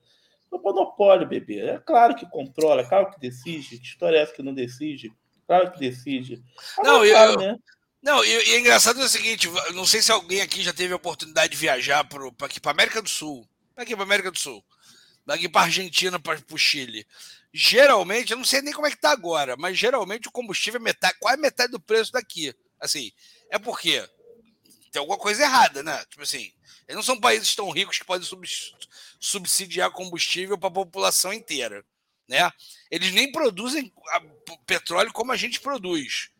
É 0.52 0.58
monopólio, 0.58 1.28
bebê. 1.28 1.60
É 1.60 1.78
claro 1.78 2.14
que 2.14 2.28
controla, 2.28 2.82
é 2.82 2.88
claro 2.88 3.10
que 3.10 3.20
decide. 3.20 3.78
Que 3.78 3.86
história 3.86 4.18
é 4.18 4.22
essa 4.22 4.32
que 4.34 4.42
não 4.42 4.52
decide? 4.52 5.12
Claro 5.46 5.70
que 5.70 5.78
decide. 5.78 6.42
não, 6.82 7.04
eu, 7.04 7.16
eu, 7.16 7.38
né? 7.38 7.56
não, 8.02 8.24
e, 8.24 8.28
e 8.28 8.54
é 8.54 8.60
engraçado 8.60 9.00
é 9.00 9.04
o 9.04 9.08
seguinte: 9.08 9.48
não 9.74 9.84
sei 9.84 10.02
se 10.02 10.10
alguém 10.10 10.40
aqui 10.40 10.62
já 10.62 10.72
teve 10.72 10.92
a 10.92 10.96
oportunidade 10.96 11.52
de 11.52 11.58
viajar 11.58 12.04
para 12.04 12.46
aqui 12.46 12.60
para 12.60 12.72
América 12.72 13.00
do 13.00 13.08
Sul. 13.08 13.46
Aqui 13.76 13.94
para 13.94 14.04
América 14.04 14.30
do 14.30 14.38
Sul. 14.38 14.64
Daqui 15.26 15.48
para 15.48 15.62
Argentina, 15.62 16.20
para 16.20 16.38
o 16.52 16.58
Chile. 16.58 17.06
Geralmente, 17.52 18.32
eu 18.32 18.36
não 18.36 18.44
sei 18.44 18.60
nem 18.60 18.74
como 18.74 18.86
é 18.86 18.90
que 18.90 19.00
tá 19.00 19.10
agora, 19.10 19.56
mas 19.56 19.78
geralmente 19.78 20.28
o 20.28 20.32
combustível 20.32 20.80
é 20.80 20.84
metade, 20.84 21.16
quase 21.18 21.40
metade 21.40 21.72
do 21.72 21.80
preço 21.80 22.12
daqui. 22.12 22.52
Assim, 22.80 23.10
é 23.54 23.58
porque 23.58 24.04
tem 24.90 24.98
alguma 24.98 25.16
coisa 25.16 25.44
errada, 25.44 25.80
né? 25.80 26.04
Tipo 26.10 26.24
assim, 26.24 26.52
eles 26.88 26.96
não 26.96 27.02
são 27.04 27.20
países 27.20 27.54
tão 27.54 27.70
ricos 27.70 27.98
que 28.00 28.04
podem 28.04 28.26
subsidiar 29.20 29.92
combustível 29.92 30.58
para 30.58 30.68
a 30.68 30.72
população 30.72 31.32
inteira, 31.32 31.84
né? 32.28 32.50
Eles 32.90 33.12
nem 33.12 33.30
produzem 33.30 33.92
petróleo 34.66 35.12
como 35.12 35.30
a 35.30 35.36
gente 35.36 35.60
produz. 35.60 36.30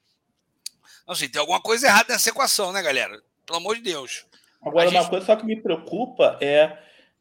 Então, 1.02 1.14
assim, 1.14 1.28
tem 1.28 1.38
alguma 1.38 1.60
coisa 1.60 1.86
errada 1.86 2.12
nessa 2.12 2.30
equação, 2.30 2.72
né, 2.72 2.82
galera? 2.82 3.22
Pelo 3.46 3.58
amor 3.58 3.76
de 3.76 3.82
Deus. 3.82 4.26
Agora, 4.60 4.88
gente... 4.88 4.98
uma 4.98 5.08
coisa 5.08 5.26
só 5.26 5.36
que 5.36 5.46
me 5.46 5.62
preocupa 5.62 6.36
é 6.40 6.76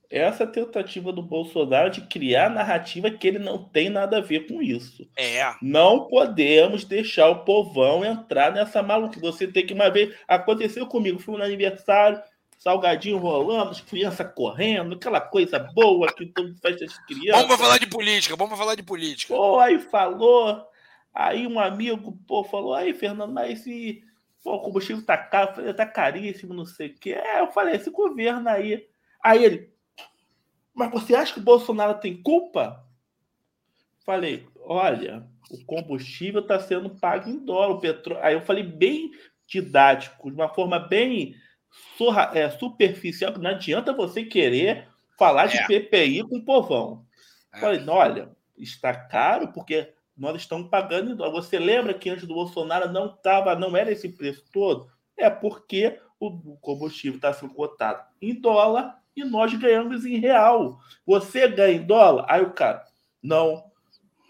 essa 0.10 0.46
tentativa 0.46 1.12
do 1.12 1.24
Bolsonaro 1.24 1.90
de 1.90 2.02
criar 2.02 2.50
narrativa 2.50 3.10
que 3.10 3.28
ele 3.28 3.40
não 3.40 3.58
tem 3.58 3.90
nada 3.90 4.18
a 4.18 4.22
ver 4.22 4.48
com 4.48 4.62
isso. 4.62 5.10
É. 5.18 5.44
Não 5.62 6.08
podemos 6.08 6.86
deixar 6.86 7.30
o 7.30 7.44
povão 7.44 8.06
entrar 8.06 8.52
nessa 8.52 8.84
maluca. 8.84 9.20
Você 9.20 9.48
tem 9.48 9.66
que 9.66 9.74
uma 9.74 9.90
vez. 9.90 10.14
Aconteceu 10.28 10.86
comigo, 10.86 11.20
fui 11.20 11.36
no 11.36 11.44
aniversário, 11.44 12.22
salgadinho 12.60 13.18
rolando, 13.18 13.72
as 13.72 13.82
crianças 13.82 14.32
correndo, 14.34 14.96
aquela 14.96 15.20
coisa 15.20 15.60
boa 15.60 16.14
que 16.14 16.28
todo 16.28 16.56
festa 16.62 16.86
de 16.86 17.06
criança. 17.06 17.42
Vamos 17.42 17.58
falar 17.58 17.78
de 17.80 17.88
política, 17.88 18.36
vamos 18.36 18.58
falar 18.58 18.76
de 18.76 18.84
política. 18.84 19.34
Pô, 19.34 19.60
aí 19.60 19.80
falou. 19.80 20.66
Aí 21.14 21.46
um 21.46 21.60
amigo, 21.60 22.18
pô, 22.28 22.44
falou, 22.44 22.74
aí, 22.74 22.94
Fernando, 22.94 23.34
mas 23.34 23.60
esse. 23.60 24.04
Pô, 24.44 24.56
o 24.56 24.62
combustível 24.62 25.06
tá 25.06 25.18
caro, 25.18 25.74
tá 25.74 25.86
caríssimo, 25.86 26.54
não 26.54 26.66
sei 26.66 26.88
o 26.88 26.96
quê. 26.96 27.12
É, 27.12 27.40
eu 27.42 27.48
falei, 27.48 27.76
esse 27.76 27.90
governo 27.90 28.48
aí. 28.50 28.86
Aí 29.24 29.44
ele, 29.44 29.73
mas 30.74 30.92
você 30.92 31.16
acha 31.16 31.34
que 31.34 31.40
o 31.40 31.44
Bolsonaro 31.44 32.00
tem 32.00 32.22
culpa? 32.22 32.84
Falei, 34.06 34.48
olha, 34.62 35.28
o 35.50 35.64
combustível 35.66 36.42
está 36.42 36.60
sendo 36.60 36.90
pago 36.90 37.30
em 37.30 37.38
dólar, 37.38 37.76
o 37.76 37.80
petróleo. 37.80 38.24
Aí 38.24 38.34
eu 38.34 38.42
falei 38.42 38.64
bem 38.64 39.12
didático, 39.48 40.30
de 40.30 40.36
uma 40.36 40.50
forma 40.50 40.80
bem 40.80 41.36
surra, 41.98 42.32
é, 42.34 42.50
superficial, 42.50 43.34
que 43.34 43.40
não 43.40 43.52
adianta 43.52 43.94
você 43.94 44.24
querer 44.24 44.88
falar 45.18 45.48
de 45.48 45.58
é. 45.58 45.68
PPI 45.68 46.24
com 46.24 46.38
o 46.38 46.46
povão. 46.46 47.06
É. 47.54 47.60
Falei, 47.60 47.88
olha, 47.88 48.32
está 48.58 48.94
caro 48.94 49.52
porque 49.54 49.94
nós 50.18 50.36
estamos 50.38 50.70
pagando 50.70 51.12
em 51.12 51.16
dólar. 51.16 51.32
Você 51.34 51.60
lembra 51.60 51.94
que 51.94 52.10
antes 52.10 52.28
do 52.28 52.34
Bolsonaro 52.34 52.92
não 52.92 53.08
estava, 53.08 53.56
não 53.56 53.76
era 53.76 53.92
esse 53.92 54.10
preço 54.10 54.44
todo? 54.52 54.88
É 55.18 55.30
porque 55.30 56.00
o 56.20 56.58
combustível 56.58 57.18
está 57.18 57.34
sendo 57.34 57.54
cotado 57.54 58.04
em 58.22 58.34
dólar 58.40 59.03
e 59.16 59.24
nós 59.24 59.54
ganhamos 59.54 60.06
em 60.06 60.18
real. 60.18 60.80
Você 61.06 61.48
ganha 61.48 61.76
em 61.76 61.86
dólar? 61.86 62.26
Aí 62.28 62.42
o 62.42 62.52
cara, 62.52 62.84
não. 63.22 63.64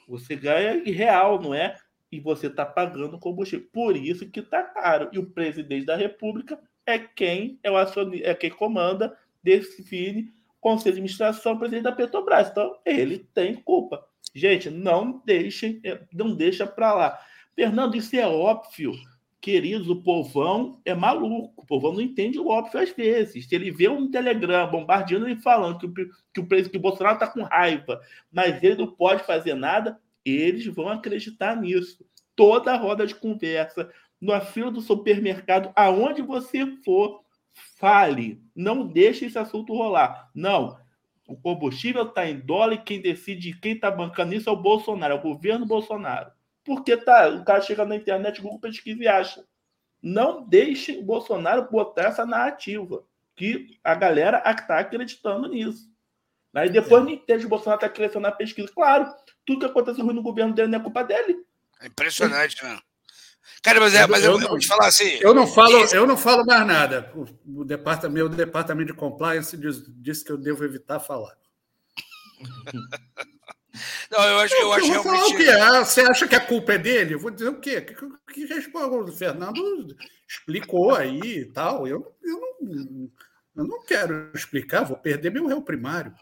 Você 0.07 0.35
ganha 0.35 0.75
em 0.77 0.91
real, 0.91 1.41
não 1.41 1.53
é? 1.53 1.75
E 2.11 2.19
você 2.19 2.47
está 2.47 2.65
pagando 2.65 3.19
combustível. 3.19 3.67
Por 3.71 3.95
isso 3.95 4.29
que 4.29 4.39
está 4.39 4.63
caro. 4.63 5.09
E 5.11 5.19
o 5.19 5.29
presidente 5.29 5.85
da 5.85 5.95
República 5.95 6.59
é 6.85 6.99
quem 6.99 7.59
é 7.63 7.71
o 7.71 7.77
acionista, 7.77 8.27
é 8.27 8.35
quem 8.35 8.49
comanda, 8.49 9.17
define 9.41 10.31
conselho 10.59 10.95
de 10.95 10.99
administração, 10.99 11.57
presidente 11.57 11.83
da 11.83 11.91
Petrobras. 11.91 12.49
Então, 12.49 12.77
ele 12.85 13.19
tem 13.33 13.55
culpa. 13.55 14.05
Gente, 14.33 14.69
não 14.69 15.21
deixem, 15.25 15.79
é, 15.83 16.01
não 16.13 16.33
deixa 16.33 16.65
para 16.65 16.93
lá. 16.93 17.19
Fernando, 17.55 17.95
isso 17.95 18.15
é 18.15 18.25
óbvio. 18.25 18.93
Queridos, 19.43 19.89
o 19.89 20.01
povão 20.01 20.79
é 20.85 20.95
maluco. 20.95 21.61
O 21.61 21.65
povão 21.65 21.91
não 21.91 21.99
entende 21.99 22.39
o 22.39 22.47
óbvio 22.47 22.79
às 22.79 22.91
vezes. 22.91 23.45
Se 23.45 23.53
ele 23.53 23.71
vê 23.71 23.89
um 23.89 24.09
Telegram 24.09 24.71
bombardeando 24.71 25.27
e 25.27 25.35
falando 25.35 25.79
que 25.79 25.85
o, 25.85 25.93
que 25.93 26.39
o, 26.39 26.69
que 26.69 26.77
o 26.77 26.79
Bolsonaro 26.79 27.15
está 27.15 27.27
com 27.27 27.43
raiva, 27.43 27.99
mas 28.31 28.63
ele 28.63 28.77
não 28.77 28.87
pode 28.87 29.25
fazer 29.25 29.53
nada, 29.53 29.99
eles 30.23 30.65
vão 30.67 30.87
acreditar 30.87 31.57
nisso. 31.57 32.05
Toda 32.37 32.71
a 32.71 32.77
roda 32.77 33.05
de 33.05 33.15
conversa, 33.15 33.91
na 34.21 34.39
fila 34.39 34.71
do 34.71 34.79
supermercado, 34.79 35.73
aonde 35.75 36.21
você 36.21 36.65
for, 36.77 37.21
fale. 37.77 38.41
Não 38.55 38.87
deixe 38.87 39.25
esse 39.25 39.37
assunto 39.37 39.73
rolar. 39.73 40.31
Não. 40.33 40.79
O 41.27 41.35
combustível 41.35 42.03
está 42.03 42.29
em 42.29 42.39
dólar 42.39 42.75
e 42.75 42.81
quem 42.81 43.01
decide 43.01 43.59
quem 43.59 43.73
está 43.73 43.91
bancando 43.91 44.33
isso 44.33 44.49
é 44.49 44.53
o 44.53 44.55
Bolsonaro, 44.55 45.15
é 45.15 45.17
o 45.17 45.21
governo 45.21 45.65
Bolsonaro. 45.65 46.31
Porque 46.63 46.95
tá, 46.95 47.29
o 47.29 47.43
cara 47.43 47.61
chega 47.61 47.85
na 47.85 47.95
internet, 47.95 48.41
Google 48.41 48.59
pesquisa 48.59 49.03
e 49.03 49.07
acha. 49.07 49.43
Não 50.01 50.43
deixe 50.43 50.97
o 50.97 51.03
Bolsonaro 51.03 51.69
botar 51.69 52.03
essa 52.03 52.25
narrativa. 52.25 53.03
Que 53.35 53.79
a 53.83 53.95
galera 53.95 54.43
está 54.45 54.77
acreditando 54.77 55.47
nisso. 55.47 55.89
Aí 56.53 56.69
depois 56.69 57.01
é. 57.01 57.05
não 57.05 57.11
entende 57.11 57.45
o 57.45 57.49
Bolsonaro 57.49 57.79
está 57.79 57.89
crescendo 57.89 58.21
na 58.21 58.31
pesquisa. 58.31 58.71
Claro, 58.73 59.11
tudo 59.43 59.61
que 59.61 59.65
acontece 59.65 60.01
ruim 60.01 60.13
no 60.13 60.21
governo 60.21 60.53
dele 60.53 60.67
não 60.67 60.79
é 60.79 60.83
culpa 60.83 61.03
dele. 61.03 61.43
É 61.81 61.87
impressionante, 61.87 62.63
né? 62.63 62.79
Cara, 63.63 63.79
mas, 63.79 63.95
é, 63.95 64.05
mas 64.05 64.23
eu, 64.23 64.33
eu, 64.33 64.41
eu 64.41 64.49
vou 64.49 64.59
te 64.59 64.67
falar 64.67 64.87
assim. 64.87 65.17
Eu 65.21 65.33
não 65.33 65.47
falo, 65.47 65.85
eu 65.93 66.05
não 66.05 66.17
falo 66.17 66.45
mais 66.45 66.67
nada. 66.67 67.11
O, 67.15 67.61
o 67.61 67.65
departamento, 67.65 68.13
meu 68.13 68.29
departamento 68.29 68.91
de 68.91 68.97
compliance 68.97 69.57
diz, 69.57 69.83
disse 70.01 70.23
que 70.23 70.31
eu 70.31 70.37
devo 70.37 70.63
evitar 70.63 70.99
falar. 70.99 71.35
Não, 74.11 74.23
eu 74.23 74.39
acho, 74.39 74.53
eu, 74.55 74.61
eu 74.61 74.73
acho 74.73 74.85
vou 74.85 75.01
realmente. 75.01 75.23
Falar 75.23 75.35
o 75.35 75.37
quê? 75.37 75.49
Ah, 75.49 75.85
você 75.85 76.01
acha 76.01 76.27
que 76.27 76.35
a 76.35 76.45
culpa 76.45 76.73
é 76.73 76.77
dele? 76.77 77.15
Eu 77.15 77.19
vou 77.19 77.31
dizer 77.31 77.49
o 77.49 77.59
quê? 77.59 77.81
Que, 77.81 77.95
que, 77.95 78.07
que 78.33 78.45
responde? 78.45 79.11
O 79.11 79.15
Fernando 79.15 79.95
explicou 80.27 80.93
aí 80.95 81.19
e 81.19 81.45
tal. 81.45 81.87
Eu, 81.87 82.15
eu, 82.23 82.39
não, 82.61 83.11
eu 83.55 83.67
não 83.67 83.83
quero 83.83 84.31
explicar, 84.33 84.83
vou 84.83 84.97
perder 84.97 85.31
meu 85.31 85.47
réu 85.47 85.61
primário. 85.61 86.13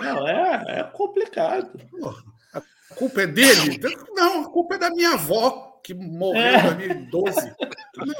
Não, 0.00 0.26
é, 0.26 0.80
é 0.80 0.84
complicado. 0.84 1.78
Porra, 1.90 2.24
a 2.52 2.60
culpa 2.94 3.22
é 3.22 3.26
dele? 3.26 3.80
Não, 4.12 4.44
a 4.44 4.50
culpa 4.50 4.74
é 4.74 4.78
da 4.78 4.90
minha 4.90 5.12
avó 5.12 5.73
que 5.84 5.92
morreu 5.92 6.42
é. 6.42 6.86
em 6.86 7.04
2012. 7.10 7.54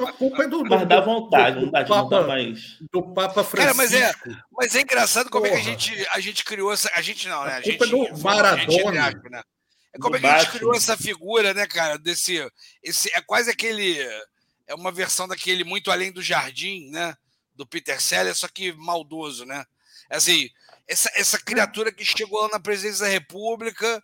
A 0.07 0.13
culpa 0.13 0.45
é 0.45 0.49
do. 0.49 0.65
Mas 0.65 0.87
dá 0.87 1.01
vontade, 1.01 1.61
do, 1.61 1.67
do, 1.67 1.73
do 1.73 1.87
Papa, 1.87 2.23
mais. 2.27 2.77
Do 2.93 3.03
Papa 3.15 3.43
Francisco. 3.43 3.57
Cara, 3.57 3.75
mas 3.75 3.93
é, 3.95 4.13
mas 4.53 4.75
é 4.77 4.83
engraçado 4.83 5.31
como 5.31 5.47
Porra. 5.47 5.59
é 5.59 5.63
que 5.63 5.69
a 5.69 5.71
gente, 5.71 6.07
a 6.13 6.21
gente 6.21 6.45
criou 6.45 6.73
essa. 6.73 6.91
A 6.95 7.01
gente 7.01 7.27
não, 7.27 7.43
né? 7.45 7.55
A, 7.55 7.59
a 7.59 7.63
culpa 7.63 7.87
gente, 7.87 8.07
é 8.07 8.13
do 8.13 8.23
Maradona. 8.23 9.11
Gente, 9.11 9.31
né? 9.31 9.43
É 9.95 9.99
como 9.99 10.17
é 10.17 10.21
que 10.21 10.27
a 10.27 10.39
gente 10.39 10.51
criou 10.53 10.75
essa 10.75 10.97
figura, 10.97 11.55
né, 11.55 11.67
cara? 11.67 11.99
Desse. 11.99 12.47
Esse, 12.83 13.11
é 13.15 13.23
quase 13.23 13.51
aquele. 13.51 13.99
É 14.67 14.75
uma 14.75 14.93
versão 14.93 15.27
daquele 15.27 15.65
Muito 15.65 15.91
Além 15.91 16.13
do 16.13 16.23
Jardim, 16.23 16.91
né? 16.91 17.15
Do 17.55 17.67
Peter 17.67 18.01
Sellers, 18.01 18.39
só 18.39 18.49
que 18.49 18.73
maldoso, 18.75 19.47
né? 19.47 19.65
Assim, 20.11 20.51
essa, 20.87 21.11
essa 21.15 21.39
criatura 21.39 21.91
que 21.91 22.05
chegou 22.05 22.43
lá 22.43 22.49
na 22.49 22.61
presidência 22.61 23.07
da 23.07 23.11
República, 23.11 24.03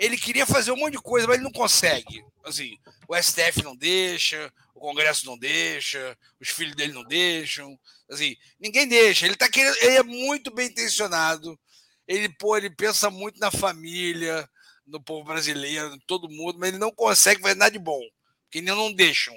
ele 0.00 0.16
queria 0.16 0.46
fazer 0.46 0.72
um 0.72 0.76
monte 0.76 0.92
de 0.92 1.02
coisa, 1.02 1.26
mas 1.26 1.34
ele 1.36 1.44
não 1.44 1.52
consegue. 1.52 2.24
Assim, 2.42 2.78
o 3.06 3.14
STF 3.14 3.62
não 3.62 3.76
deixa, 3.76 4.50
o 4.74 4.80
Congresso 4.80 5.26
não 5.26 5.36
deixa, 5.36 6.16
os 6.40 6.48
filhos 6.48 6.74
dele 6.74 6.94
não 6.94 7.04
deixam. 7.04 7.78
Assim, 8.10 8.34
ninguém 8.58 8.88
deixa. 8.88 9.26
Ele 9.26 9.36
tá 9.36 9.46
querendo, 9.46 9.76
ele 9.82 9.96
é 9.96 10.02
muito 10.02 10.50
bem 10.54 10.68
intencionado. 10.68 11.60
Ele, 12.08 12.30
pô, 12.30 12.56
ele 12.56 12.70
pensa 12.70 13.10
muito 13.10 13.38
na 13.38 13.50
família, 13.50 14.48
no 14.86 15.02
povo 15.02 15.22
brasileiro, 15.22 15.94
em 15.94 16.00
todo 16.06 16.30
mundo, 16.30 16.58
mas 16.58 16.70
ele 16.70 16.78
não 16.78 16.90
consegue 16.90 17.42
fazer 17.42 17.56
nada 17.56 17.70
de 17.70 17.78
bom, 17.78 18.00
porque 18.44 18.58
eles 18.58 18.74
não 18.74 18.90
deixam. 18.90 19.34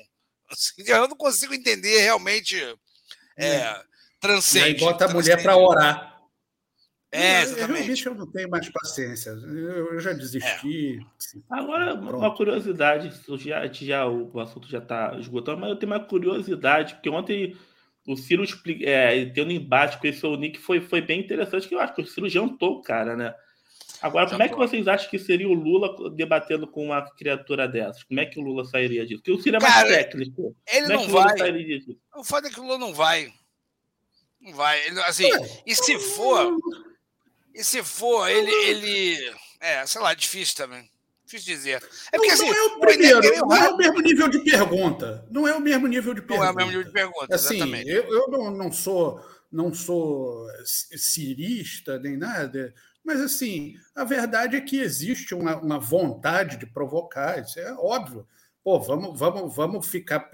Assim, 0.49 0.81
eu 0.87 1.09
não 1.09 1.17
consigo 1.17 1.53
entender 1.53 1.99
realmente. 1.99 2.57
É, 3.37 3.83
transcende. 4.17 4.65
E 4.65 4.67
aí 4.75 4.79
bota 4.79 5.05
a 5.05 5.09
mulher 5.09 5.43
para 5.43 5.57
orar. 5.57 6.12
É, 7.13 7.43
exatamente. 7.43 7.71
Realmente 7.73 8.05
eu 8.07 8.15
não 8.15 8.25
tenho 8.25 8.49
mais 8.49 8.69
paciência. 8.69 9.29
Eu, 9.29 9.99
já 9.99 10.13
desisti. 10.13 10.97
É. 10.97 11.39
Agora, 11.47 11.95
Pronto. 11.95 12.17
uma 12.17 12.35
curiosidade, 12.35 13.13
já, 13.37 13.67
já, 13.67 14.07
o 14.07 14.39
assunto 14.39 14.67
já 14.67 14.79
está 14.79 15.15
esgotando, 15.19 15.61
mas 15.61 15.69
eu 15.69 15.75
tenho 15.75 15.91
uma 15.91 15.99
curiosidade, 15.99 16.95
porque 16.95 17.09
ontem 17.09 17.55
o 18.07 18.17
Ciro 18.17 18.43
é, 18.81 19.25
tendo 19.27 19.51
embate 19.51 19.99
com 19.99 20.07
esse 20.07 20.27
Nick 20.37 20.59
foi, 20.59 20.81
foi 20.81 21.01
bem 21.01 21.19
interessante, 21.19 21.67
que 21.67 21.75
eu 21.75 21.79
acho 21.79 21.93
que 21.93 22.01
o 22.01 22.07
Ciro 22.07 22.27
jantou 22.27 22.79
o 22.79 22.81
cara, 22.81 23.15
né? 23.15 23.35
Agora, 24.01 24.27
como 24.27 24.41
é 24.41 24.49
que 24.49 24.55
vocês 24.55 24.87
acham 24.87 25.09
que 25.09 25.19
seria 25.19 25.47
o 25.47 25.53
Lula 25.53 26.09
debatendo 26.09 26.67
com 26.67 26.87
uma 26.87 27.09
criatura 27.11 27.67
dessas? 27.67 28.03
Como 28.03 28.19
é 28.19 28.25
que 28.25 28.39
o 28.39 28.43
Lula 28.43 28.65
sairia 28.65 29.05
disso? 29.05 29.21
Porque 29.21 29.31
o 29.31 29.39
Ciro 29.39 29.57
é 29.57 29.61
mais 29.61 29.73
cara, 29.73 29.87
técnico. 29.87 30.55
Ele 30.67 30.87
como 30.87 31.07
não 31.07 31.19
é 31.19 31.37
vai. 31.37 31.79
O 32.15 32.23
fato 32.23 32.47
é 32.47 32.49
que 32.49 32.59
o 32.59 32.63
Lula 32.63 32.79
não 32.79 32.93
vai. 32.93 33.31
Não 34.41 34.51
vai. 34.53 34.85
Ele, 34.87 34.99
assim, 35.03 35.29
e 35.65 35.73
se 35.73 35.97
for 35.99 36.57
e 37.53 37.63
se 37.63 37.83
for, 37.83 38.27
ele, 38.29 38.51
ele. 38.51 39.35
É, 39.59 39.85
sei 39.85 40.01
lá, 40.01 40.13
difícil 40.13 40.55
também. 40.55 40.89
Difícil 41.25 41.55
dizer. 41.55 41.83
É 42.11 42.17
porque, 42.17 42.27
não, 42.27 42.33
assim, 42.33 42.47
não 42.47 42.55
é 42.55 42.63
o 42.63 42.79
primeiro, 42.79 43.21
não 43.47 43.55
é 43.55 43.69
o 43.69 43.77
mesmo 43.77 43.99
nível 44.01 44.27
de 44.27 44.39
pergunta. 44.39 45.25
Não 45.31 45.47
é 45.47 45.55
o 45.55 45.61
mesmo 45.61 45.87
nível 45.87 46.13
de 46.13 46.21
pergunta. 46.21 46.39
Não 46.39 46.49
é 46.49 46.51
o 46.51 46.55
mesmo 46.55 46.71
nível 46.71 46.83
de 46.85 46.91
pergunta, 46.91 47.35
assim, 47.35 47.55
exatamente. 47.55 47.89
Eu, 47.89 48.03
eu 48.03 48.27
não, 48.27 48.51
não 48.51 48.71
sou 48.71 49.23
não 49.53 49.71
sou 49.71 50.47
cirista 50.65 51.99
nem 51.99 52.17
nada, 52.17 52.73
mas 53.03 53.21
assim, 53.21 53.75
a 53.93 54.03
verdade 54.03 54.55
é 54.55 54.61
que 54.61 54.79
existe 54.79 55.35
uma, 55.35 55.55
uma 55.57 55.79
vontade 55.79 56.57
de 56.57 56.65
provocar, 56.65 57.39
isso 57.39 57.59
é 57.59 57.71
óbvio. 57.73 58.27
Pô, 58.63 58.79
vamos, 58.79 59.19
vamos, 59.19 59.55
vamos 59.55 59.87
ficar. 59.87 60.29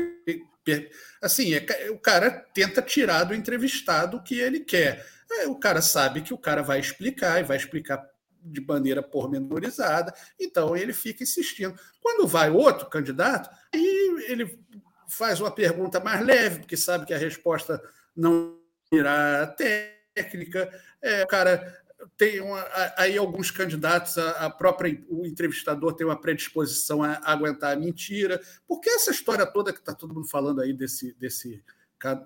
Assim, 1.22 1.54
é, 1.54 1.90
o 1.90 1.98
cara 1.98 2.30
tenta 2.54 2.82
tirar 2.82 3.26
do 3.26 3.34
entrevistado 3.36 4.18
o 4.18 4.24
que 4.24 4.40
ele 4.40 4.62
quer. 4.62 5.06
É, 5.32 5.48
o 5.48 5.56
cara 5.56 5.82
sabe 5.82 6.22
que 6.22 6.34
o 6.34 6.38
cara 6.38 6.62
vai 6.62 6.80
explicar 6.80 7.40
e 7.40 7.44
vai 7.44 7.58
explicar 7.58 8.04
de 8.42 8.62
maneira 8.62 9.04
pormenorizada, 9.04 10.14
então 10.40 10.76
ele 10.76 10.94
fica 10.94 11.24
insistindo. 11.24 11.78
Quando 12.02 12.28
vai 12.28 12.50
outro 12.50 12.90
candidato, 12.90 13.50
aí 13.74 14.26
ele 14.28 14.60
faz 15.08 15.40
uma 15.42 15.52
pergunta 15.52 16.00
mais 16.00 16.26
leve, 16.26 16.60
porque 16.60 16.78
sabe 16.78 17.06
que 17.06 17.14
a 17.14 17.18
resposta 17.18 17.82
não 18.16 18.58
irá 18.92 19.48
técnica. 19.48 20.72
É, 21.02 21.24
o 21.24 21.28
cara 21.28 21.80
tem 22.18 22.40
uma, 22.40 22.66
aí 22.98 23.18
alguns 23.18 23.52
candidatos, 23.52 24.18
a, 24.18 24.46
a, 24.46 24.50
própria 24.50 25.04
o 25.10 25.26
entrevistador 25.26 25.94
tem 25.94 26.08
uma 26.08 26.20
predisposição 26.20 27.04
a, 27.04 27.14
a 27.14 27.34
aguentar 27.34 27.74
a 27.74 27.80
mentira, 27.80 28.40
porque 28.68 28.90
essa 28.90 29.12
história 29.12 29.46
toda 29.46 29.74
que 29.74 29.80
está 29.80 29.94
todo 29.94 30.14
mundo 30.14 30.28
falando 30.28 30.62
aí 30.62 30.72
desse, 30.74 31.14
desse 31.14 31.62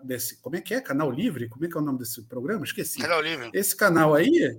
desse. 0.03 0.37
Como 0.37 0.55
é 0.55 0.61
que 0.61 0.73
é? 0.73 0.81
Canal 0.81 1.11
Livre? 1.11 1.49
Como 1.49 1.65
é 1.65 1.67
que 1.67 1.75
é 1.75 1.79
o 1.79 1.83
nome 1.83 1.99
desse 1.99 2.21
programa? 2.23 2.63
Esqueci. 2.63 2.99
Canal 2.99 3.21
Livre. 3.21 3.49
Esse 3.53 3.75
canal 3.75 4.13
aí, 4.13 4.43
é, 4.43 4.55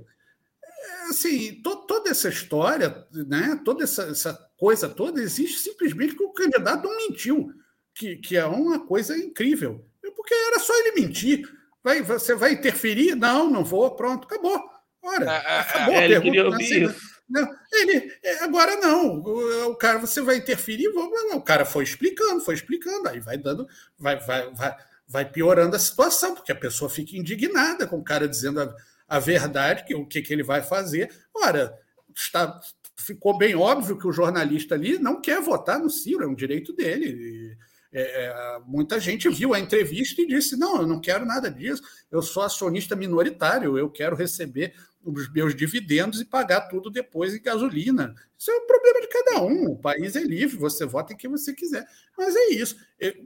assim, 1.08 1.60
to, 1.62 1.76
toda 1.86 2.10
essa 2.10 2.28
história, 2.28 3.06
né, 3.12 3.60
toda 3.64 3.84
essa, 3.84 4.04
essa, 4.04 4.34
coisa 4.56 4.88
toda 4.88 5.20
existe 5.20 5.58
simplesmente 5.58 6.14
porque 6.14 6.24
o 6.24 6.32
candidato 6.32 6.84
não 6.84 6.96
mentiu, 6.96 7.52
que, 7.94 8.16
que 8.16 8.36
é 8.36 8.46
uma 8.46 8.86
coisa 8.86 9.16
incrível. 9.16 9.84
Porque 10.16 10.34
era 10.34 10.58
só 10.58 10.74
ele 10.80 11.00
mentir. 11.00 11.48
Vai, 11.82 12.00
você 12.00 12.34
vai 12.34 12.52
interferir? 12.52 13.14
Não, 13.14 13.50
não 13.50 13.64
vou. 13.64 13.90
Pronto, 13.94 14.24
acabou. 14.24 14.58
Ora, 15.02 15.30
ah, 15.30 15.42
ah, 15.46 15.60
acabou 15.60 15.94
é, 15.94 16.04
a 16.04 16.20
pergunta. 16.20 16.62
Ele 16.62 16.94
não, 17.28 17.48
ele, 17.72 18.12
é, 18.22 18.44
agora 18.44 18.76
não. 18.76 19.20
O, 19.20 19.70
o, 19.70 19.76
cara, 19.76 19.98
você 19.98 20.20
vai 20.20 20.36
interferir? 20.36 20.88
O 20.88 21.42
cara 21.42 21.64
foi 21.64 21.84
explicando, 21.84 22.40
foi 22.40 22.54
explicando, 22.54 23.08
aí 23.08 23.20
vai 23.20 23.36
dando, 23.36 23.66
vai, 23.98 24.18
vai, 24.20 24.50
vai 24.52 24.76
vai 25.06 25.30
piorando 25.30 25.76
a 25.76 25.78
situação, 25.78 26.34
porque 26.34 26.52
a 26.52 26.56
pessoa 26.56 26.90
fica 26.90 27.16
indignada 27.16 27.86
com 27.86 27.98
o 27.98 28.04
cara 28.04 28.28
dizendo 28.28 28.60
a, 28.60 28.74
a 29.08 29.18
verdade, 29.18 29.84
que 29.84 29.94
o 29.94 30.06
que, 30.06 30.22
que 30.22 30.32
ele 30.32 30.42
vai 30.42 30.62
fazer. 30.62 31.10
Ora, 31.34 31.78
está, 32.14 32.60
ficou 32.96 33.36
bem 33.36 33.54
óbvio 33.54 33.98
que 33.98 34.06
o 34.06 34.12
jornalista 34.12 34.74
ali 34.74 34.98
não 34.98 35.20
quer 35.20 35.40
votar 35.40 35.78
no 35.78 35.90
Ciro, 35.90 36.24
é 36.24 36.26
um 36.26 36.34
direito 36.34 36.72
dele. 36.72 37.06
E, 37.06 37.74
é, 37.96 38.02
é, 38.02 38.60
muita 38.66 38.98
gente 38.98 39.28
viu 39.28 39.54
a 39.54 39.60
entrevista 39.60 40.20
e 40.20 40.26
disse: 40.26 40.56
não, 40.56 40.80
eu 40.80 40.86
não 40.86 41.00
quero 41.00 41.24
nada 41.24 41.48
disso, 41.48 41.82
eu 42.10 42.20
sou 42.20 42.42
acionista 42.42 42.96
minoritário, 42.96 43.78
eu 43.78 43.88
quero 43.88 44.16
receber 44.16 44.74
os 45.04 45.32
meus 45.32 45.54
dividendos 45.54 46.20
e 46.20 46.24
pagar 46.24 46.62
tudo 46.62 46.90
depois 46.90 47.34
em 47.34 47.42
gasolina. 47.42 48.14
Isso 48.38 48.50
é 48.50 48.56
um 48.56 48.66
problema 48.66 49.00
de 49.00 49.08
cada 49.08 49.42
um. 49.42 49.72
O 49.72 49.76
país 49.76 50.16
é 50.16 50.22
livre, 50.22 50.56
você 50.56 50.84
vota 50.84 51.12
em 51.12 51.16
quem 51.16 51.30
você 51.30 51.52
quiser. 51.52 51.86
Mas 52.16 52.34
é 52.34 52.50
isso. 52.50 52.76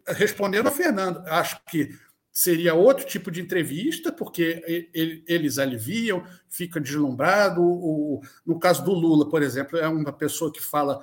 Respondendo 0.09 0.67
a 0.67 0.71
Fernando, 0.71 1.19
acho 1.27 1.61
que 1.67 1.91
seria 2.33 2.75
outro 2.75 3.05
tipo 3.05 3.31
de 3.31 3.41
entrevista, 3.41 4.13
porque 4.13 4.91
eles 5.27 5.59
aliviam, 5.59 6.25
fica 6.49 6.81
deslumbrado. 6.81 7.61
no 8.47 8.59
caso 8.59 8.85
do 8.85 8.93
Lula, 8.93 9.29
por 9.29 9.43
exemplo, 9.43 9.79
é 9.79 9.89
uma 9.89 10.13
pessoa 10.13 10.53
que 10.53 10.63
fala 10.63 11.01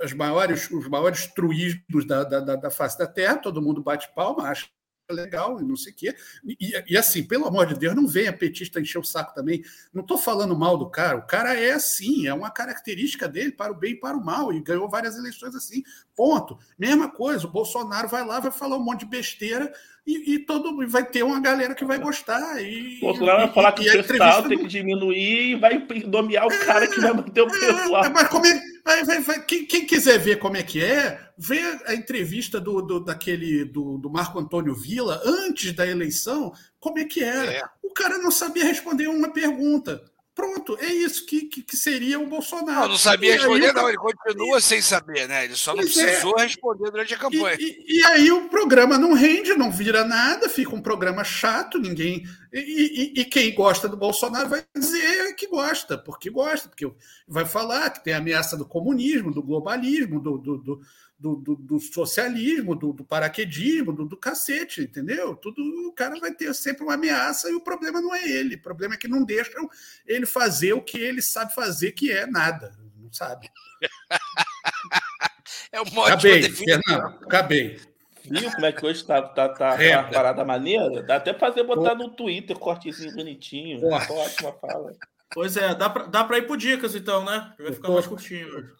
as 0.00 0.12
maiores, 0.14 0.70
os 0.70 0.88
maiores 0.88 1.26
truídos 1.26 2.06
da, 2.06 2.24
da, 2.24 2.56
da 2.56 2.70
face 2.70 2.98
da 2.98 3.06
Terra, 3.06 3.36
todo 3.36 3.60
mundo 3.60 3.82
bate 3.82 4.10
palma, 4.14 4.44
acha 4.44 4.66
legal 5.12 5.60
e 5.60 5.64
não 5.64 5.76
sei 5.76 5.92
o 5.92 5.96
quê. 5.96 6.14
E, 6.44 6.82
e, 6.88 6.96
assim, 6.96 7.22
pelo 7.22 7.46
amor 7.46 7.66
de 7.66 7.74
Deus, 7.74 7.94
não 7.94 8.06
venha 8.06 8.32
petista 8.32 8.80
encher 8.80 8.98
o 8.98 9.04
saco 9.04 9.34
também. 9.34 9.62
Não 9.92 10.02
estou 10.02 10.18
falando 10.18 10.56
mal 10.56 10.76
do 10.76 10.88
cara. 10.88 11.18
O 11.18 11.26
cara 11.26 11.54
é 11.54 11.72
assim, 11.72 12.26
é 12.26 12.34
uma 12.34 12.50
característica 12.50 13.28
dele 13.28 13.52
para 13.52 13.72
o 13.72 13.76
bem 13.76 13.92
e 13.92 14.00
para 14.00 14.16
o 14.16 14.24
mal. 14.24 14.52
E 14.52 14.60
ganhou 14.60 14.88
várias 14.88 15.16
eleições 15.16 15.54
assim. 15.54 15.82
Ponto. 16.16 16.58
Mesma 16.78 17.10
coisa, 17.10 17.46
o 17.46 17.50
Bolsonaro 17.50 18.08
vai 18.08 18.24
lá, 18.24 18.40
vai 18.40 18.50
falar 18.50 18.76
um 18.76 18.84
monte 18.84 19.00
de 19.00 19.06
besteira 19.06 19.72
e, 20.06 20.34
e 20.34 20.38
todo 20.40 20.86
vai 20.88 21.04
ter 21.04 21.22
uma 21.22 21.40
galera 21.40 21.74
que 21.74 21.84
vai 21.84 21.98
gostar. 21.98 22.60
E, 22.62 22.98
o 22.98 23.00
Bolsonaro 23.00 23.38
vai 23.38 23.52
falar 23.52 23.72
que 23.72 23.88
o 23.88 24.04
pessoal 24.04 24.42
tem 24.42 24.58
que 24.58 24.66
diminuir 24.66 25.52
e 25.52 25.54
vai 25.54 25.86
nomear 26.06 26.46
o 26.46 26.66
cara 26.66 26.86
que 26.86 27.00
vai 27.00 27.12
manter 27.12 27.42
o 27.42 27.46
é, 27.46 27.50
pessoal. 27.50 28.04
É, 28.04 28.08
mas 28.08 28.28
como 28.28 28.46
é, 28.46 28.60
vai, 28.84 29.04
vai, 29.04 29.20
vai, 29.20 29.44
quem, 29.44 29.66
quem, 29.66 29.86
quiser 29.86 30.18
ver 30.18 30.38
como 30.38 30.56
é 30.56 30.62
que 30.62 30.82
é, 30.82 31.30
vê 31.36 31.60
a 31.86 31.94
entrevista 31.94 32.60
do, 32.60 32.82
do 32.82 33.00
daquele 33.00 33.64
do, 33.64 33.98
do, 33.98 34.10
Marco 34.10 34.38
Antônio 34.38 34.74
Villa 34.74 35.20
antes 35.24 35.72
da 35.72 35.86
eleição, 35.86 36.52
como 36.78 36.98
é 36.98 37.04
que 37.04 37.22
era. 37.22 37.52
É. 37.52 37.62
O 37.82 37.92
cara 37.92 38.18
não 38.18 38.30
sabia 38.30 38.64
responder 38.64 39.08
uma 39.08 39.32
pergunta. 39.32 40.02
Pronto, 40.40 40.78
é 40.80 40.86
isso 40.86 41.26
que, 41.26 41.42
que, 41.42 41.62
que 41.62 41.76
seria 41.76 42.18
o 42.18 42.26
Bolsonaro. 42.26 42.80
Não, 42.80 42.88
não 42.88 42.96
sabia 42.96 43.34
responder, 43.34 43.66
aí, 43.66 43.72
não, 43.74 43.88
ele 43.88 43.98
continua 43.98 44.56
e... 44.56 44.62
sem 44.62 44.80
saber, 44.80 45.28
né? 45.28 45.44
Ele 45.44 45.54
só 45.54 45.74
não 45.74 45.82
é. 45.82 45.84
precisou 45.84 46.34
é. 46.38 46.44
responder 46.44 46.90
durante 46.90 47.12
a 47.12 47.18
campanha. 47.18 47.56
E, 47.60 47.84
e, 47.86 47.98
e, 47.98 48.04
aí 48.06 48.32
o 48.32 48.48
programa 48.48 48.96
não 48.96 49.12
rende, 49.12 49.54
não 49.54 49.70
vira 49.70 50.02
nada, 50.02 50.48
fica 50.48 50.74
um 50.74 50.80
programa 50.80 51.22
chato, 51.24 51.78
ninguém. 51.78 52.24
E, 52.50 53.12
e, 53.20 53.24
quem 53.26 53.54
gosta 53.54 53.86
do 53.86 53.98
Bolsonaro 53.98 54.48
vai 54.48 54.64
dizer 54.74 55.34
que 55.34 55.46
gosta, 55.46 55.98
porque 55.98 56.30
gosta, 56.30 56.70
porque 56.70 56.90
vai 57.28 57.44
falar 57.44 57.90
que 57.90 58.02
tem 58.02 58.14
ameaça 58.14 58.56
do 58.56 58.64
comunismo, 58.64 59.34
do 59.34 59.42
globalismo, 59.42 60.20
do, 60.20 60.38
do, 60.38 60.56
do 60.56 60.80
do, 61.20 61.36
do, 61.36 61.54
do 61.54 61.78
socialismo, 61.78 62.74
do, 62.74 62.94
do 62.94 63.04
paraquedismo, 63.04 63.92
do, 63.92 64.06
do, 64.06 64.16
cacete, 64.16 64.80
entendeu? 64.80 65.36
Tudo 65.36 65.62
o 65.86 65.92
cara 65.92 66.18
vai 66.18 66.32
ter 66.32 66.54
sempre 66.54 66.82
uma 66.82 66.94
ameaça 66.94 67.50
e 67.50 67.54
o 67.54 67.60
problema 67.60 68.00
não 68.00 68.14
é 68.14 68.26
ele. 68.26 68.54
O 68.54 68.62
problema 68.62 68.94
é 68.94 68.96
que 68.96 69.06
não 69.06 69.22
deixam 69.22 69.68
ele 70.06 70.24
fazer 70.24 70.72
o 70.72 70.80
que 70.80 70.98
ele 70.98 71.20
sabe 71.20 71.54
fazer, 71.54 71.92
que 71.92 72.10
é 72.10 72.26
nada. 72.26 72.74
Não 72.96 73.12
sabe. 73.12 73.50
é 75.70 75.82
um 75.82 76.02
acabei, 76.02 76.42
Fernando, 76.44 77.18
acabei. 77.22 77.78
Viu 78.24 78.50
como 78.50 78.66
é 78.66 78.72
que 78.72 78.86
hoje 78.86 79.04
tá, 79.04 79.20
tá, 79.20 79.48
tá, 79.48 79.82
é, 79.82 79.98
uma 79.98 80.10
parada 80.10 80.44
maneira? 80.44 81.02
Dá 81.02 81.16
até 81.16 81.34
fazer 81.34 81.64
botar 81.64 81.94
no 81.94 82.08
Twitter, 82.10 82.58
cortezinho 82.58 83.14
bonitinho. 83.14 83.86
Ótima 83.86 84.52
fala. 84.54 84.94
Pois 85.32 85.56
é, 85.56 85.74
dá 85.74 85.90
pra, 85.90 86.04
dá 86.04 86.24
pra 86.24 86.38
ir 86.38 86.46
pro 86.46 86.56
Dicas 86.56 86.94
então, 86.94 87.24
né? 87.24 87.52
Vai 87.58 87.72
ficar 87.72 87.88
tô, 87.88 87.94
mais 87.94 88.06
curtinho. 88.06 88.70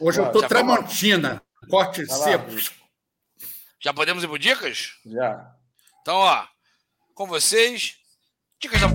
Hoje 0.00 0.20
eu 0.20 0.32
tô 0.32 0.40
Tramontina. 0.40 1.42
Corte 1.68 2.06
seco. 2.06 2.50
Já 3.80 3.92
podemos 3.92 4.22
ir 4.22 4.28
por 4.28 4.38
dicas? 4.38 4.92
Já. 5.04 5.54
Então, 6.00 6.16
ó, 6.16 6.46
com 7.14 7.26
vocês, 7.26 7.96
dicas 8.60 8.80
da. 8.80 8.88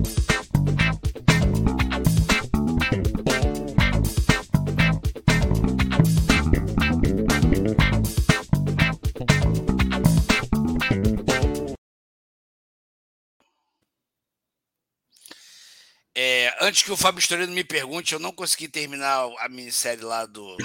É, 16.20 16.55
antes 16.61 16.82
que 16.82 16.91
o 16.91 16.97
Fábio 16.97 17.20
Storino 17.20 17.53
me 17.53 17.63
pergunte, 17.63 18.13
eu 18.13 18.20
não 18.20 18.32
consegui 18.32 18.68
terminar 18.68 19.30
a 19.39 19.47
minissérie 19.47 20.03
lá 20.03 20.26
do 20.26 20.57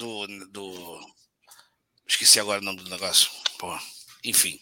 do, 0.00 0.26
do. 0.46 1.00
Esqueci 2.06 2.40
agora 2.40 2.60
o 2.60 2.64
nome 2.64 2.82
do 2.82 2.90
negócio. 2.90 3.30
Pô, 3.58 3.78
enfim. 4.24 4.58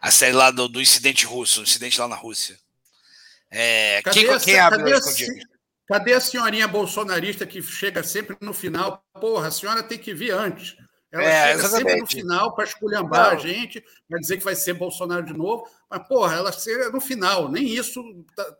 A 0.00 0.10
série 0.10 0.32
lá 0.32 0.50
do, 0.50 0.68
do 0.68 0.80
incidente 0.80 1.26
russo, 1.26 1.60
o 1.60 1.64
incidente 1.64 2.00
lá 2.00 2.08
na 2.08 2.16
Rússia. 2.16 2.58
É, 3.50 4.00
cadê 4.02 4.26
quem, 4.26 4.38
quem 4.40 4.58
abre 4.58 4.78
cadê, 4.78 4.94
a, 4.94 5.00
cadê 5.86 6.12
a 6.14 6.20
senhorinha 6.20 6.68
bolsonarista 6.68 7.46
que 7.46 7.62
chega 7.62 8.02
sempre 8.02 8.36
no 8.40 8.54
final? 8.54 9.04
Porra, 9.20 9.48
a 9.48 9.50
senhora 9.50 9.82
tem 9.82 9.98
que 9.98 10.14
vir 10.14 10.32
antes. 10.32 10.76
Ela 11.10 11.22
é, 11.22 11.46
chega 11.48 11.54
exatamente. 11.54 11.78
sempre 11.78 12.00
no 12.00 12.06
final 12.06 12.54
para 12.54 12.64
esculhambar 12.64 13.32
a 13.32 13.36
gente, 13.36 13.82
para 14.06 14.18
dizer 14.18 14.36
que 14.36 14.44
vai 14.44 14.54
ser 14.54 14.74
Bolsonaro 14.74 15.24
de 15.24 15.32
novo. 15.32 15.66
Mas, 15.90 16.06
porra, 16.06 16.36
ela 16.36 16.52
chega 16.52 16.90
no 16.90 17.00
final, 17.00 17.50
nem 17.50 17.66
isso 17.66 18.02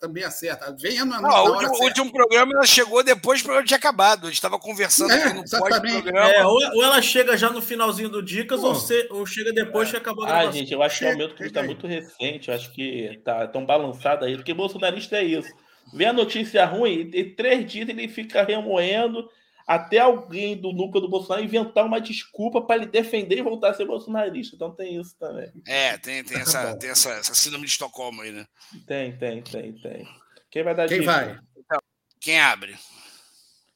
também 0.01 0.25
acerta. 0.25 0.75
Venha 0.81 1.05
na, 1.05 1.21
não, 1.21 1.45
o 1.45 1.51
último, 1.53 1.85
último, 1.85 2.11
programa 2.11 2.53
ela 2.55 2.65
chegou 2.65 3.05
depois 3.05 3.43
do 3.43 3.45
programa 3.45 3.67
tinha 3.67 3.77
acabado. 3.77 4.23
A 4.23 4.27
gente 4.29 4.37
estava 4.37 4.59
conversando 4.59 5.13
é, 5.13 5.35
no 5.35 5.43
pós-programa. 5.43 6.31
É, 6.31 6.47
ou, 6.47 6.59
ou, 6.75 6.83
ela 6.83 7.03
chega 7.03 7.37
já 7.37 7.51
no 7.51 7.61
finalzinho 7.61 8.09
do 8.09 8.23
Dicas, 8.23 8.65
ou, 8.65 8.75
se, 8.75 9.07
ou, 9.11 9.27
chega 9.27 9.53
depois 9.53 9.89
é. 9.89 9.91
que 9.93 9.97
acabou 9.99 10.25
a 10.25 10.39
Ah, 10.39 10.51
gente, 10.51 10.73
eu 10.73 10.83
acho 10.83 11.01
que 11.01 11.05
o 11.05 11.13
momento 11.13 11.35
que 11.35 11.45
está 11.45 11.63
muito 11.63 11.87
recente. 11.87 12.49
Eu 12.49 12.55
acho 12.55 12.73
que 12.73 13.21
tá 13.23 13.47
tão 13.47 13.67
balançado 13.67 14.25
aí, 14.25 14.35
porque 14.35 14.55
bolsonarista 14.55 15.17
é 15.17 15.25
isso. 15.25 15.53
Vê 15.93 16.07
a 16.07 16.15
notícia 16.15 16.65
ruim, 16.65 17.11
e 17.13 17.25
três 17.25 17.71
dias 17.71 17.89
ele 17.91 18.09
fica 18.09 18.43
remoendo 18.43 19.29
até 19.69 19.99
alguém 19.99 20.57
do 20.57 20.73
núcleo 20.73 21.03
do 21.03 21.11
Bolsonaro 21.11 21.45
inventar 21.45 21.85
uma 21.85 22.01
desculpa 22.01 22.63
para 22.63 22.77
ele 22.77 22.87
defender 22.87 23.37
e 23.37 23.43
voltar 23.43 23.69
a 23.69 23.75
ser 23.75 23.85
bolsonarista. 23.85 24.57
Então 24.57 24.75
tem 24.75 24.99
isso 24.99 25.15
também. 25.19 25.53
É, 25.67 25.99
tem, 25.99 26.25
tem, 26.25 26.39
essa, 26.39 26.75
tem 26.75 26.89
essa, 26.89 27.11
essa 27.11 27.35
síndrome 27.35 27.67
de 27.67 27.73
Estocolmo 27.73 28.23
aí, 28.23 28.33
né? 28.33 28.47
Tem, 28.87 29.15
tem, 29.19 29.43
tem, 29.43 29.75
tem. 29.75 30.09
Quem 30.51 30.63
vai 30.63 30.75
dar 30.75 30.89
Quem 30.89 31.01
dica? 31.01 31.13
vai? 31.13 31.39
Então, 31.55 31.79
quem 32.19 32.41
abre? 32.41 32.79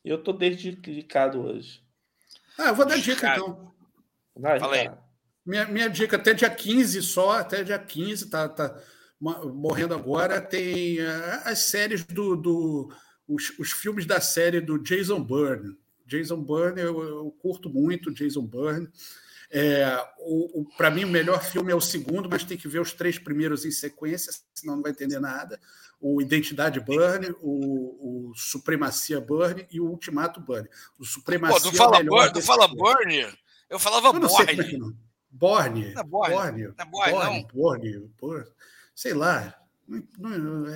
Eu 0.03 0.17
tô 0.17 0.33
dedicado 0.33 1.43
hoje. 1.43 1.83
Ah, 2.59 2.69
eu 2.69 2.75
vou 2.75 2.87
dar 2.87 2.99
dica 2.99 3.37
então. 3.37 3.71
Vai, 4.35 4.59
Fala 4.59 4.77
aí. 4.77 4.91
Minha, 5.45 5.67
minha 5.67 5.89
dica 5.91 6.17
até 6.17 6.33
dia 6.33 6.49
15 6.49 7.03
só, 7.03 7.33
até 7.33 7.63
dia 7.63 7.79
15, 7.79 8.31
tá, 8.31 8.49
tá 8.49 8.81
morrendo 9.21 9.93
agora. 9.93 10.41
Tem 10.41 11.01
uh, 11.01 11.43
as 11.45 11.69
séries 11.69 12.03
do, 12.03 12.35
do 12.35 12.91
os, 13.29 13.51
os 13.59 13.73
filmes 13.73 14.07
da 14.07 14.23
série 14.23 14.59
do 14.59 14.79
Jason 14.79 15.23
Bourne. 15.23 15.82
Jason 16.13 16.41
Bourne, 16.43 16.81
eu, 16.81 17.03
eu 17.03 17.31
curto 17.41 17.71
muito 17.71 18.13
Jason 18.13 18.43
Bourne. 18.43 18.89
É, 19.51 19.99
Para 20.77 20.91
mim, 20.91 21.05
o 21.05 21.09
melhor 21.09 21.43
filme 21.43 21.73
é 21.73 21.75
o 21.75 21.81
segundo, 21.81 22.29
mas 22.29 22.45
tem 22.45 22.57
que 22.57 22.69
ver 22.69 22.81
os 22.81 22.93
três 22.93 23.19
primeiros 23.19 23.65
em 23.65 23.71
sequência, 23.71 24.33
senão 24.55 24.77
não 24.77 24.83
vai 24.83 24.93
entender 24.93 25.19
nada. 25.19 25.59
O 26.01 26.21
Identidade 26.21 26.81
Burn, 26.81 27.35
o, 27.41 28.31
o 28.31 28.35
Supremacia 28.35 29.21
Burn 29.21 29.67
e 29.71 29.81
o 29.81 29.87
Ultimato 29.87 30.41
Burn. 30.41 30.69
O 30.99 31.05
Supremacia 31.05 31.61
Pô, 31.61 31.71
tu 31.71 31.77
fala, 31.77 31.99
é 31.99 32.03
Burn, 32.03 32.33
tu 32.33 32.43
fala 32.43 32.69
Burn? 32.69 33.27
Eu 33.71 33.79
falava 33.79 34.09
eu 34.09 34.13
não 34.15 34.29
Borne. 34.29 34.55
Sei 34.55 34.77
é. 34.77 34.79
Borne. 35.31 35.95
Não 35.95 36.01
é 36.01 36.05
Borne. 36.05 36.35
Borne. 36.35 36.63
Não 36.63 36.69
é 36.69 36.85
Borne, 36.87 37.13
Borne, 37.13 37.49
Borne, 37.53 38.11
Borne, 38.21 38.47
sei 38.95 39.15
lá. 39.15 39.55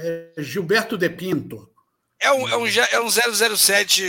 É 0.03 0.33
Gilberto 0.39 0.97
De 0.97 1.11
Pinto. 1.11 1.71
É 2.19 2.33
um, 2.33 2.49
é 2.49 2.57
um, 2.57 2.67
é 2.67 3.01
um 3.01 3.11
007 3.11 4.05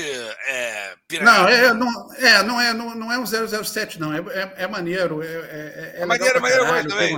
é, 0.47 0.95
Não, 1.21 1.47
é, 1.47 1.73
não, 1.73 2.13
é, 2.15 2.43
não, 2.43 2.61
é, 2.61 2.73
não, 2.73 2.95
não 2.95 3.11
é 3.11 3.19
um 3.19 3.25
007, 3.25 3.99
não. 3.99 4.13
É, 4.13 4.19
é, 4.19 4.53
é 4.63 4.67
maneiro. 4.67 5.21
É, 5.21 5.25
é, 5.25 5.93
é, 5.97 6.01
é 6.01 6.05
maneiro, 6.05 6.41
maneiro 6.41 6.63
caralho, 6.63 6.89
também. 6.89 7.09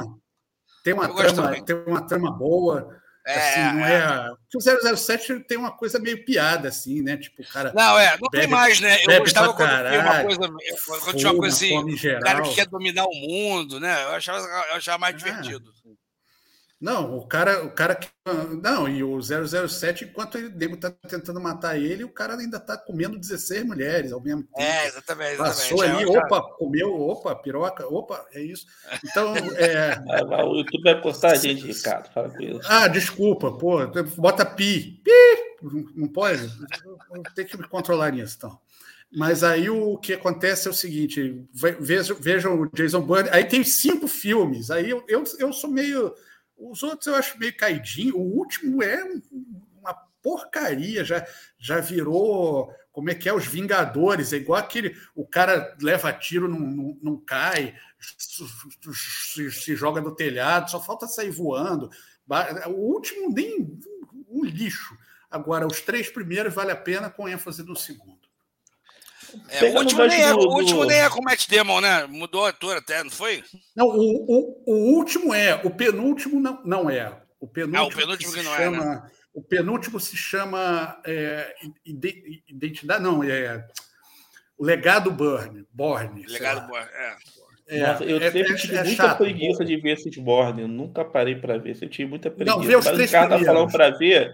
Tem 0.84 0.94
uma, 0.94 1.08
tem 1.08 1.14
uma, 1.14 1.34
trama, 1.34 1.64
tem 1.64 1.76
uma 1.86 2.08
trama 2.08 2.32
boa. 2.32 3.00
É, 3.28 3.38
assim, 3.38 3.78
não 3.78 3.86
é. 3.86 3.96
é... 3.98 4.32
O 4.56 4.98
007 4.98 5.42
tem 5.42 5.58
uma 5.58 5.72
coisa 5.72 6.00
meio 6.00 6.26
piada, 6.26 6.70
assim, 6.70 7.04
né? 7.04 7.18
Tipo, 7.18 7.44
o 7.44 7.46
cara. 7.46 7.72
Não, 7.76 8.00
é, 8.00 8.18
não 8.20 8.30
bebe, 8.32 8.46
tem 8.46 8.48
mais, 8.48 8.80
né? 8.80 8.98
Eu 9.08 9.20
gostava 9.20 9.54
quando 9.54 9.70
tinha 9.70 10.02
uma 10.02 10.24
coisa, 10.24 10.40
quando 11.04 11.18
tinha 11.18 11.32
uma 11.32 11.40
coisa 11.40 11.56
assim, 11.56 11.78
o 11.78 12.20
cara 12.22 12.42
que 12.42 12.56
quer 12.56 12.66
dominar 12.66 13.06
o 13.06 13.14
mundo, 13.14 13.80
né? 13.80 14.04
Eu 14.06 14.10
achava, 14.16 14.40
eu 14.40 14.76
achava 14.76 14.98
mais 14.98 15.16
divertido. 15.16 15.72
Não, 16.80 17.18
o 17.18 17.28
cara, 17.28 17.66
o 17.66 17.72
cara 17.72 17.94
que. 17.94 18.08
Não, 18.64 18.88
e 18.88 19.04
o 19.04 19.20
007, 19.22 20.06
enquanto 20.06 20.38
ele 20.38 20.50
nego 20.50 20.78
tá 20.78 20.90
tentando 20.90 21.42
matar 21.42 21.78
ele, 21.78 22.06
o 22.06 22.10
cara 22.10 22.36
ainda 22.36 22.58
tá 22.58 22.78
comendo 22.78 23.20
16 23.20 23.66
mulheres 23.66 24.14
ao 24.14 24.22
mesmo 24.22 24.44
tempo. 24.44 24.62
É, 24.62 24.88
exatamente. 24.88 25.38
Passou 25.38 25.82
ali, 25.82 26.04
é, 26.04 26.08
opa, 26.08 26.42
comeu, 26.58 26.94
opa, 27.02 27.36
piroca, 27.36 27.86
opa, 27.86 28.26
é 28.32 28.42
isso. 28.42 28.66
Então. 29.04 29.34
É... 29.60 30.00
o 30.44 30.56
YouTube 30.58 30.84
vai 30.84 31.02
postar 31.02 31.32
a 31.32 31.36
gente, 31.36 31.66
Ricardo, 31.66 32.10
fala 32.14 32.30
com 32.30 32.42
ele. 32.42 32.60
Ah, 32.66 32.88
desculpa, 32.88 33.52
pô, 33.52 33.80
bota 34.16 34.46
pi. 34.46 35.02
Pi! 35.04 35.12
Não 35.96 36.08
pode? 36.08 36.50
Tem 37.36 37.46
que 37.46 37.58
me 37.58 37.68
controlar 37.68 38.12
nisso, 38.12 38.36
então. 38.38 38.60
Mas 39.12 39.44
aí 39.44 39.70
o 39.70 39.98
que 39.98 40.14
acontece 40.14 40.68
é 40.68 40.72
o 40.72 40.74
seguinte: 40.74 41.44
vejam, 41.80 42.16
vejam 42.18 42.62
o 42.62 42.70
Jason 42.72 43.02
Bourne. 43.02 43.30
Aí 43.32 43.44
tem 43.44 43.64
cinco 43.64 44.08
filmes. 44.08 44.70
Aí 44.72 44.90
eu, 44.90 45.04
eu, 45.08 45.24
eu 45.40 45.52
sou 45.52 45.70
meio 45.70 46.14
os 46.60 46.84
outros 46.84 47.08
eu 47.08 47.16
acho 47.16 47.40
meio 47.40 47.56
caidinho. 47.56 48.18
O 48.18 48.38
último 48.38 48.84
é 48.84 49.04
uma 49.80 49.94
porcaria, 50.22 51.04
já, 51.04 51.26
já 51.58 51.80
virou. 51.80 52.74
Como 52.92 53.10
é 53.10 53.16
que 53.16 53.30
é? 53.30 53.34
Os 53.34 53.46
Vingadores. 53.46 54.34
É 54.34 54.38
igual 54.38 54.60
aquele. 54.60 54.96
O 55.16 55.26
cara 55.26 55.76
leva 55.82 56.12
tiro, 56.12 56.50
não, 56.50 56.60
não, 56.60 56.98
não 57.02 57.18
cai, 57.18 57.76
se, 58.00 59.52
se, 59.52 59.76
joga 59.76 60.02
do 60.02 60.16
telhado, 60.16 60.70
só 60.70 60.82
falta 60.82 61.08
sair 61.08 61.32
voando. 61.32 61.90
O 62.68 62.94
último, 62.94 63.34
nem 63.34 63.80
um 64.28 64.44
lixo. 64.44 64.98
Agora, 65.32 65.66
os 65.66 65.82
três 65.82 66.10
primeiros 66.10 66.54
vale 66.54 66.72
a 66.72 66.76
pena, 66.76 67.10
com 67.10 67.30
ênfase 67.30 67.64
no 67.64 67.76
segundo. 67.76 68.19
É, 69.50 69.66
o, 69.66 69.78
último 69.78 70.06
nem 70.06 70.22
é, 70.22 70.34
o 70.34 70.38
último 70.38 70.86
nem 70.86 71.00
é 71.00 71.10
com 71.10 71.20
o 71.20 71.24
Matt 71.24 71.48
Damon, 71.48 71.82
né? 71.82 72.06
Mudou 72.08 72.46
a 72.46 72.50
ator 72.50 72.78
até, 72.78 73.04
não 73.04 73.12
foi? 73.12 73.44
Não, 73.76 73.88
o, 73.88 74.26
o, 74.28 74.64
o 74.66 74.96
último 74.96 75.34
é. 75.34 75.56
O 75.64 75.70
penúltimo 75.70 76.40
não, 76.40 76.62
não 76.64 76.90
é. 76.90 77.16
O 77.40 77.48
penúltimo, 77.48 77.84
ah, 77.84 77.88
o 77.88 77.96
penúltimo 77.96 78.34
que, 78.34 78.40
que 78.40 78.46
não 78.46 78.56
chama, 78.56 78.78
é, 78.78 78.86
né? 78.86 79.12
O 79.34 79.42
penúltimo 79.42 80.00
se 80.00 80.18
chama 80.18 81.00
é, 81.06 81.54
Identidade, 82.48 83.04
não, 83.04 83.24
é 83.24 83.66
o 84.58 84.66
Legado 84.66 85.10
Burn. 85.10 85.66
Borne 85.72 86.26
Legado 86.28 86.68
Burn, 86.68 86.86
é. 86.94 87.16
É, 87.72 87.86
Nossa, 87.86 88.04
eu 88.04 88.18
é, 88.18 88.32
sempre 88.32 88.54
é, 88.54 88.56
tive 88.56 88.76
é 88.76 88.84
muita 88.84 89.04
chato, 89.04 89.18
preguiça 89.20 89.64
de 89.64 89.78
ver 89.78 89.92
esses 89.92 90.18
Borne. 90.18 90.64
Eu 90.64 90.68
nunca 90.68 91.06
parei 91.06 91.36
para 91.36 91.58
ver. 91.58 91.78
Eu 91.80 91.88
tive 91.88 92.10
muita 92.10 92.32
preguiça. 92.32 92.58
Não, 92.58 92.66
vê 92.66 92.76
os 92.76 92.84
Mas 92.84 92.96
três 92.96 93.12
falando 93.12 93.72
para 93.72 93.92
ver, 93.92 94.34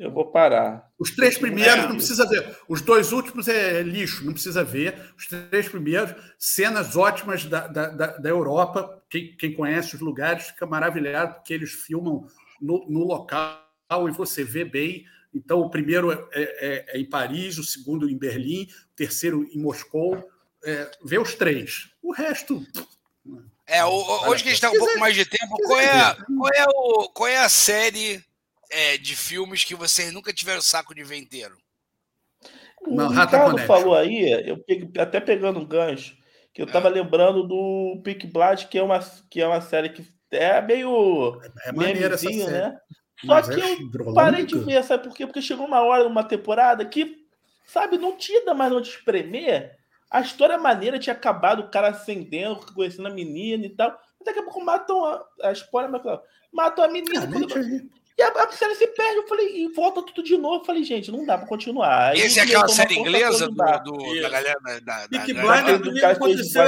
eu 0.00 0.10
vou 0.10 0.32
parar. 0.32 0.90
Os 0.98 1.10
três 1.10 1.36
primeiros 1.36 1.84
é. 1.84 1.86
não 1.86 1.96
precisa 1.96 2.26
ver. 2.26 2.56
Os 2.66 2.80
dois 2.80 3.12
últimos 3.12 3.46
é 3.48 3.82
lixo, 3.82 4.24
não 4.24 4.32
precisa 4.32 4.64
ver. 4.64 4.98
Os 5.14 5.26
três 5.26 5.68
primeiros, 5.68 6.14
cenas 6.38 6.96
ótimas 6.96 7.44
da, 7.44 7.66
da, 7.66 7.88
da, 7.90 8.06
da 8.16 8.28
Europa. 8.30 9.02
Quem, 9.10 9.36
quem, 9.36 9.52
conhece 9.52 9.94
os 9.94 10.00
lugares 10.00 10.46
fica 10.46 10.64
maravilhado, 10.64 11.34
porque 11.34 11.52
eles 11.52 11.72
filmam 11.72 12.26
no, 12.58 12.86
no 12.88 13.04
local 13.04 13.60
e 14.08 14.10
você 14.10 14.42
vê 14.42 14.64
bem. 14.64 15.04
Então, 15.34 15.60
o 15.60 15.68
primeiro 15.68 16.10
é, 16.10 16.18
é, 16.32 16.84
é, 16.94 16.98
em 16.98 17.04
Paris, 17.04 17.58
o 17.58 17.64
segundo 17.64 18.08
em 18.08 18.16
Berlim, 18.16 18.64
o 18.64 18.96
terceiro 18.96 19.46
em 19.52 19.58
Moscou. 19.58 20.26
É, 20.64 20.90
vê 21.04 21.18
os 21.18 21.34
três. 21.34 21.90
O 22.02 22.10
resto. 22.10 22.66
É, 23.66 23.84
hoje 23.84 24.42
que 24.42 24.48
a 24.48 24.52
gente 24.52 24.64
está 24.64 24.70
um 24.70 24.78
pouco 24.78 24.98
mais 24.98 25.14
de 25.14 25.26
tempo, 25.26 25.56
qual 25.62 25.78
é, 25.78 26.14
qual, 26.14 26.50
é 26.54 26.64
o, 26.68 27.08
qual 27.10 27.28
é 27.28 27.36
a 27.36 27.50
série 27.50 28.24
é, 28.70 28.96
de 28.96 29.16
filmes 29.16 29.64
que 29.64 29.74
vocês 29.74 30.12
nunca 30.12 30.32
tiveram 30.32 30.62
saco 30.62 30.94
de 30.94 31.02
ver 31.04 31.16
inteiro? 31.16 31.56
O 32.82 33.08
Ricardo 33.08 33.58
falou 33.66 33.94
aí, 33.94 34.48
eu 34.48 34.58
peguei, 34.58 34.90
até 35.00 35.20
pegando 35.20 35.60
um 35.60 35.66
gancho, 35.66 36.16
que 36.52 36.62
eu 36.62 36.66
estava 36.66 36.88
é. 36.88 36.92
lembrando 36.92 37.46
do 37.46 38.00
Peak 38.02 38.26
Blind, 38.26 38.64
que 38.64 38.78
é 38.78 38.82
uma 38.82 39.00
que 39.30 39.40
é 39.40 39.46
uma 39.46 39.60
série 39.60 39.90
que 39.90 40.04
é 40.30 40.62
meio 40.62 41.40
é 41.64 41.72
maneira 41.72 42.14
essa 42.14 42.28
série. 42.28 42.46
né? 42.46 42.78
Só 43.20 43.26
Mas 43.26 43.48
que 43.48 43.60
é 43.60 43.72
eu 43.74 44.14
parei 44.14 44.46
de 44.46 44.58
ver, 44.58 44.82
sabe 44.82 45.04
por 45.04 45.14
quê? 45.14 45.26
Porque 45.26 45.42
chegou 45.42 45.66
uma 45.66 45.82
hora 45.82 46.04
numa 46.04 46.24
temporada 46.24 46.84
que, 46.86 47.18
sabe, 47.66 47.98
não 47.98 48.16
tinha 48.16 48.54
mais 48.54 48.72
onde 48.72 48.88
espremer. 48.88 49.76
A 50.10 50.20
história 50.20 50.56
maneira 50.56 50.98
tinha 50.98 51.14
acabado, 51.14 51.60
o 51.60 51.70
cara 51.70 51.88
acendendo, 51.88 52.72
conhecendo 52.74 53.08
a 53.08 53.12
menina 53.12 53.66
e 53.66 53.70
tal. 53.70 53.96
Daqui 54.24 54.38
a 54.38 54.42
pouco 54.42 54.64
matam 54.64 55.04
a, 55.04 55.24
a 55.42 55.52
spoiler, 55.52 55.90
mas 55.90 56.02
matam 56.52 56.84
a 56.84 56.88
menina. 56.88 57.24
Ah, 57.24 57.26
quando... 57.30 57.90
E 58.20 58.22
a, 58.22 58.28
a 58.28 58.52
série 58.52 58.74
se 58.74 58.86
perde, 58.88 59.16
eu 59.16 59.26
falei, 59.26 59.64
e 59.64 59.68
volta 59.68 60.02
tudo 60.02 60.22
de 60.22 60.36
novo. 60.36 60.56
Eu 60.56 60.64
falei, 60.66 60.84
gente, 60.84 61.10
não 61.10 61.24
dá 61.24 61.38
pra 61.38 61.46
continuar. 61.46 62.10
Aí, 62.10 62.20
Esse 62.20 62.38
é 62.38 62.42
aquela 62.42 62.68
série 62.68 62.98
inglesa 62.98 63.48
do, 63.48 63.54
do 63.54 64.20
da 64.20 64.28
galera 64.28 64.60
da. 64.82 65.08
Big 65.08 65.32
Blind 65.32 65.82
comigo 65.82 66.06
aconteceu 66.06 66.62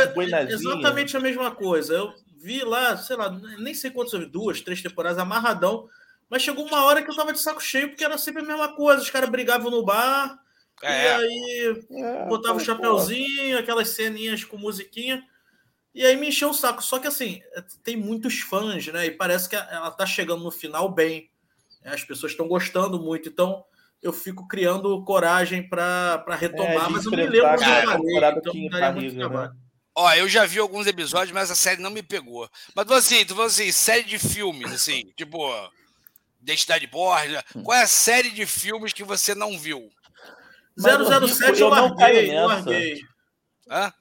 exatamente 0.48 1.14
a 1.14 1.20
mesma 1.20 1.50
coisa. 1.50 1.92
Eu 1.92 2.14
vi 2.38 2.64
lá, 2.64 2.96
sei 2.96 3.16
lá, 3.16 3.28
nem 3.58 3.74
sei 3.74 3.90
quantas, 3.90 4.26
duas, 4.30 4.62
três 4.62 4.80
temporadas, 4.80 5.18
amarradão. 5.18 5.86
Mas 6.30 6.40
chegou 6.40 6.64
uma 6.64 6.84
hora 6.84 7.02
que 7.02 7.10
eu 7.10 7.14
tava 7.14 7.34
de 7.34 7.40
saco 7.42 7.62
cheio, 7.62 7.90
porque 7.90 8.02
era 8.02 8.16
sempre 8.16 8.40
a 8.40 8.46
mesma 8.46 8.74
coisa. 8.74 9.02
Os 9.02 9.10
caras 9.10 9.28
brigavam 9.28 9.70
no 9.70 9.84
bar, 9.84 10.38
é. 10.82 11.04
e 11.04 11.08
aí 11.08 11.82
é, 11.90 12.28
botava 12.28 12.54
o 12.54 12.62
um 12.62 12.64
chapéuzinho, 12.64 13.58
aquelas 13.58 13.90
ceninhas 13.90 14.42
com 14.42 14.56
musiquinha. 14.56 15.22
E 15.94 16.02
aí 16.06 16.16
me 16.16 16.28
encheu 16.28 16.48
o 16.48 16.54
saco. 16.54 16.82
Só 16.82 16.98
que 16.98 17.08
assim, 17.08 17.42
tem 17.84 17.94
muitos 17.94 18.40
fãs, 18.40 18.86
né? 18.86 19.04
E 19.04 19.10
parece 19.10 19.50
que 19.50 19.54
ela 19.54 19.90
tá 19.90 20.06
chegando 20.06 20.42
no 20.42 20.50
final 20.50 20.88
bem. 20.88 21.30
As 21.84 22.04
pessoas 22.04 22.32
estão 22.32 22.48
gostando 22.48 23.00
muito, 23.00 23.28
então 23.28 23.64
eu 24.02 24.12
fico 24.12 24.48
criando 24.48 25.02
coragem 25.04 25.68
para 25.68 26.24
retomar, 26.38 26.86
é, 26.86 26.90
mas 26.90 27.04
eu 27.04 27.10
não 27.12 27.18
me 27.18 27.26
lembro 27.26 27.56
de 27.56 27.64
falei, 27.64 28.30
então 28.36 28.68
daria 28.70 28.92
muito 28.92 29.16
trabalho. 29.16 29.50
Né? 29.50 29.56
Ó, 29.94 30.12
eu 30.14 30.28
já 30.28 30.46
vi 30.46 30.58
alguns 30.58 30.86
episódios, 30.86 31.32
mas 31.32 31.50
a 31.50 31.54
série 31.54 31.82
não 31.82 31.90
me 31.90 32.02
pegou. 32.02 32.48
Mas 32.74 32.86
tu 32.86 32.94
assim, 32.94 33.24
tu 33.24 33.40
assim, 33.42 33.70
série 33.70 34.04
de 34.04 34.18
filmes, 34.18 34.72
assim, 34.72 35.12
tipo, 35.16 35.38
Identidade 36.40 36.86
Borja. 36.86 37.44
Qual 37.62 37.76
é 37.76 37.82
a 37.82 37.86
série 37.86 38.30
de 38.30 38.46
filmes 38.46 38.92
que 38.92 39.04
você 39.04 39.34
não 39.34 39.58
viu? 39.58 39.88
007 40.76 41.60
eu, 41.60 41.66
eu 41.66 41.68
larguei, 41.68 42.36
eu 42.36 42.46
larguei. 42.46 43.00
Hã? 43.68 43.92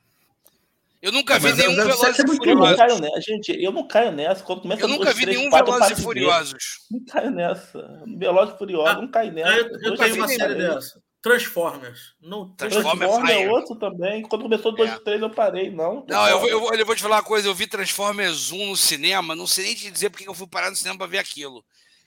Eu 1.02 1.12
nunca 1.12 1.40
vi 1.40 1.52
nenhum 1.54 1.76
Velozes 1.76 2.20
e 2.20 2.28
Furiosos. 2.28 3.26
Gente, 3.26 3.64
eu 3.64 3.72
não 3.72 3.88
caio 3.88 4.12
nessa. 4.12 4.44
Quando 4.44 4.62
começa 4.62 4.82
eu 4.84 4.88
nunca 4.88 5.12
vi 5.14 5.26
nenhum 5.26 5.50
Velozes 5.50 5.98
e 5.98 6.02
Furiosos. 6.02 6.64
Não 6.92 7.04
caio 7.06 7.32
nessa. 7.32 8.04
Velozes 8.18 8.54
e 8.54 8.58
Furiosos, 8.58 8.90
ah, 8.90 9.02
não 9.02 9.10
caio 9.10 9.32
nessa. 9.32 9.52
Eu, 9.52 9.80
eu 9.82 9.98
tenho 9.98 10.16
uma 10.16 10.28
série 10.28 10.56
dessa. 10.56 11.02
Transformers. 11.24 12.16
Não, 12.20 12.50
Transformers, 12.56 13.00
Transformers 13.00 13.40
é 13.40 13.50
outro 13.50 13.76
também. 13.76 14.24
Quando 14.24 14.44
começou 14.44 14.76
2 14.76 14.92
e 14.92 15.04
3, 15.04 15.22
eu 15.22 15.30
parei. 15.30 15.70
Não, 15.70 16.04
não 16.08 16.28
eu, 16.28 16.40
vou, 16.40 16.50
eu, 16.50 16.74
eu 16.74 16.86
vou 16.86 16.96
te 16.96 17.02
falar 17.02 17.18
uma 17.18 17.24
coisa. 17.24 17.48
Eu 17.48 17.54
vi 17.54 17.68
Transformers 17.68 18.52
1 18.52 18.66
no 18.68 18.76
cinema. 18.76 19.36
Não 19.36 19.46
sei 19.46 19.66
nem 19.66 19.76
te 19.76 19.92
dizer 19.92 20.10
porque 20.10 20.28
eu 20.28 20.34
fui 20.34 20.48
parar 20.48 20.70
no 20.70 20.76
cinema 20.76 20.98
para 20.98 21.08
ver 21.08 21.20
aquilo. 21.20 21.64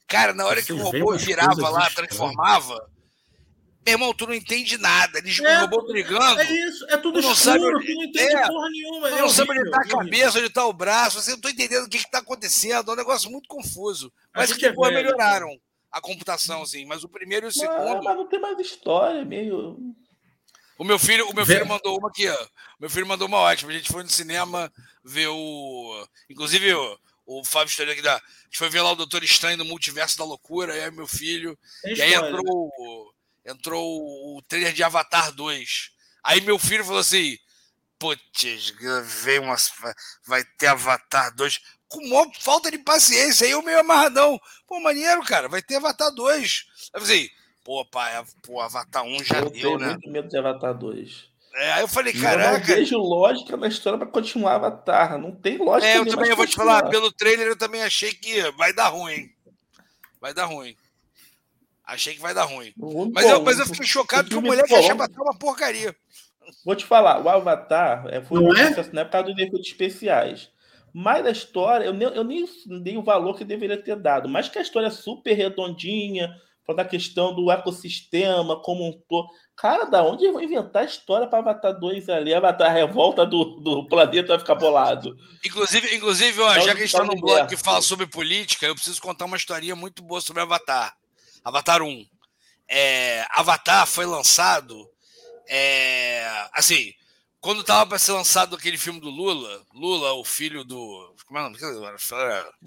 Cara, 0.06 0.34
na 0.34 0.44
hora 0.44 0.60
Você 0.60 0.66
que 0.66 0.72
o 0.72 0.78
robô 0.78 1.16
girava 1.16 1.68
lá, 1.68 1.88
transformava 1.90 2.84
meu 3.84 3.94
irmão, 3.94 4.14
tu 4.14 4.26
não 4.26 4.34
entende 4.34 4.78
nada. 4.78 5.18
Eles 5.18 5.38
é, 5.40 5.58
robô 5.58 5.82
brigando. 5.86 6.40
É 6.40 6.52
isso, 6.68 6.86
é 6.88 6.96
tudo 6.96 7.18
escuro, 7.18 7.36
sabe, 7.36 7.58
tu 7.60 7.70
não 7.70 8.04
entende 8.04 8.18
é, 8.18 8.46
porra 8.46 8.70
nenhuma. 8.70 9.10
Tu 9.10 9.16
não 9.16 9.26
é 9.26 9.28
sabe 9.28 9.50
onde 9.50 9.62
está 9.62 9.76
a 9.76 9.88
cabeça, 9.88 10.38
onde 10.38 10.46
está 10.46 10.66
o 10.66 10.72
braço, 10.72 11.20
você 11.20 11.30
não 11.30 11.36
está 11.36 11.50
entendendo 11.50 11.84
o 11.84 11.88
que 11.88 11.98
está 11.98 12.18
acontecendo. 12.18 12.90
É 12.90 12.94
um 12.94 12.96
negócio 12.96 13.30
muito 13.30 13.46
confuso. 13.46 14.12
Mas 14.34 14.52
que 14.52 14.60
depois 14.60 14.90
é 14.90 14.94
melhoraram 14.94 15.48
a 15.92 16.00
computação, 16.00 16.62
assim. 16.62 16.86
Mas 16.86 17.04
o 17.04 17.08
primeiro 17.08 17.46
e 17.46 17.48
o 17.50 17.52
segundo. 17.52 18.02
Mas 18.02 18.16
não 18.16 18.26
tem 18.26 18.40
mais 18.40 18.58
história, 18.58 19.24
meio. 19.24 19.78
O 20.78 20.84
meu 20.84 20.98
filho, 20.98 21.28
o 21.28 21.34
meu 21.34 21.46
filho 21.46 21.66
mandou 21.66 21.98
uma 21.98 22.08
aqui, 22.08 22.28
ó. 22.28 22.44
O 22.44 22.48
meu 22.80 22.90
filho 22.90 23.06
mandou 23.06 23.28
uma 23.28 23.38
ótima. 23.38 23.70
A 23.70 23.74
gente 23.74 23.92
foi 23.92 24.02
no 24.02 24.10
cinema 24.10 24.72
ver 25.04 25.28
o. 25.28 26.06
Inclusive, 26.28 26.74
o, 26.74 26.98
o 27.26 27.44
Fábio 27.44 27.70
Estranho 27.70 27.92
aqui 27.92 28.02
da. 28.02 28.16
A 28.16 28.20
gente 28.44 28.58
foi 28.58 28.70
ver 28.70 28.80
lá 28.80 28.92
o 28.92 28.96
Doutor 28.96 29.22
Estranho 29.22 29.58
no 29.58 29.64
Multiverso 29.64 30.18
da 30.18 30.24
Loucura, 30.24 30.72
aí 30.72 30.90
meu 30.90 31.06
filho. 31.06 31.56
Tem 31.82 31.96
e 31.96 32.02
aí 32.02 32.14
entrou 32.14 33.13
entrou 33.44 34.36
o 34.36 34.42
trailer 34.42 34.72
de 34.72 34.82
Avatar 34.82 35.32
2. 35.32 35.90
Aí 36.22 36.40
meu 36.40 36.58
filho 36.58 36.84
falou 36.84 37.00
assim: 37.00 37.36
Putz, 37.98 38.74
veio 39.22 39.42
umas. 39.42 39.72
Vai 40.26 40.44
ter 40.58 40.66
Avatar 40.66 41.34
2. 41.34 41.60
Com 41.88 42.06
maior 42.08 42.30
falta 42.38 42.70
de 42.70 42.78
paciência. 42.78 43.46
Aí 43.46 43.52
eu 43.52 43.62
meio 43.62 43.80
amarradão. 43.80 44.38
Pô, 44.66 44.80
maneiro, 44.80 45.22
cara, 45.22 45.48
vai 45.48 45.62
ter 45.62 45.76
Avatar 45.76 46.12
2. 46.12 46.64
Aí 46.92 47.00
eu 47.00 47.00
falei, 47.00 47.30
pô, 47.62 47.84
pai, 47.84 48.24
pô, 48.42 48.60
Avatar 48.60 49.04
1 49.04 49.24
já 49.24 49.38
eu 49.40 49.50
deu, 49.50 49.78
né? 49.78 49.90
muito 49.90 50.10
medo 50.10 50.28
de 50.28 50.36
Avatar 50.36 50.74
2. 50.74 51.32
É, 51.54 51.72
aí 51.74 51.80
eu 51.82 51.88
falei, 51.88 52.12
caraca. 52.12 52.50
Eu 52.50 52.58
não 52.58 52.66
vejo 52.66 52.98
lógica 52.98 53.56
na 53.56 53.68
história 53.68 53.98
para 53.98 54.08
continuar 54.08 54.56
Avatar. 54.56 55.16
Não 55.18 55.30
tem 55.30 55.56
lógica. 55.56 55.90
É, 55.90 55.98
eu 55.98 56.06
também 56.06 56.30
eu 56.30 56.36
vou 56.36 56.46
te 56.46 56.56
falar, 56.56 56.88
pelo 56.88 57.12
trailer 57.12 57.46
eu 57.46 57.56
também 57.56 57.82
achei 57.82 58.12
que 58.12 58.50
vai 58.52 58.72
dar 58.72 58.88
ruim. 58.88 59.30
Vai 60.20 60.34
dar 60.34 60.46
ruim. 60.46 60.76
Achei 61.84 62.14
que 62.14 62.20
vai 62.20 62.32
dar 62.32 62.44
ruim. 62.44 62.72
mas, 63.12 63.26
eu, 63.26 63.42
mas 63.42 63.58
eu 63.58 63.66
fiquei 63.66 63.86
chocado 63.86 64.28
que 64.28 64.36
o 64.36 64.42
moleque 64.42 64.74
achou 64.74 64.92
Avatar 64.92 65.22
uma 65.22 65.38
porcaria. 65.38 65.94
Vou 66.64 66.74
te 66.74 66.84
falar, 66.84 67.22
o 67.22 67.28
Avatar 67.28 68.06
é, 68.08 68.22
foi 68.22 68.38
um 68.38 68.54
é? 68.54 68.68
sucesso 68.68 68.94
na 68.94 69.02
época 69.02 69.22
dos 69.22 69.34
efeitos 69.34 69.66
especiais. 69.66 70.50
Mas 70.92 71.26
a 71.26 71.30
história, 71.30 71.84
eu 71.84 71.92
nem, 71.92 72.08
eu 72.08 72.24
nem 72.24 72.46
dei 72.82 72.96
o 72.96 73.02
valor 73.02 73.36
que 73.36 73.44
deveria 73.44 73.76
ter 73.76 73.96
dado. 73.96 74.28
Mas 74.28 74.48
que 74.48 74.58
a 74.58 74.62
história 74.62 74.86
é 74.86 74.90
super 74.90 75.34
redondinha, 75.34 76.34
para 76.66 76.82
a 76.82 76.88
questão 76.88 77.34
do 77.34 77.50
ecossistema 77.50 78.60
como 78.60 78.88
um 78.88 78.92
todo. 79.08 79.28
Cara, 79.56 79.84
da 79.84 80.02
onde 80.02 80.24
eu 80.24 80.32
vou 80.32 80.42
inventar 80.42 80.82
a 80.82 80.86
história 80.86 81.26
para 81.26 81.38
Avatar 81.38 81.78
2 81.78 82.08
ali? 82.08 82.34
Avatar 82.34 82.70
a 82.70 82.72
revolta 82.72 83.24
do, 83.26 83.44
do 83.60 83.86
planeta 83.86 84.28
vai 84.28 84.38
ficar 84.38 84.54
bolado. 84.54 85.16
Inclusive, 85.44 85.94
inclusive 85.94 86.40
ó, 86.40 86.54
já 86.54 86.62
que 86.62 86.70
a 86.70 86.74
gente 86.74 86.84
está 86.86 87.04
num 87.04 87.20
blog 87.20 87.46
que 87.48 87.56
fala 87.56 87.82
sobre 87.82 88.06
política, 88.06 88.66
eu 88.66 88.74
preciso 88.74 89.00
contar 89.00 89.26
uma 89.26 89.36
historinha 89.36 89.76
muito 89.76 90.02
boa 90.02 90.20
sobre 90.20 90.42
Avatar. 90.42 90.94
Avatar 91.44 91.82
1. 91.82 92.06
É, 92.68 93.26
Avatar 93.30 93.86
foi 93.86 94.06
lançado. 94.06 94.88
É, 95.48 96.48
assim, 96.52 96.92
quando 97.44 97.60
estava 97.60 97.86
para 97.86 97.98
ser 97.98 98.12
lançado 98.12 98.56
aquele 98.56 98.78
filme 98.78 98.98
do 98.98 99.10
Lula, 99.10 99.60
Lula, 99.74 100.14
o 100.14 100.24
filho 100.24 100.64
do. 100.64 101.14
Como 101.26 101.38
é 101.38 101.42
o 101.42 101.44
nome? 101.44 101.58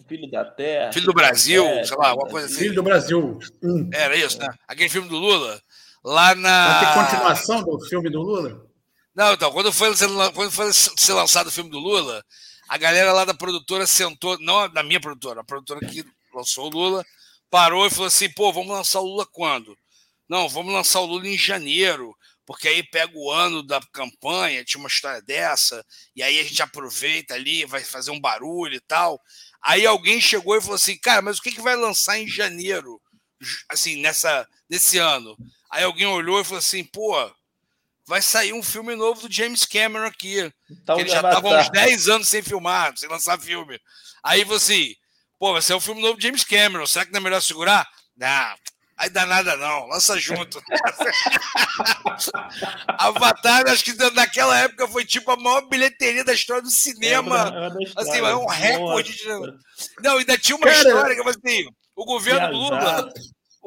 Filho 0.07 0.29
da 0.29 0.45
Terra. 0.45 0.93
Filho 0.93 1.07
do 1.07 1.13
Brasil, 1.13 1.65
é, 1.65 1.83
sei 1.83 1.97
lá, 1.97 2.09
alguma 2.09 2.29
coisa 2.29 2.45
assim. 2.45 2.59
Filho 2.59 2.75
do 2.75 2.83
Brasil. 2.83 3.39
Hum. 3.63 3.89
Era 3.91 4.15
isso, 4.15 4.37
né? 4.37 4.47
Aquele 4.67 4.89
filme 4.89 5.09
do 5.09 5.17
Lula, 5.17 5.59
lá 6.03 6.35
na. 6.35 6.79
Vai 6.79 6.93
ter 6.93 7.05
continuação 7.05 7.63
do 7.63 7.79
filme 7.87 8.09
do 8.11 8.21
Lula? 8.21 8.67
Não, 9.15 9.33
então, 9.33 9.51
quando 9.51 9.73
foi, 9.73 9.91
quando 10.35 10.51
foi 10.51 10.71
ser 10.71 11.13
lançado 11.13 11.47
o 11.47 11.51
filme 11.51 11.71
do 11.71 11.79
Lula, 11.79 12.23
a 12.69 12.77
galera 12.77 13.11
lá 13.11 13.25
da 13.25 13.33
produtora 13.33 13.87
sentou, 13.87 14.37
não 14.39 14.69
da 14.69 14.83
minha 14.83 14.99
produtora, 14.99 15.41
a 15.41 15.43
produtora 15.43 15.79
que 15.79 16.05
lançou 16.31 16.67
o 16.67 16.69
Lula, 16.69 17.03
parou 17.49 17.85
e 17.85 17.89
falou 17.89 18.07
assim: 18.07 18.29
pô, 18.29 18.51
vamos 18.51 18.69
lançar 18.69 18.99
o 18.99 19.05
Lula 19.05 19.25
quando? 19.25 19.77
Não, 20.29 20.47
vamos 20.49 20.73
lançar 20.73 20.99
o 20.99 21.05
Lula 21.05 21.27
em 21.27 21.37
janeiro, 21.37 22.15
porque 22.45 22.67
aí 22.67 22.83
pega 22.83 23.11
o 23.15 23.31
ano 23.31 23.63
da 23.63 23.79
campanha, 23.93 24.63
tinha 24.63 24.79
uma 24.79 24.89
história 24.89 25.21
dessa, 25.21 25.85
e 26.15 26.21
aí 26.21 26.39
a 26.39 26.43
gente 26.43 26.61
aproveita 26.61 27.33
ali, 27.33 27.65
vai 27.65 27.83
fazer 27.83 28.11
um 28.11 28.19
barulho 28.19 28.75
e 28.75 28.81
tal. 28.81 29.21
Aí 29.61 29.85
alguém 29.85 30.21
chegou 30.21 30.55
e 30.55 30.61
falou 30.61 30.75
assim: 30.75 30.97
cara, 30.97 31.21
mas 31.21 31.37
o 31.37 31.41
que, 31.41 31.51
que 31.51 31.61
vai 31.61 31.75
lançar 31.75 32.17
em 32.19 32.27
janeiro, 32.27 33.01
assim, 33.69 34.01
nessa, 34.01 34.47
nesse 34.69 34.97
ano? 34.97 35.37
Aí 35.71 35.83
alguém 35.83 36.07
olhou 36.07 36.39
e 36.39 36.43
falou 36.43 36.59
assim: 36.59 36.83
pô, 36.83 37.13
vai 38.05 38.21
sair 38.21 38.53
um 38.53 38.63
filme 38.63 38.95
novo 38.95 39.27
do 39.27 39.33
James 39.33 39.65
Cameron 39.65 40.05
aqui. 40.05 40.51
Então, 40.71 40.99
ele 40.99 41.09
já 41.09 41.17
estava 41.17 41.59
uns 41.59 41.69
10 41.69 42.07
anos 42.07 42.29
sem 42.29 42.41
filmar, 42.41 42.97
sem 42.97 43.09
lançar 43.09 43.39
filme. 43.39 43.79
Aí 44.23 44.43
você, 44.43 44.73
assim, 44.73 44.95
pô, 45.39 45.53
vai 45.53 45.61
ser 45.61 45.73
um 45.73 45.79
filme 45.79 46.01
novo 46.01 46.15
do 46.15 46.21
James 46.21 46.43
Cameron, 46.43 46.85
será 46.85 47.05
que 47.05 47.11
não 47.11 47.19
é 47.19 47.23
melhor 47.23 47.41
segurar? 47.41 47.87
Não, 48.15 48.55
aí 48.97 49.09
dá 49.09 49.25
nada 49.25 49.55
não, 49.57 49.87
lança 49.87 50.19
junto. 50.19 50.61
Avatar, 52.99 53.67
acho 53.67 53.83
que 53.83 53.93
naquela 54.11 54.57
época 54.59 54.87
foi 54.87 55.05
tipo 55.05 55.31
a 55.31 55.37
maior 55.37 55.67
bilheteria 55.67 56.23
da 56.23 56.33
história 56.33 56.61
do 56.61 56.71
cinema. 56.71 57.73
É, 57.79 57.83
história, 57.83 58.11
assim, 58.11 58.19
é 58.19 58.35
um 58.35 58.47
recorde. 58.47 59.13
De... 59.13 59.27
Não, 60.01 60.17
ainda 60.17 60.37
tinha 60.37 60.55
uma 60.55 60.65
Cara, 60.65 60.77
história 60.77 61.15
que 61.15 61.29
assim, 61.29 61.67
o 61.95 62.05
governo 62.05 62.51
Lula 62.51 63.11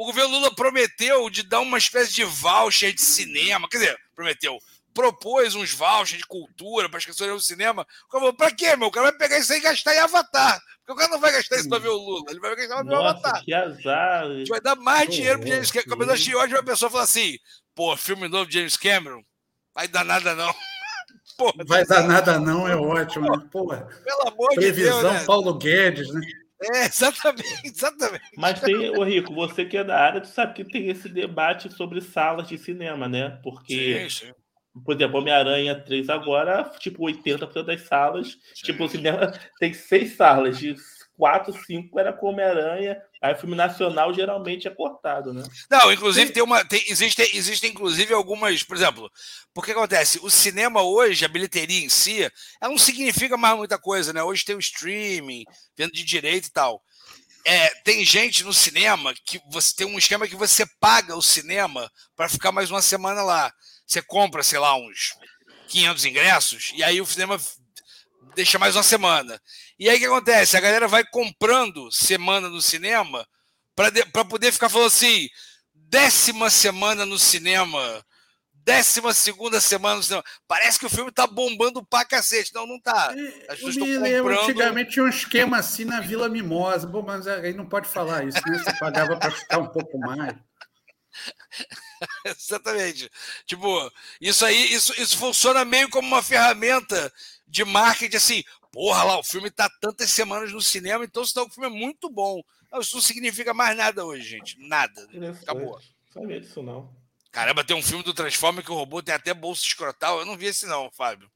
o 0.01 0.07
governo 0.07 0.31
Lula 0.31 0.55
prometeu 0.55 1.29
de 1.29 1.43
dar 1.43 1.61
uma 1.61 1.77
espécie 1.77 2.14
de 2.14 2.25
voucher 2.25 2.95
de 2.95 3.03
cinema. 3.03 3.68
Quer 3.68 3.79
dizer, 3.79 3.99
prometeu. 4.16 4.59
Propôs 4.93 5.55
uns 5.55 5.72
vouchers 5.72 6.18
de 6.18 6.26
cultura 6.26 6.88
para 6.88 6.99
as 6.99 7.05
pessoas 7.05 7.30
do 7.30 7.41
cinema. 7.41 7.86
Falou, 8.11 8.32
pra 8.32 8.51
quê, 8.51 8.74
meu? 8.76 8.88
O 8.88 8.91
cara 8.91 9.11
vai 9.11 9.18
pegar 9.18 9.38
isso 9.38 9.53
aí 9.53 9.59
e 9.59 9.62
gastar 9.62 9.95
em 9.95 9.99
Avatar. 9.99 10.61
Porque 10.78 10.93
o 10.93 10.97
cara 10.97 11.11
não 11.11 11.20
vai 11.20 11.32
gastar 11.32 11.57
isso 11.57 11.68
para 11.68 11.78
ver 11.78 11.88
o 11.88 11.97
Lula. 11.97 12.24
Ele 12.28 12.41
vai 12.41 12.57
gastar 12.57 12.74
para 12.76 12.84
ver 12.84 12.95
o 12.95 13.07
Avatar. 13.07 13.45
Que 13.45 13.55
azar. 13.55 14.24
A 14.24 14.34
gente 14.34 14.49
vai 14.49 14.61
dar 14.61 14.76
mais 14.76 15.07
Pô, 15.07 15.12
dinheiro 15.12 15.38
para 15.38 15.49
James 15.49 15.70
Cameron. 15.70 15.97
Mas 15.97 16.09
achei 16.09 16.34
ótimo 16.34 16.59
a 16.59 16.64
pessoa 16.64 16.91
falar 16.91 17.05
assim: 17.05 17.38
pô, 17.74 17.97
filme 17.97 18.28
novo 18.28 18.47
de 18.47 18.55
James 18.59 18.76
Cameron? 18.76 19.22
Vai 19.74 19.86
dar 19.86 20.05
nada, 20.05 20.34
não. 20.34 20.53
Porra, 21.38 21.64
vai 21.64 21.86
dar 21.86 22.03
nada, 22.03 22.38
não, 22.38 22.68
é 22.68 22.76
ótimo. 22.76 23.30
Né? 23.30 23.49
Porra, 23.51 23.88
Pelo 24.05 24.28
amor 24.28 24.55
previsão 24.55 24.99
de 24.99 25.03
Deus. 25.03 25.20
Né? 25.20 25.24
Paulo 25.24 25.55
Guedes, 25.55 26.12
né? 26.12 26.20
É, 26.62 26.84
exatamente, 26.84 27.62
exatamente. 27.64 28.24
Mas 28.36 28.61
tem, 28.61 28.91
ô 28.91 29.03
Rico, 29.03 29.34
você 29.34 29.64
que 29.64 29.78
é 29.78 29.84
da 29.84 29.99
área, 29.99 30.20
tu 30.20 30.28
sabe 30.28 30.53
que 30.53 30.64
tem 30.64 30.88
esse 30.91 31.09
debate 31.09 31.72
sobre 31.72 32.03
salas 32.03 32.47
de 32.49 32.59
cinema, 32.59 33.09
né? 33.09 33.41
Porque, 33.43 34.09
sim, 34.11 34.26
sim. 34.26 34.32
Por 34.85 34.95
exemplo, 34.95 35.18
Homem-Aranha 35.18 35.75
3 35.75 36.09
agora, 36.09 36.71
tipo, 36.79 37.05
80% 37.05 37.64
das 37.64 37.83
salas, 37.83 38.29
sim. 38.29 38.66
tipo, 38.66 38.85
o 38.85 38.89
cinema 38.89 39.33
tem 39.59 39.75
seis 39.75 40.16
salas, 40.16 40.59
de 40.59 40.75
quatro, 41.21 41.53
cinco 41.66 42.01
era 42.01 42.14
com 42.14 42.29
Homem-Aranha, 42.29 42.97
aí 43.21 43.35
filme 43.35 43.55
nacional 43.55 44.14
geralmente 44.14 44.66
é 44.66 44.71
cortado, 44.71 45.35
né? 45.35 45.43
Não, 45.71 45.93
inclusive 45.93 46.33
tem 46.33 46.43
uma. 46.43 46.64
Tem, 46.64 46.83
existe, 46.89 47.21
existem, 47.37 47.71
inclusive, 47.71 48.14
algumas. 48.14 48.62
Por 48.62 48.75
exemplo, 48.75 49.11
porque 49.53 49.73
acontece? 49.73 50.18
O 50.23 50.31
cinema 50.31 50.83
hoje, 50.83 51.25
a 51.25 51.29
bilheteria 51.29 51.85
em 51.85 51.91
si, 51.91 52.23
ela 52.59 52.71
não 52.71 52.79
significa 52.79 53.37
mais 53.37 53.57
muita 53.57 53.79
coisa, 53.79 54.14
né? 54.14 54.23
Hoje 54.23 54.47
tem 54.47 54.57
o 54.57 54.61
streaming, 54.61 55.45
vendo 55.77 55.93
de 55.93 56.05
direito 56.05 56.47
e 56.47 56.53
tal. 56.53 56.83
É, 57.47 57.68
tem 57.85 58.05
gente 58.05 58.45
no 58.45 58.53
cinema 58.53 59.14
que 59.25 59.41
você 59.51 59.75
tem 59.77 59.87
um 59.87 59.99
esquema 59.99 60.29
que 60.29 60.37
você 60.37 60.64
paga 60.79 61.16
o 61.16 61.23
cinema 61.23 61.91
para 62.16 62.29
ficar 62.29 62.53
mais 62.53 62.71
uma 62.71 62.83
semana 62.83 63.23
lá. 63.23 63.53
Você 63.91 64.01
compra, 64.01 64.41
sei 64.45 64.61
lá, 64.61 64.76
uns 64.76 65.16
500 65.66 66.05
ingressos, 66.05 66.72
e 66.76 66.84
aí 66.84 67.01
o 67.01 67.07
cinema 67.07 67.36
deixa 68.36 68.57
mais 68.57 68.76
uma 68.76 68.84
semana. 68.84 69.43
E 69.76 69.88
aí 69.88 69.97
o 69.97 69.99
que 69.99 70.07
acontece? 70.07 70.57
A 70.57 70.61
galera 70.61 70.86
vai 70.86 71.05
comprando 71.05 71.91
semana 71.91 72.49
no 72.49 72.62
cinema 72.62 73.26
para 73.74 74.24
poder 74.24 74.53
ficar 74.53 74.68
falando 74.68 74.86
assim: 74.86 75.28
décima 75.74 76.51
semana 76.51 77.05
no 77.05 77.18
cinema, 77.18 78.05
décima 78.53 79.12
segunda 79.12 79.61
semana 79.61 79.97
no 79.97 80.03
cinema. 80.05 80.24
Parece 80.47 80.78
que 80.78 80.86
o 80.86 80.91
filme 80.91 81.11
tá 81.11 81.26
bombando 81.26 81.84
pra 81.84 82.05
cacete. 82.05 82.55
Não, 82.55 82.68
não 82.68 82.80
tá. 82.80 83.12
As 83.49 83.57
pessoas 83.57 83.76
estão 83.76 83.88
comprando. 83.88 84.41
Antigamente 84.43 84.93
tinha 84.93 85.05
um 85.05 85.09
esquema 85.09 85.59
assim 85.59 85.84
na 85.84 86.01
Vila 86.01 86.28
Mimosa. 86.28 86.86
Bom, 86.86 87.03
mas 87.03 87.26
aí 87.26 87.55
não 87.55 87.66
pode 87.66 87.88
falar 87.88 88.24
isso, 88.24 88.38
né? 88.47 88.57
Você 88.57 88.72
pagava 88.78 89.16
para 89.16 89.32
ficar 89.32 89.59
um 89.59 89.66
pouco 89.66 89.99
mais. 89.99 90.32
Exatamente. 92.24 93.11
Tipo, 93.46 93.90
isso 94.20 94.44
aí, 94.44 94.72
isso, 94.72 94.92
isso 95.00 95.16
funciona 95.16 95.64
meio 95.64 95.88
como 95.90 96.06
uma 96.06 96.22
ferramenta 96.22 97.12
de 97.46 97.64
marketing 97.64 98.16
assim, 98.16 98.44
porra 98.72 99.04
lá, 99.04 99.18
o 99.18 99.24
filme 99.24 99.50
tá 99.50 99.68
tantas 99.80 100.11
semanas 100.11 100.52
no 100.52 100.61
cinema, 100.61 101.04
então 101.04 101.24
senão 101.24 101.46
o 101.46 101.50
filme 101.50 101.68
é 101.68 101.78
muito 101.78 102.08
bom. 102.08 102.42
Isso 102.80 102.96
não 102.96 103.02
significa 103.02 103.52
mais 103.52 103.76
nada 103.76 104.04
hoje, 104.04 104.28
gente. 104.28 104.56
Nada. 104.61 105.06
Acabou. 105.42 105.80
Não 106.14 106.22
sabia 106.22 106.40
disso, 106.40 106.62
não. 106.62 106.88
Caramba, 107.32 107.64
tem 107.64 107.76
um 107.76 107.82
filme 107.82 108.02
do 108.02 108.14
Transformer 108.14 108.64
que 108.64 108.72
o 108.72 108.76
robô 108.76 109.02
tem 109.02 109.14
até 109.14 109.32
bolsa 109.32 109.62
escrotal. 109.62 110.20
Eu 110.20 110.26
não 110.26 110.36
vi 110.36 110.46
esse, 110.46 110.66
não, 110.66 110.90
Fábio. 110.90 111.30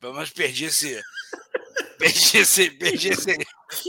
Pelo 0.00 0.14
menos 0.14 0.30
perdi 0.30 0.66
esse. 0.66 1.02
perdi 1.98 2.38
esse. 2.38 2.70
Perdi 2.70 3.08
esse. 3.08 3.36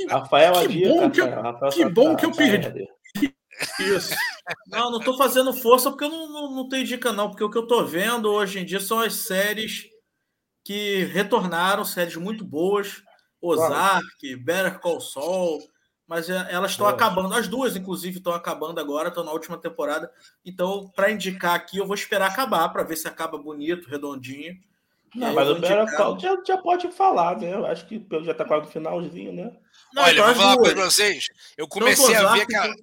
Rafael, 0.10 0.54
que 0.62 0.68
dica, 0.68 0.90
bom 0.90 1.12
que 1.12 1.22
eu, 1.22 1.30
Rafael 1.30 1.72
que, 1.72 1.86
bom 1.86 2.16
que 2.16 2.26
eu 2.26 2.32
perdi. 2.32 2.88
Isso. 3.80 4.14
Não, 4.68 4.92
não 4.92 5.00
tô 5.00 5.18
fazendo 5.18 5.54
força 5.54 5.90
porque 5.90 6.06
eu 6.06 6.10
não, 6.10 6.30
não, 6.30 6.52
não 6.52 6.70
tenho 6.70 6.86
dica, 6.86 7.12
não. 7.12 7.30
Porque 7.30 7.44
o 7.44 7.50
que 7.50 7.58
eu 7.58 7.68
tô 7.68 7.84
vendo 7.86 8.32
hoje 8.32 8.60
em 8.60 8.66
dia 8.66 8.80
são 8.80 9.00
as 9.00 9.14
séries 9.14 9.86
que 10.64 11.04
retornaram, 11.06 11.84
séries 11.86 12.16
muito 12.16 12.44
boas. 12.44 13.04
Ozark, 13.42 14.36
Better 14.38 14.80
Call 14.80 15.00
Saul, 15.00 15.60
mas 16.08 16.30
é, 16.30 16.48
elas 16.50 16.72
estão 16.72 16.88
acabando. 16.88 17.34
As 17.34 17.48
duas, 17.48 17.76
inclusive, 17.76 18.18
estão 18.18 18.34
acabando 18.34 18.80
agora, 18.80 19.10
estão 19.10 19.24
na 19.24 19.32
última 19.32 19.58
temporada. 19.58 20.12
Então, 20.44 20.92
para 20.96 21.12
indicar 21.12 21.56
aqui, 21.56 21.78
eu 21.78 21.86
vou 21.86 21.96
esperar 21.96 22.32
acabar 22.32 22.68
para 22.70 22.84
ver 22.84 22.96
se 22.96 23.08
acaba 23.08 23.38
bonito, 23.38 23.90
redondinho. 23.90 24.56
Não, 25.14 25.34
mas 25.34 25.50
o 25.50 25.56
Better 25.56 25.96
Call 25.96 26.20
já, 26.20 26.38
já 26.46 26.58
pode 26.58 26.92
falar, 26.92 27.38
né? 27.38 27.54
Eu 27.54 27.66
acho 27.66 27.86
que 27.88 28.06
já 28.24 28.32
está 28.32 28.44
quase 28.44 28.66
no 28.66 28.72
finalzinho, 28.72 29.32
né? 29.32 29.56
Não, 29.94 30.04
Olha, 30.04 30.14
então 30.14 30.26
vou 30.26 30.36
falar 30.36 30.48
uma 30.50 30.58
coisa 30.58 30.76
para 30.76 30.86
vocês. 30.86 31.28
Eu 31.58 31.68
comecei 31.68 32.16
a 32.16 32.34
ver 32.34 32.42
aquela. 32.42 32.76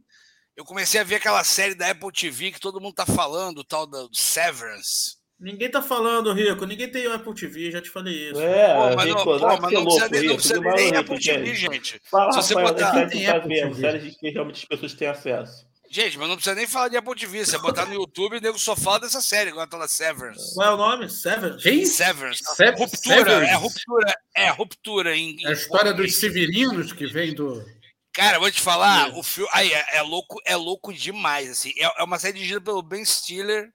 Eu 0.57 0.65
comecei 0.65 1.01
a 1.01 1.05
ver 1.05 1.17
aquela 1.17 1.43
série 1.45 1.75
da 1.75 1.91
Apple 1.91 2.13
TV 2.13 2.53
que 2.53 2.61
todo 2.61 2.81
mundo 2.81 2.95
tá 2.95 3.07
falando, 3.07 3.65
tal 3.65 3.87
da 3.87 4.07
Severance. 4.13 5.17
Ninguém 5.41 5.71
tá 5.71 5.83
falando, 5.83 6.33
Rico. 6.33 6.65
Ninguém 6.67 6.89
tem 6.89 7.07
Apple 7.07 7.35
TV, 7.35 7.71
já 7.73 7.81
te 7.81 7.91
falei 7.91 8.31
isso. 8.31 8.41
É, 8.41 8.75
pô, 8.75 8.97
mas 8.97 9.09
não, 9.09 9.25
pô, 9.25 9.39
mas 9.39 9.73
não 9.73 9.85
precisa, 9.85 10.09
nem, 10.09 10.29
não 10.29 10.35
precisa 10.37 10.61
nem 10.61 10.97
Apple 10.97 11.19
TV, 11.19 11.55
gente. 11.55 12.01
Fala, 12.09 12.31
Se 12.31 12.37
você 12.37 12.55
Rafael, 12.55 12.75
botar. 12.75 13.07
Tem 13.09 13.27
tá 13.27 13.39
vendo, 13.39 13.75
séries 13.75 14.17
que 14.17 14.31
realmente 14.31 14.59
as 14.59 14.65
pessoas 14.65 14.95
têm 14.95 15.09
acesso. 15.09 15.67
Gente, 15.91 16.17
mas 16.17 16.29
não 16.29 16.37
precisa 16.37 16.55
nem 16.55 16.67
falar 16.67 16.89
de 16.89 16.97
Apple 16.97 17.15
TV. 17.15 17.45
Você 17.45 17.59
botar 17.59 17.87
no 17.87 17.95
YouTube, 17.95 18.37
o 18.37 18.41
nego 18.41 18.59
só 18.59 18.77
fala 18.77 19.01
dessa 19.01 19.21
série, 19.21 19.51
agora 19.51 19.67
tá 19.67 19.77
na 19.77 19.89
Severance. 19.89 20.55
Qual 20.55 20.69
é 20.69 20.75
o 20.75 20.77
nome? 20.77 21.11
Severance? 21.11 21.63
Quem? 21.63 21.85
Severance. 21.85 22.43
Se 22.45 22.71
ruptura, 22.71 23.17
Severance. 23.17 23.51
é 23.51 23.55
ruptura. 23.55 24.15
É 24.37 24.49
ruptura 24.51 25.17
em. 25.17 25.37
É 25.45 25.49
a 25.49 25.53
história 25.53 25.93
dos 25.93 26.15
Severinos 26.15 26.93
que 26.93 27.07
vem 27.07 27.35
do. 27.35 27.65
Cara, 28.13 28.39
vou 28.39 28.51
te 28.51 28.61
falar, 28.61 29.09
é. 29.09 29.13
o 29.13 29.23
filme. 29.23 29.49
Aí, 29.53 29.73
é, 29.73 29.97
é, 29.97 30.03
louco, 30.03 30.41
é 30.45 30.55
louco 30.55 30.93
demais. 30.93 31.51
Assim. 31.51 31.73
É, 31.79 32.01
é 32.01 32.05
uma 32.05 32.19
série 32.19 32.35
dirigida 32.35 32.61
pelo 32.61 32.83
Ben 32.83 33.05
Stiller 33.05 33.73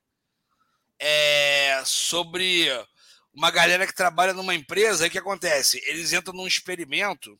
é, 0.99 1.81
sobre 1.85 2.67
uma 3.33 3.49
galera 3.49 3.87
que 3.87 3.95
trabalha 3.95 4.33
numa 4.33 4.53
empresa. 4.53 5.05
E 5.05 5.07
o 5.07 5.11
que 5.11 5.17
acontece? 5.17 5.81
Eles 5.85 6.13
entram 6.13 6.35
num 6.35 6.47
experimento 6.47 7.39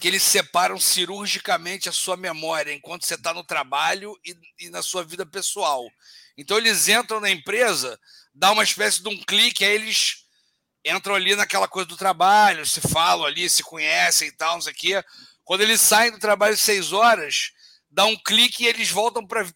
que 0.00 0.08
eles 0.08 0.22
separam 0.22 0.78
cirurgicamente 0.78 1.88
a 1.88 1.92
sua 1.92 2.16
memória 2.16 2.72
enquanto 2.72 3.04
você 3.04 3.14
está 3.14 3.34
no 3.34 3.44
trabalho 3.44 4.16
e, 4.24 4.36
e, 4.60 4.70
na 4.70 4.82
sua 4.82 5.04
vida 5.04 5.26
pessoal. 5.26 5.84
Então 6.36 6.56
eles 6.56 6.88
entram 6.88 7.20
na 7.20 7.30
empresa, 7.30 7.98
dá 8.32 8.52
uma 8.52 8.62
espécie 8.62 9.02
de 9.02 9.08
um 9.08 9.18
clique, 9.18 9.64
aí 9.64 9.74
eles 9.74 10.24
entram 10.84 11.14
ali 11.14 11.34
naquela 11.34 11.66
coisa 11.66 11.88
do 11.88 11.96
trabalho, 11.96 12.64
se 12.64 12.80
falam 12.80 13.26
ali, 13.26 13.50
se 13.50 13.62
conhecem 13.62 14.28
e 14.28 14.32
tal, 14.32 14.54
não 14.54 14.62
sei 14.62 14.72
o 14.72 14.76
quê. 14.76 15.04
Quando 15.48 15.62
eles 15.62 15.80
saem 15.80 16.12
do 16.12 16.18
trabalho 16.18 16.58
seis 16.58 16.92
horas, 16.92 17.52
dá 17.90 18.04
um 18.04 18.14
clique 18.14 18.64
e 18.64 18.66
eles 18.66 18.90
voltam 18.90 19.26
para 19.26 19.46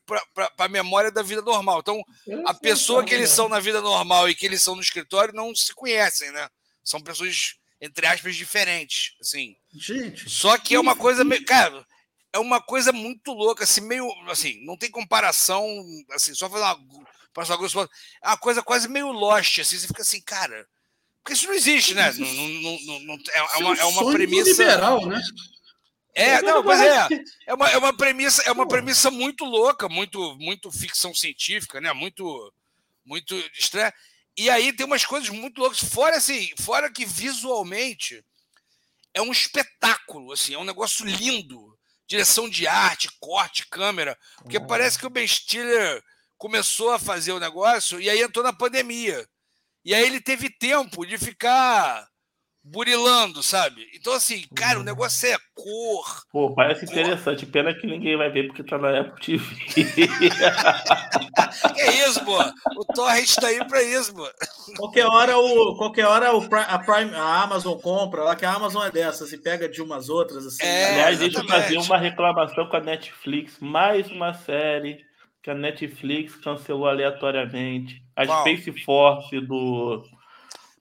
a 0.57 0.66
memória 0.66 1.12
da 1.12 1.22
vida 1.22 1.43
normal. 1.43 1.80
Então, 1.80 2.03
a 2.47 2.55
pessoa 2.55 3.05
que 3.05 3.12
eles 3.12 3.28
são 3.28 3.47
na 3.47 3.61
vida 3.61 3.78
normal 3.82 4.26
e 4.26 4.34
que 4.34 4.47
eles 4.47 4.62
são 4.62 4.74
no 4.74 4.80
escritório 4.80 5.34
não 5.34 5.55
se 5.55 5.74
conhecem, 5.74 6.32
né? 6.32 6.49
São 6.82 6.99
pessoas, 6.99 7.57
entre 7.78 8.07
aspas, 8.07 8.34
diferentes. 8.34 9.14
Assim. 9.20 9.55
Gente. 9.70 10.30
Só 10.30 10.57
que 10.57 10.74
é 10.74 10.80
uma 10.80 10.97
coisa 10.97 11.24
meio. 11.24 11.45
Cara, 11.45 11.86
é 12.32 12.38
uma 12.38 12.62
coisa 12.62 12.90
muito 12.90 13.30
louca, 13.34 13.64
assim, 13.64 13.82
meio. 13.82 14.11
Assim, 14.30 14.64
não 14.64 14.78
tem 14.78 14.90
comparação. 14.90 15.66
Assim, 16.12 16.34
só 16.34 16.49
fazer 16.49 16.64
uma. 16.64 16.80
Passar 17.34 17.59
uma, 17.59 17.90
é 18.24 18.28
uma 18.28 18.38
coisa 18.38 18.62
quase 18.62 18.88
meio 18.88 19.12
lost, 19.12 19.59
assim, 19.59 19.76
você 19.76 19.86
fica 19.86 20.01
assim, 20.01 20.22
cara. 20.22 20.66
Porque 21.22 21.34
isso 21.34 21.47
não 21.47 21.55
existe, 21.55 21.93
né? 21.93 22.11
Não, 22.14 22.26
não, 22.26 22.78
não, 22.80 23.01
não 23.01 23.14
é, 23.14 23.38
é, 23.38 23.57
uma, 23.59 23.76
é 23.76 23.84
uma 23.84 24.11
premissa. 24.11 24.51
Liberal, 24.51 25.07
né? 25.07 25.20
É, 26.15 26.43
não, 26.43 26.63
mas 26.63 26.81
é, 26.81 27.09
é 27.47 27.55
uma, 27.55 27.71
é 27.71 27.79
uma 27.79 27.97
premissa, 27.97 28.43
é 28.43 28.53
uma 28.53 28.69
premissa 28.69 29.11
muito 29.11 29.45
louca, 29.45 29.89
muito, 29.89 30.37
muito 30.39 30.71
ficção 30.71 31.15
científica, 31.15 31.81
né? 31.81 31.93
Muito, 31.93 32.53
muito 33.05 33.35
estranha. 33.55 33.93
E 34.37 34.51
aí 34.51 34.73
tem 34.73 34.87
umas 34.87 35.05
coisas 35.05 35.29
muito 35.31 35.59
loucas, 35.59 35.83
fora 35.83 36.17
assim, 36.17 36.51
fora 36.59 36.91
que 36.91 37.05
visualmente 37.05 38.25
é 39.15 39.21
um 39.21 39.33
espetáculo, 39.33 40.33
assim, 40.33 40.55
é 40.55 40.59
um 40.59 40.65
negócio 40.65 41.05
lindo, 41.05 41.79
direção 42.07 42.49
de 42.49 42.67
arte, 42.67 43.11
corte, 43.21 43.67
câmera, 43.69 44.19
porque 44.37 44.59
parece 44.59 44.99
que 44.99 45.07
o 45.07 45.11
Ben 45.11 45.27
Stiller 45.27 46.03
começou 46.39 46.91
a 46.91 46.99
fazer 46.99 47.33
o 47.33 47.41
negócio 47.41 48.01
e 48.01 48.09
aí 48.09 48.21
entrou 48.21 48.45
na 48.45 48.53
pandemia. 48.53 49.27
E 49.85 49.95
aí 49.95 50.05
ele 50.05 50.21
teve 50.21 50.49
tempo 50.49 51.05
de 51.05 51.19
ficar 51.19 52.09
burilando, 52.65 53.43
sabe? 53.43 53.89
Então, 53.95 54.13
assim, 54.13 54.45
cara, 54.55 54.79
o 54.79 54.85
negócio 54.85 55.29
é 55.29 55.37
cor. 55.55 56.23
Pô, 56.31 56.55
parece 56.55 56.87
cor. 56.87 56.93
interessante. 56.93 57.45
Pena 57.45 57.75
que 57.75 57.87
ninguém 57.87 58.17
vai 58.17 58.31
ver 58.31 58.47
porque 58.47 58.63
tá 58.63 58.79
na 58.79 59.01
Apple 59.01 59.21
TV. 59.21 59.45
é 61.77 61.93
isso, 62.07 62.25
pô. 62.25 62.39
O 62.77 62.85
Torrent 62.95 63.35
tá 63.35 63.49
aí 63.49 63.65
pra 63.67 63.83
isso, 63.83 64.15
pô. 64.15 64.29
Qualquer 64.77 65.07
hora, 65.07 65.37
o, 65.37 65.77
qualquer 65.77 66.07
hora 66.07 66.37
o, 66.37 66.43
a, 66.43 66.79
Prime, 66.79 67.15
a 67.15 67.43
Amazon 67.43 67.79
compra, 67.79 68.23
lá 68.23 68.37
que 68.37 68.45
a 68.45 68.53
Amazon 68.53 68.87
é 68.87 68.91
dessas 68.91 69.33
e 69.33 69.39
pega 69.39 69.69
de 69.69 69.83
umas 69.83 70.09
outras. 70.09 70.47
Assim, 70.47 70.65
é, 70.65 70.93
Aliás, 70.93 71.19
deixa 71.19 71.41
eu 71.41 71.47
fazer 71.47 71.79
uma 71.79 71.99
reclamação 71.99 72.69
com 72.69 72.77
a 72.77 72.81
Netflix. 72.81 73.59
Mais 73.61 74.09
uma 74.11 74.35
série 74.35 75.05
que 75.43 75.51
a 75.51 75.55
Netflix 75.55 76.37
cancelou 76.37 76.87
aleatoriamente. 76.87 78.01
A 78.15 78.25
Qual? 78.25 78.41
Space 78.43 78.85
Force 78.85 79.41
do. 79.41 80.05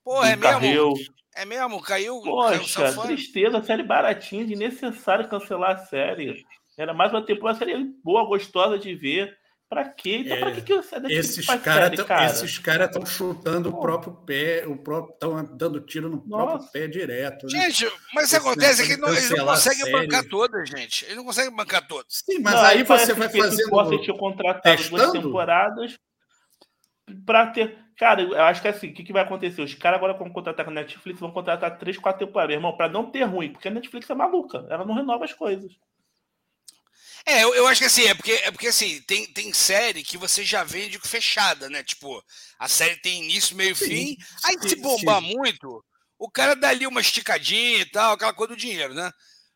Pô, 0.03 0.19
do 0.19 0.25
é 0.25 0.35
mesmo? 0.35 0.93
É 1.35 1.45
mesmo? 1.45 1.81
Caiu? 1.81 2.21
Poxa, 2.21 2.83
caiu 2.83 3.01
tristeza, 3.03 3.63
série 3.63 3.83
baratinha, 3.83 4.45
desnecessário 4.45 5.29
cancelar 5.29 5.71
a 5.71 5.85
série. 5.85 6.45
Era 6.77 6.93
mais 6.93 7.11
uma 7.11 7.25
temporada, 7.25 7.59
uma 7.59 7.65
série 7.65 7.85
boa, 8.03 8.25
gostosa 8.25 8.77
de 8.77 8.93
ver. 8.95 9.37
Pra 9.71 9.85
quê? 9.85 10.23
Então, 10.25 10.35
é, 10.35 10.39
pra 10.41 10.51
que, 10.51 10.61
que 10.63 10.75
você 10.75 10.97
esses 11.07 11.45
cara 11.45 11.85
série, 11.85 12.03
cara? 12.03 12.25
Esses 12.25 12.57
caras 12.57 12.87
estão 12.89 13.05
chutando 13.05 13.71
Pô. 13.71 13.77
o 13.77 13.81
próprio 13.81 14.13
pé, 14.25 14.65
o 14.67 14.75
próprio 14.75 15.13
estão 15.13 15.45
dando 15.55 15.79
tiro 15.79 16.09
no 16.09 16.21
Nossa. 16.27 16.45
próprio 16.45 16.71
pé 16.73 16.87
direto. 16.89 17.47
Né? 17.47 17.71
Gente, 17.71 17.89
mas 18.13 18.27
o 18.27 18.29
que 18.31 18.35
acontece 18.35 18.81
é 18.81 18.85
que 18.85 18.97
não, 18.97 19.07
eles 19.07 19.29
não 19.29 19.45
conseguem 19.45 19.89
bancar 19.89 20.25
todas, 20.25 20.69
gente. 20.69 21.05
Eles 21.05 21.15
não 21.15 21.23
conseguem 21.23 21.55
bancar 21.55 21.87
todas. 21.87 22.05
Sim, 22.09 22.39
mas 22.39 22.53
não, 22.53 22.61
aí 22.63 22.83
você 22.83 23.13
vai 23.13 23.29
fazendo. 23.29 23.69
Você 23.69 23.97
tinha 23.99 24.17
contratado 24.17 24.89
duas 24.89 25.11
temporadas 25.13 25.97
para 27.25 27.47
ter. 27.47 27.77
Cara, 28.01 28.19
eu 28.23 28.41
acho 28.41 28.59
que 28.63 28.67
é 28.67 28.71
assim, 28.71 28.87
o 28.87 28.93
que, 28.95 29.03
que 29.03 29.13
vai 29.13 29.21
acontecer? 29.21 29.61
Os 29.61 29.75
caras 29.75 29.99
agora, 29.99 30.15
quando 30.15 30.33
contratar 30.33 30.65
com 30.65 30.71
a 30.71 30.73
Netflix, 30.73 31.19
vão 31.19 31.29
contratar 31.29 31.77
três, 31.77 31.99
quatro 31.99 32.25
temporadas, 32.25 32.49
meu 32.49 32.57
irmão, 32.57 32.75
para 32.75 32.89
não 32.89 33.11
ter 33.11 33.21
ruim, 33.25 33.51
porque 33.51 33.67
a 33.67 33.71
Netflix 33.71 34.09
é 34.09 34.15
maluca, 34.15 34.65
ela 34.71 34.83
não 34.83 34.95
renova 34.95 35.23
as 35.23 35.33
coisas. 35.33 35.71
É, 37.27 37.43
eu, 37.43 37.53
eu, 37.53 37.67
acho 37.67 37.79
que 37.79 37.85
assim, 37.85 38.05
é 38.05 38.15
porque, 38.15 38.31
é 38.31 38.49
porque 38.49 38.69
assim, 38.69 38.99
tem, 39.03 39.31
tem 39.31 39.53
série 39.53 40.01
que 40.01 40.17
você 40.17 40.43
já 40.43 40.63
vende 40.63 40.97
fechada, 40.97 41.69
né? 41.69 41.83
Tipo, 41.83 42.25
a 42.57 42.67
série 42.67 42.95
tem 42.95 43.23
início, 43.23 43.55
meio 43.55 43.75
sim, 43.75 43.85
fim. 43.85 44.17
Aí 44.45 44.57
sim, 44.59 44.69
se 44.69 44.75
bombar 44.77 45.21
sim. 45.21 45.35
muito, 45.35 45.85
o 46.17 46.27
cara 46.27 46.55
dá 46.55 46.69
ali 46.69 46.87
uma 46.87 47.01
esticadinha 47.01 47.81
e 47.81 47.85
tal, 47.85 48.13
aquela 48.13 48.33
coisa 48.33 48.55
do 48.55 48.59
dinheiro, 48.59 48.95
né? 48.95 49.11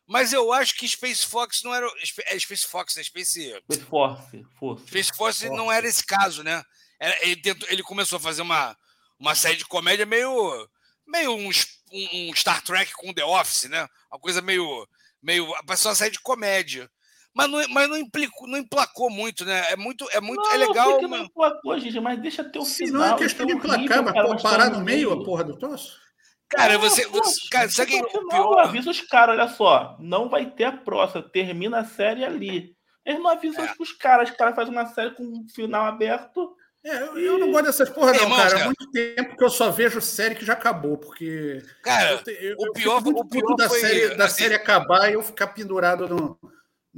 Mas 0.06 0.32
eu 0.32 0.52
acho 0.52 0.76
que 0.76 0.86
Space 0.86 1.26
Fox 1.26 1.64
não 1.64 1.74
era. 1.74 1.84
É 2.28 2.38
Space 2.38 2.64
Fox, 2.64 2.94
né? 2.94 3.02
Space. 3.02 3.52
Space 3.64 3.84
Force. 3.86 4.46
Force. 4.56 4.86
Space 4.86 5.12
Force, 5.12 5.40
Force 5.40 5.50
não 5.50 5.72
era 5.72 5.88
esse 5.88 6.06
caso, 6.06 6.44
né? 6.44 6.62
Ele, 7.00 7.36
tentou, 7.36 7.68
ele 7.70 7.82
começou 7.82 8.16
a 8.16 8.20
fazer 8.20 8.42
uma, 8.42 8.76
uma 9.18 9.34
série 9.34 9.56
de 9.56 9.66
comédia 9.66 10.06
meio. 10.06 10.68
meio 11.06 11.32
um, 11.32 11.50
um, 11.92 12.34
Star 12.34 12.62
Trek 12.62 12.92
com 12.92 13.12
The 13.12 13.24
Office, 13.24 13.68
né? 13.68 13.86
Uma 14.10 14.20
coisa 14.20 14.40
meio. 14.40 14.86
meio 15.22 15.46
passou 15.66 15.90
uma 15.90 15.96
série 15.96 16.12
de 16.12 16.20
comédia. 16.20 16.90
Mas 17.34 17.50
não, 17.50 17.68
mas 17.68 17.88
não, 17.90 17.98
implicou, 17.98 18.48
não 18.48 18.56
emplacou 18.56 19.10
muito, 19.10 19.44
né? 19.44 19.70
É 19.70 19.76
muito, 19.76 20.08
é 20.10 20.20
muito, 20.22 20.42
não, 20.42 20.52
é 20.52 20.56
legal. 20.56 20.90
Não, 20.92 20.98
que 21.00 21.06
não 21.06 21.18
emplacou, 21.18 21.78
gente, 21.78 22.00
mas 22.00 22.18
deixa 22.18 22.42
ter 22.42 22.58
o 22.58 22.64
final. 22.64 23.08
Não 23.08 23.14
é 23.14 23.18
questão 23.18 23.44
de 23.44 23.52
emplacar, 23.52 24.02
mas 24.02 24.42
parar 24.42 24.70
no 24.70 24.80
meio 24.80 25.12
a 25.12 25.22
porra 25.22 25.44
do 25.44 25.58
troço. 25.58 26.06
Cara, 26.48 26.78
você, 26.78 27.06
você 27.08 27.48
cara, 27.50 27.68
sabe 27.68 27.96
é 27.96 28.02
pior? 28.02 28.58
Avisa 28.60 28.90
os 28.90 29.00
caras, 29.00 29.36
olha 29.36 29.48
só, 29.48 29.96
não 30.00 30.28
vai 30.28 30.46
ter 30.48 30.64
a 30.64 30.72
próxima, 30.72 31.22
termina 31.22 31.80
a 31.80 31.84
série 31.84 32.24
ali. 32.24 32.74
Eles 33.04 33.20
não 33.20 33.30
avisam 33.30 33.64
é. 33.64 33.74
os 33.78 33.92
caras, 33.92 34.30
os 34.30 34.36
caras 34.36 34.54
fazem 34.54 34.72
uma 34.72 34.86
série 34.86 35.10
com 35.10 35.22
um 35.22 35.46
final 35.54 35.84
aberto. 35.84 36.56
É, 36.86 37.02
eu, 37.02 37.18
eu 37.18 37.38
não 37.38 37.50
gosto 37.50 37.64
dessas 37.64 37.90
porra, 37.90 38.12
não, 38.12 38.22
irmão, 38.22 38.38
cara. 38.38 38.62
Há 38.62 38.64
muito 38.66 38.88
tempo 38.92 39.36
que 39.36 39.44
eu 39.44 39.50
só 39.50 39.72
vejo 39.72 40.00
série 40.00 40.36
que 40.36 40.44
já 40.44 40.52
acabou, 40.52 40.96
porque. 40.96 41.60
Cara, 41.82 42.22
eu, 42.26 42.32
eu, 42.40 42.56
o 42.58 42.72
pior, 42.72 43.02
muito 43.02 43.18
o 43.18 43.28
pior 43.28 43.56
da, 43.56 43.68
foi, 43.68 43.80
série, 43.80 44.14
da 44.14 44.26
assim, 44.26 44.44
série 44.44 44.54
acabar 44.54 45.10
e 45.10 45.14
eu 45.14 45.22
ficar 45.22 45.48
pendurado 45.48 46.08
no, 46.08 46.38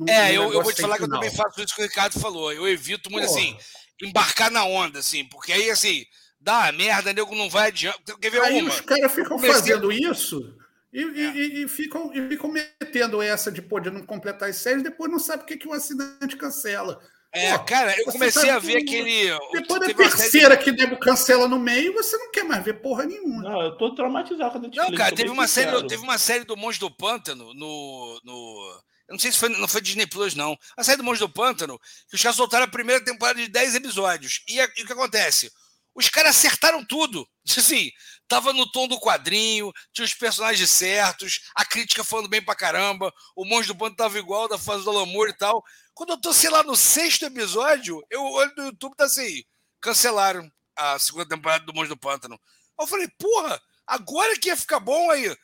é, 0.07 0.36
eu, 0.36 0.53
eu 0.53 0.62
vou 0.62 0.72
te 0.72 0.82
falar 0.82 0.97
que 0.97 1.05
eu 1.05 1.09
também 1.09 1.30
faço 1.30 1.61
isso 1.61 1.74
que 1.74 1.80
o 1.80 1.86
Ricardo 1.86 2.20
falou. 2.20 2.53
Eu 2.53 2.68
evito 2.68 3.11
muito, 3.11 3.26
Porra. 3.26 3.41
assim, 3.41 3.57
embarcar 4.03 4.51
na 4.51 4.64
onda, 4.64 4.99
assim, 4.99 5.24
porque 5.24 5.53
aí, 5.53 5.70
assim, 5.70 6.05
dá 6.39 6.70
merda, 6.70 7.12
nego 7.12 7.34
não 7.34 7.49
vai 7.49 7.68
adiante. 7.68 7.99
Quer 8.20 8.30
ver 8.30 8.41
aí 8.43 8.61
uma? 8.61 8.68
os 8.68 8.80
caras 8.80 9.12
ficam 9.12 9.39
fazendo 9.39 9.91
isso 9.91 10.55
e, 10.93 11.03
é. 11.03 11.07
e, 11.07 11.62
e, 11.64 11.68
ficam, 11.68 12.12
e 12.14 12.28
ficam 12.28 12.51
metendo 12.51 13.20
essa 13.20 13.51
de 13.51 13.61
poder 13.61 13.91
não 13.91 14.05
completar 14.05 14.49
as 14.49 14.57
séries, 14.57 14.82
depois 14.82 15.11
não 15.11 15.18
sabe 15.18 15.43
o 15.43 15.47
que, 15.47 15.57
que 15.57 15.68
o 15.68 15.72
acidente 15.72 16.36
cancela. 16.36 17.01
É, 17.33 17.59
Pô, 17.59 17.64
cara, 17.64 17.95
eu 17.99 18.07
comecei 18.07 18.49
a 18.49 18.59
ver 18.59 18.79
aquele. 18.79 19.39
Depois 19.53 19.81
da 19.81 19.87
terceira 19.95 20.55
série... 20.55 20.57
que 20.57 20.72
nego 20.72 20.99
cancela 20.99 21.47
no 21.47 21.59
meio, 21.59 21.93
você 21.93 22.16
não 22.16 22.31
quer 22.31 22.45
mais 22.45 22.64
ver 22.64 22.81
porra 22.81 23.05
nenhuma. 23.05 23.43
Não, 23.43 23.62
eu 23.62 23.76
tô 23.76 23.95
traumatizado 23.95 24.53
com 24.53 24.59
a 24.59 24.61
Netflix. 24.62 24.91
Não, 24.91 24.97
cara, 24.97 25.14
teve 25.14 25.31
uma, 25.31 25.47
série, 25.47 25.87
teve 25.87 26.03
uma 26.03 26.16
série 26.16 26.45
do 26.45 26.57
Monge 26.57 26.81
do 26.81 26.91
Pântano 26.91 27.53
no, 27.53 28.20
no, 28.24 28.81
eu 29.09 29.14
não 29.14 29.18
sei 29.18 29.33
se 29.33 29.39
foi, 29.39 29.49
não 29.49 29.66
foi 29.66 29.81
Disney 29.81 30.07
Plus, 30.07 30.35
não. 30.35 30.57
A 30.76 30.85
saída 30.85 31.03
do 31.03 31.07
Monstro 31.07 31.26
do 31.26 31.33
Pântano, 31.33 31.81
que 32.09 32.14
os 32.14 32.22
caras 32.22 32.37
soltaram 32.37 32.64
a 32.64 32.68
primeira 32.68 33.03
temporada 33.03 33.41
de 33.41 33.49
10 33.49 33.76
episódios. 33.76 34.43
E, 34.47 34.61
a, 34.61 34.64
e 34.76 34.83
o 34.83 34.87
que 34.87 34.93
acontece? 34.93 35.51
Os 35.95 36.11
caras 36.11 36.37
acertaram 36.37 36.85
tudo. 36.85 37.26
Assim, 37.57 37.91
tava 38.29 38.53
no 38.53 38.70
tom 38.70 38.87
do 38.87 39.01
quadrinho, 39.01 39.72
tinha 39.95 40.05
os 40.05 40.12
personagens 40.12 40.70
certos, 40.70 41.41
a 41.57 41.64
crítica 41.64 42.05
falando 42.05 42.29
bem 42.29 42.45
pra 42.45 42.55
caramba, 42.55 43.12
o 43.35 43.47
Monstro 43.47 43.72
do 43.72 43.79
Pântano 43.79 43.97
tava 43.97 44.18
igual 44.18 44.47
da 44.47 44.59
fase 44.59 44.85
do 44.85 44.91
Alamor 44.91 45.31
e 45.31 45.37
tal. 45.37 45.64
Quando 45.99 46.11
eu 46.11 46.20
tô, 46.20 46.32
sei 46.32 46.49
lá, 46.49 46.62
no 46.62 46.76
sexto 46.76 47.24
episódio, 47.24 48.01
eu 48.09 48.22
olho 48.22 48.53
no 48.57 48.66
YouTube 48.66 48.94
tá 48.94 49.07
assim, 49.07 49.42
cancelaram 49.80 50.49
a 50.76 50.96
segunda 50.96 51.28
temporada 51.28 51.64
do 51.64 51.74
Monstro 51.74 51.96
do 51.96 51.99
Pântano. 51.99 52.38
Eu 52.78 52.86
falei, 52.86 53.09
porra, 53.18 53.61
agora 53.84 54.38
que 54.38 54.46
ia 54.46 54.57
ficar 54.57 54.78
bom 54.78 55.11
aí. 55.11 55.36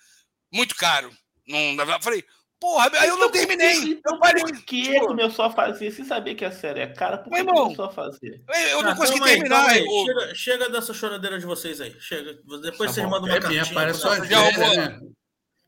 Muito 0.53 0.77
caro. 0.77 1.11
Não, 1.49 1.59
eu 1.59 2.01
falei, 2.01 2.25
Porra, 2.61 2.89
aí 3.01 3.09
eu 3.09 3.17
não 3.17 3.27
então, 3.27 3.33
terminei. 3.33 4.01
eu 4.07 4.19
parei. 4.21 4.45
Por 4.45 4.65
que 4.65 4.83
tipo... 4.83 5.07
começou 5.09 5.45
a 5.45 5.51
fazer? 5.51 5.91
Se 5.91 6.05
saber 6.05 6.37
que 6.37 6.45
a 6.45 6.53
série 6.53 6.83
é 6.83 6.87
cara, 6.87 7.19
por 7.19 7.33
que 7.33 7.39
irmão, 7.39 7.65
começou 7.65 7.87
a 7.87 7.93
fazer? 7.93 8.41
Eu 8.71 8.81
não 8.81 8.93
ah, 8.93 8.97
consegui 8.97 9.21
terminar. 9.25 9.71
Aí, 9.71 9.85
chega, 9.85 10.35
chega, 10.37 10.71
dessa 10.71 10.95
choradeira 10.95 11.37
de 11.37 11.47
vocês 11.47 11.81
aí. 11.81 12.01
Chega. 12.01 12.33
Depois 12.63 12.91
tá 12.91 12.95
vocês 12.95 13.07
mandam 13.07 13.29
uma 13.29 13.37
é 13.37 13.41
cartinha. 13.41 13.65
Minha, 13.65 13.93
só 13.93 14.25
já 14.25 14.39
arrumou. 14.39 14.77
Né? 14.77 15.01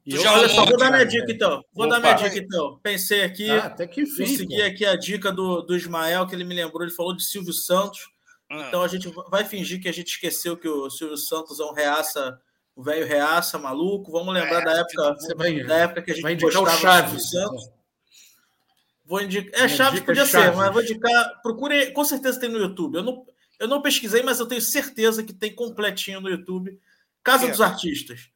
Já 0.06 0.34
olha 0.34 0.48
só, 0.48 0.64
vou 0.64 0.76
dar 0.76 0.90
minha 0.90 1.04
dica 1.04 1.32
então. 1.32 1.64
Vou 1.72 1.86
Opa. 1.86 1.98
dar 1.98 2.00
minha 2.00 2.28
dica 2.28 2.38
então. 2.44 2.78
Pensei 2.82 3.24
aqui. 3.24 3.50
Ah, 3.50 3.66
até 3.66 3.86
que 3.86 4.02
enfim, 4.02 4.24
vou 4.24 4.36
seguir 4.36 4.62
aqui 4.62 4.86
a 4.86 4.96
dica 4.96 5.32
do, 5.32 5.62
do 5.62 5.76
Ismael, 5.76 6.26
que 6.26 6.34
ele 6.34 6.44
me 6.44 6.54
lembrou. 6.54 6.82
Ele 6.82 6.92
falou 6.92 7.16
de 7.16 7.24
Silvio 7.24 7.52
Santos. 7.52 8.00
Ah. 8.48 8.66
Então 8.68 8.82
a 8.82 8.88
gente 8.88 9.12
vai 9.28 9.44
fingir 9.44 9.80
que 9.80 9.88
a 9.88 9.92
gente 9.92 10.08
esqueceu 10.08 10.56
que 10.56 10.68
o 10.68 10.88
Silvio 10.90 11.16
Santos 11.16 11.58
é 11.58 11.64
um 11.64 11.72
reaça 11.72 12.38
o 12.76 12.82
velho 12.82 13.06
reaça, 13.06 13.58
maluco. 13.58 14.12
Vamos 14.12 14.34
lembrar 14.34 14.60
é, 14.60 14.64
da 14.64 14.72
época, 14.80 15.14
você 15.14 15.34
vai, 15.34 15.64
da 15.64 15.76
época 15.78 16.02
que 16.02 16.10
a 16.10 16.14
gente 16.14 16.22
vai 16.22 16.34
indicar 16.34 16.62
o 16.62 16.68
Chaves. 16.68 17.30
Santos. 17.30 17.70
Vou 19.02 19.22
indicar. 19.22 19.64
É, 19.64 19.66
Chaves 19.66 20.00
podia 20.00 20.26
Chaves. 20.26 20.50
ser, 20.50 20.56
mas 20.56 20.72
vou 20.72 20.82
indicar. 20.82 21.40
Procure, 21.42 21.92
com 21.92 22.04
certeza 22.04 22.38
tem 22.38 22.50
no 22.50 22.58
YouTube. 22.58 22.96
Eu 22.96 23.02
não, 23.02 23.26
eu 23.58 23.66
não 23.66 23.80
pesquisei, 23.80 24.22
mas 24.22 24.38
eu 24.38 24.46
tenho 24.46 24.60
certeza 24.60 25.22
que 25.22 25.32
tem 25.32 25.54
completinho 25.54 26.20
no 26.20 26.28
YouTube. 26.28 26.78
Casa 27.24 27.46
é. 27.46 27.50
dos 27.50 27.62
Artistas. 27.62 28.28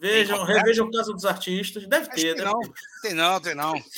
Vejam, 0.00 0.42
revejam 0.44 0.90
Casa 0.90 1.12
dos 1.12 1.24
Artistas. 1.24 1.86
Deve 1.86 2.08
ter, 2.08 2.34
deve 2.34 2.44
não. 2.44 2.60
Tem 3.02 3.14
não, 3.14 3.40
tem 3.40 3.54
não. 3.54 3.74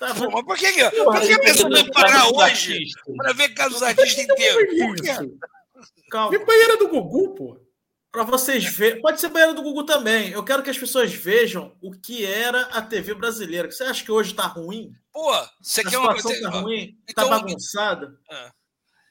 Tá, 0.00 0.12
mas 0.12 0.44
por 0.44 0.58
que, 0.58 0.90
por 0.90 1.20
que 1.20 1.32
a 1.32 1.38
pessoa 1.38 1.70
vai 1.70 1.90
parar 1.90 2.28
hoje 2.28 2.80
para 3.16 3.32
ver 3.32 3.50
Casa 3.50 3.70
dos 3.70 3.82
Artistas 3.82 4.24
inteiro? 4.24 4.66
Por 4.76 4.96
quê? 4.96 5.12
Calma. 6.10 6.30
Vê 6.30 6.44
banheira 6.44 6.76
do 6.76 6.88
Gugu, 6.88 7.34
pô 7.34 7.66
para 8.16 8.24
vocês 8.24 8.64
verem. 8.64 9.02
Pode 9.02 9.20
ser 9.20 9.28
banheiro 9.28 9.52
do 9.52 9.62
Google 9.62 9.84
também. 9.84 10.30
Eu 10.30 10.42
quero 10.42 10.62
que 10.62 10.70
as 10.70 10.78
pessoas 10.78 11.12
vejam 11.12 11.76
o 11.82 11.92
que 11.92 12.24
era 12.24 12.62
a 12.68 12.80
TV 12.80 13.12
brasileira. 13.12 13.70
Você 13.70 13.84
acha 13.84 14.02
que 14.02 14.10
hoje 14.10 14.30
está 14.30 14.46
ruim? 14.46 14.90
Pô, 15.12 15.32
você 15.60 15.84
quer 15.84 15.98
uma 15.98 16.18
coisa. 16.18 16.40
Tá 16.40 16.48
ruim? 16.48 16.98
Está 17.06 17.26
então... 17.26 17.28
bagunçada? 17.28 18.18
É. 18.30 18.50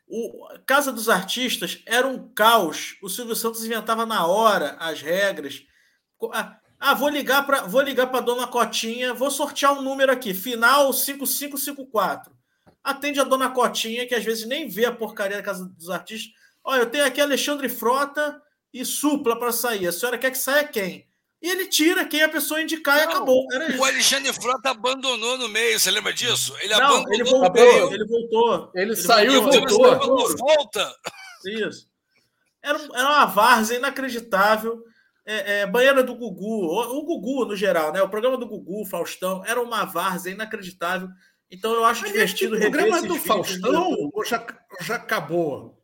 O 0.08 0.48
Casa 0.66 0.92
dos 0.92 1.08
Artistas 1.08 1.84
era 1.86 2.08
um 2.08 2.28
caos. 2.34 2.98
O 3.00 3.08
Silvio 3.08 3.36
Santos 3.36 3.64
inventava 3.64 4.08
na 4.08 4.26
hora 4.26 4.76
as 4.80 5.04
regras. 5.04 5.62
Ah, 6.32 6.58
ah 6.80 6.94
vou 6.94 7.10
ligar 7.10 7.46
para 7.46 7.62
vou 7.64 7.82
ligar 7.82 8.08
para 8.08 8.22
dona 8.22 8.48
Cotinha, 8.48 9.14
vou 9.14 9.32
sortear 9.32 9.74
um 9.74 9.82
número 9.82 10.12
aqui, 10.12 10.34
final 10.34 10.92
5554. 10.94 12.34
Atende 12.84 13.20
a 13.20 13.24
dona 13.24 13.50
Cotinha, 13.50 14.08
que 14.08 14.16
às 14.16 14.24
vezes 14.24 14.46
nem 14.46 14.68
vê 14.68 14.86
a 14.86 14.92
porcaria 14.92 15.38
da 15.38 15.44
Casa 15.44 15.66
dos 15.66 15.90
Artistas. 15.90 16.32
Olha, 16.64 16.82
eu 16.82 16.90
tenho 16.90 17.06
aqui 17.06 17.20
Alexandre 17.20 17.70
Frota, 17.70 18.42
e 18.76 18.84
supla 18.84 19.40
para 19.40 19.54
sair. 19.54 19.88
A 19.88 19.92
senhora 19.92 20.18
quer 20.18 20.32
que 20.32 20.38
saia 20.38 20.68
quem? 20.68 21.08
E 21.42 21.50
ele 21.50 21.68
tira 21.68 22.04
quem 22.04 22.22
a 22.22 22.28
pessoa 22.28 22.62
indicar 22.62 22.98
não, 22.98 23.04
e 23.04 23.06
acabou. 23.06 23.48
o 23.80 23.84
Alexandre 23.86 24.34
Frota 24.34 24.72
abandonou 24.72 25.38
no 25.38 25.48
meio, 25.48 25.80
você 25.80 25.90
lembra 25.90 26.12
disso? 26.12 26.54
Ele 26.60 26.74
não, 26.74 26.98
abandonou 26.98 27.14
ele 27.14 27.24
voltou, 27.24 27.48
no 27.48 27.54
meio. 27.54 27.94
Ele 27.94 28.06
voltou. 28.06 28.72
Ele, 28.76 28.92
ele 28.92 28.96
saiu 28.98 29.32
e 29.32 29.40
voltou. 29.40 29.98
voltou. 29.98 30.38
Volta. 30.38 30.96
Isso. 31.46 31.88
Era, 32.62 32.78
era 32.80 33.10
uma 33.10 33.26
várzea 33.26 33.78
inacreditável. 33.78 34.84
É, 35.26 35.62
é, 35.62 35.66
banheira 35.66 36.04
do 36.04 36.14
Gugu, 36.14 36.66
o, 36.68 37.00
o, 37.00 37.04
Gugu 37.04 37.46
no 37.46 37.56
geral, 37.56 37.92
né? 37.92 38.02
O 38.02 38.10
programa 38.10 38.38
do 38.38 38.46
Gugu, 38.48 38.86
Faustão, 38.86 39.44
era 39.46 39.60
uma 39.60 39.84
várzea 39.84 40.32
inacreditável. 40.32 41.10
Então 41.50 41.74
eu 41.74 41.84
acho 41.84 42.02
Mas 42.04 42.12
divertido 42.12 42.54
rever. 42.56 42.70
O 42.70 42.72
programa 42.72 43.02
do 43.08 43.16
Faustão 43.16 44.12
já, 44.26 44.46
já 44.82 44.96
acabou. 44.96 45.82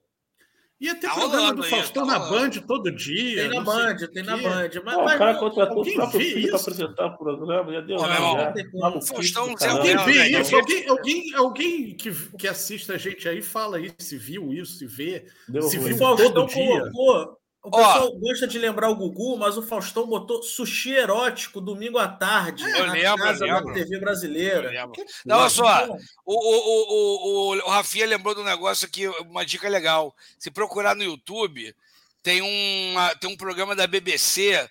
Ia 0.79 0.95
ter 0.95 1.07
Tá 1.07 1.13
programa 1.13 1.37
rolando 1.37 1.61
do 1.61 1.67
Faustão 1.67 2.07
tá 2.07 2.19
na. 2.19 2.19
Band 2.27 2.49
todo 2.67 2.91
dia. 2.91 3.47
Tem 3.47 3.59
na 3.59 3.63
Band, 3.63 3.95
o 4.01 4.07
tem 4.07 4.23
na 4.23 4.37
Band. 4.37 4.69
Mas, 4.83 4.95
Pô, 4.95 5.01
o 5.03 5.05
cara 5.05 5.35
contratou 5.35 5.81
o 5.83 5.93
próprio 5.93 6.19
filho 6.19 6.49
para 6.49 6.59
apresentar 6.59 7.05
o 7.05 7.17
programa. 7.17 7.73
Já 7.73 7.81
deu 7.81 7.97
Pô, 7.97 8.03
como. 8.03 8.81
Maluquice 8.81 9.13
Faustão 9.13 9.57
Zé. 9.57 9.67
Alguém 9.69 9.95
Não, 9.95 10.05
vê 10.05 10.13
né, 10.15 10.41
isso? 10.41 10.55
eu- 10.55 10.59
Alguém, 10.59 10.89
alguém, 10.89 11.35
alguém 11.35 11.95
que, 11.95 12.11
que 12.35 12.47
assiste 12.47 12.91
a 12.91 12.97
gente 12.97 13.29
aí 13.29 13.43
fala 13.43 13.79
isso, 13.79 13.95
se 13.99 14.17
viu 14.17 14.51
isso, 14.51 14.79
se 14.79 14.87
vê. 14.87 15.27
Deu 15.47 15.61
Se 15.61 15.77
ruim. 15.77 15.85
O 15.85 15.89
viu 15.89 15.97
Faustão 15.99 16.31
todo 16.33 16.47
dia. 16.47 16.79
colocou. 16.79 17.40
O 17.63 17.69
Ó. 17.71 17.77
pessoal 17.77 18.17
gosta 18.17 18.47
de 18.47 18.57
lembrar 18.57 18.89
o 18.89 18.95
Gugu, 18.95 19.37
mas 19.37 19.55
o 19.55 19.61
Faustão 19.61 20.07
botou 20.07 20.41
sushi 20.41 20.93
erótico 20.93 21.61
domingo 21.61 21.99
à 21.99 22.07
tarde 22.07 22.63
Eu 22.63 22.87
na 22.87 22.93
lembro, 22.93 23.17
casa 23.23 23.45
eu 23.45 23.49
da 23.49 23.59
lembro. 23.59 23.73
TV 23.75 23.99
brasileira. 23.99 24.73
Eu. 24.73 24.91
Não, 25.25 25.37
olha 25.39 25.49
só. 25.49 25.83
Então, 25.83 25.97
O, 26.25 26.33
o, 26.33 26.55
o, 26.57 27.53
o, 27.53 27.57
o, 27.57 27.69
Rafinha 27.69 28.07
lembrou 28.07 28.33
do 28.33 28.43
negócio 28.43 28.87
aqui, 28.87 29.07
uma 29.07 29.45
dica 29.45 29.69
legal. 29.69 30.15
Se 30.39 30.49
procurar 30.49 30.95
no 30.95 31.03
YouTube, 31.03 31.75
tem, 32.23 32.41
uma, 32.41 33.13
tem 33.15 33.29
um 33.29 33.37
programa 33.37 33.75
da 33.75 33.85
BBC 33.85 34.67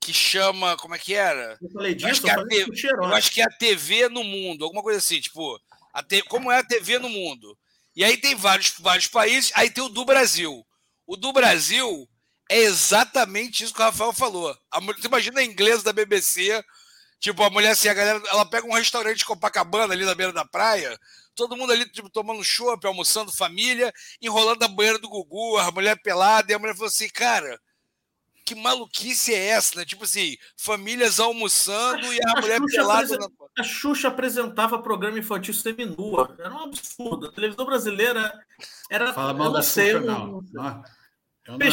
que 0.00 0.14
chama. 0.14 0.74
Como 0.78 0.94
é 0.94 0.98
que 0.98 1.12
era? 1.14 1.58
Eu 1.60 1.70
falei 1.70 1.92
Eu 1.92 1.96
acho 1.96 2.06
disso, 2.06 2.22
que 2.22 2.30
eu 2.30 2.40
a 2.40 2.46
TV 2.46 2.88
Eu 2.94 3.14
acho 3.14 3.30
que 3.30 3.40
é 3.42 3.44
a 3.44 3.50
TV 3.50 4.08
no 4.08 4.24
mundo, 4.24 4.64
alguma 4.64 4.82
coisa 4.82 4.98
assim, 5.00 5.20
tipo, 5.20 5.60
a 5.92 6.02
te- 6.02 6.22
como 6.22 6.50
é 6.50 6.58
a 6.60 6.64
TV 6.64 6.98
no 6.98 7.10
mundo. 7.10 7.58
E 7.94 8.02
aí 8.02 8.16
tem 8.16 8.34
vários, 8.34 8.72
vários 8.78 9.06
países, 9.06 9.52
aí 9.54 9.68
tem 9.68 9.84
o 9.84 9.90
do 9.90 10.02
Brasil. 10.02 10.66
O 11.06 11.14
do 11.14 11.30
Brasil 11.30 12.08
é 12.50 12.58
exatamente 12.58 13.64
isso 13.64 13.74
que 13.74 13.80
o 13.80 13.84
Rafael 13.84 14.12
falou. 14.12 14.56
A, 14.70 14.80
você 14.80 15.06
imagina 15.06 15.40
a 15.40 15.44
inglesa 15.44 15.84
da 15.84 15.92
BBC, 15.92 16.62
tipo, 17.18 17.42
a 17.42 17.50
mulher 17.50 17.70
assim, 17.70 17.88
a 17.88 17.94
galera, 17.94 18.22
ela 18.28 18.44
pega 18.44 18.66
um 18.66 18.74
restaurante 18.74 19.18
de 19.18 19.24
Copacabana 19.24 19.94
ali 19.94 20.04
na 20.04 20.14
beira 20.14 20.32
da 20.32 20.44
praia, 20.44 20.98
todo 21.34 21.56
mundo 21.56 21.72
ali, 21.72 21.88
tipo, 21.90 22.10
tomando 22.10 22.44
chopp, 22.44 22.86
almoçando 22.86 23.32
família, 23.32 23.92
enrolando 24.20 24.62
a 24.62 24.68
banheira 24.68 24.98
do 24.98 25.08
Gugu, 25.08 25.58
a 25.58 25.70
mulher 25.70 26.00
pelada, 26.02 26.52
e 26.52 26.54
a 26.54 26.58
mulher 26.58 26.74
falou 26.74 26.88
assim, 26.88 27.08
cara, 27.08 27.58
que 28.44 28.54
maluquice 28.54 29.32
é 29.32 29.48
essa, 29.48 29.78
né? 29.78 29.84
Tipo 29.84 30.04
assim, 30.04 30.36
famílias 30.56 31.20
almoçando 31.20 32.12
e 32.12 32.18
a 32.26 32.32
A 32.36 32.40
mulher 32.40 32.58
Xuxa 32.60 32.76
pelada 32.76 33.18
na... 33.18 33.28
A 33.58 33.62
Xuxa 33.62 34.08
apresentava 34.08 34.82
programa 34.82 35.18
infantil 35.18 35.54
seminua. 35.54 36.34
Era 36.38 36.52
um 36.52 36.64
absurdo. 36.64 37.28
A 37.28 37.32
televisão 37.32 37.64
brasileira 37.64 38.32
era. 38.90 39.12
Fala 39.12 39.32
mal 39.32 39.52
da. 39.52 39.62
Xuxa, 39.62 39.82
eu 39.82 40.00
não. 40.00 40.42
não- 40.52 40.82
Nada 41.48 41.64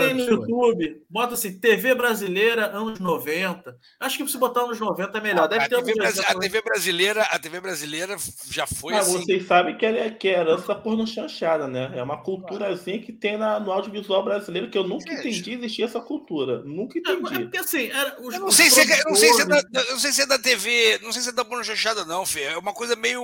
aí 0.00 0.12
no. 0.12 0.20
YouTube, 0.20 1.02
bota 1.08 1.32
assim, 1.32 1.58
TV 1.58 1.94
brasileira, 1.94 2.66
anos 2.66 3.00
90. 3.00 3.74
Acho 3.98 4.18
que 4.18 4.28
se 4.28 4.36
botar 4.36 4.60
anos 4.64 4.78
90 4.78 5.16
é 5.16 5.20
melhor. 5.22 5.48
Deve 5.48 5.64
a, 5.64 5.68
ter 5.68 5.76
TV 5.76 5.92
anos 5.92 5.96
brasi- 5.96 6.18
80 6.20 6.30
a 6.36 6.40
TV 6.40 6.60
brasileira, 6.62 7.22
a 7.22 7.38
TV 7.38 7.60
brasileira 7.60 8.16
já 8.50 8.66
foi 8.66 8.92
Mas 8.92 9.08
assim. 9.08 9.24
vocês 9.24 9.46
sabem 9.46 9.78
que 9.78 9.86
é, 9.86 10.10
que 10.10 10.28
é 10.28 10.40
herança 10.40 10.66
da 10.66 10.74
porno 10.74 11.06
chanchada, 11.06 11.66
né? 11.66 11.90
É 11.94 12.02
uma 12.02 12.22
culturazinha 12.22 13.00
que 13.00 13.12
tem 13.14 13.38
na- 13.38 13.58
no 13.58 13.72
audiovisual 13.72 14.22
brasileiro 14.22 14.68
que 14.68 14.76
eu 14.76 14.86
nunca 14.86 15.10
Gente. 15.16 15.28
entendi 15.28 15.52
existir 15.54 15.84
essa 15.84 16.00
cultura. 16.02 16.62
Nunca 16.62 16.98
É, 16.98 17.10
é 17.10 17.14
entendi. 17.14 17.44
porque 17.44 17.56
assim, 17.58 17.88
era, 17.90 18.20
os, 18.20 18.34
Eu 18.34 18.40
não 18.40 18.50
sei, 18.52 18.68
se 18.68 18.80
é, 18.80 19.00
eu 19.00 19.04
não 19.06 19.16
sei 19.16 19.32
se 19.32 19.40
é 19.40 19.46
da, 19.46 19.62
não 19.72 19.98
sei 19.98 20.12
se 20.12 20.20
é 20.20 20.26
da 20.26 20.38
TV, 20.38 20.98
não 21.02 21.12
sei 21.12 21.22
se 21.22 21.28
é 21.30 21.32
da 21.32 21.44
Bruno 21.44 21.64
Chanchada, 21.64 22.04
não, 22.04 22.26
Fê. 22.26 22.42
É 22.42 22.58
uma 22.58 22.74
coisa 22.74 22.94
meio. 22.94 23.22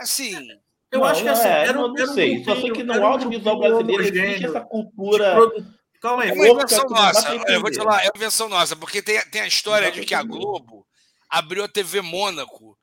Assim. 0.00 0.36
Eu 0.92 1.00
Não, 1.00 1.06
acho 1.06 1.22
que 1.22 1.28
assim, 1.28 1.46
é, 1.48 1.66
era, 1.68 1.78
eu 1.78 1.84
um- 1.84 1.88
não 1.88 1.96
era 1.96 2.10
um 2.10 2.14
sei. 2.14 2.44
Só 2.44 2.56
sei 2.56 2.70
que 2.72 2.82
no 2.82 2.94
um 2.98 3.06
audiovisual 3.06 3.58
grupinho 3.58 3.96
brasileiro 3.96 4.26
existe 4.26 4.46
essa 4.46 4.60
cultura. 4.60 5.34
produ- 5.34 5.66
Calma 6.00 6.22
aí, 6.22 6.30
É 6.30 6.32
uma 6.32 6.48
invenção 6.48 6.84
nossa. 6.88 7.22
pra 7.38 7.52
Eu 7.54 7.60
vou 7.60 7.70
te 7.70 7.76
falar, 7.76 8.00
é 8.02 8.06
uma 8.06 8.12
invenção 8.16 8.48
nossa, 8.48 8.74
porque 8.74 9.02
tem, 9.02 9.20
tem 9.26 9.42
a 9.42 9.46
história 9.46 9.92
de 9.92 10.00
que 10.04 10.14
a. 10.14 10.22
Globo 10.22 10.86
abriu 11.28 11.62
a 11.62 11.68
TV 11.68 12.00
Mônaco 12.00 12.76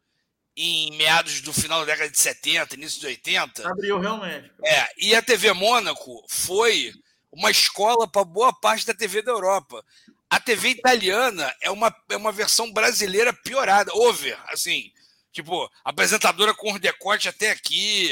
em 0.56 0.92
meados 0.96 1.42
do 1.42 1.52
final 1.52 1.80
da 1.82 1.86
década 1.88 2.10
de 2.10 2.20
70, 2.20 2.76
início 2.76 3.00
de 3.02 3.08
80. 3.08 3.68
abriu 3.70 4.00
realmente. 4.00 4.52
É, 4.64 4.88
e 5.00 5.16
a 5.16 5.22
TV 5.22 5.52
Mônaco 5.54 6.24
foi 6.30 6.92
uma 7.32 7.52
escola 7.52 8.08
para 8.08 8.24
boa 8.24 8.54
parte 8.54 8.86
da 8.86 8.94
TV 8.94 9.22
da 9.24 9.32
Europa. 9.32 9.84
A 10.30 10.40
TV 10.40 10.70
italiana 10.70 11.54
é 11.62 11.70
uma, 11.72 11.94
é 12.10 12.16
uma 12.18 12.32
versão 12.32 12.72
brasileira 12.72 13.34
piorada, 13.34 13.92
over, 13.96 14.38
assim. 14.48 14.92
Tipo, 15.32 15.70
apresentadora 15.84 16.54
com 16.54 16.74
os 16.74 16.80
decote 16.80 17.28
até 17.30 17.52
aqui, 17.52 18.10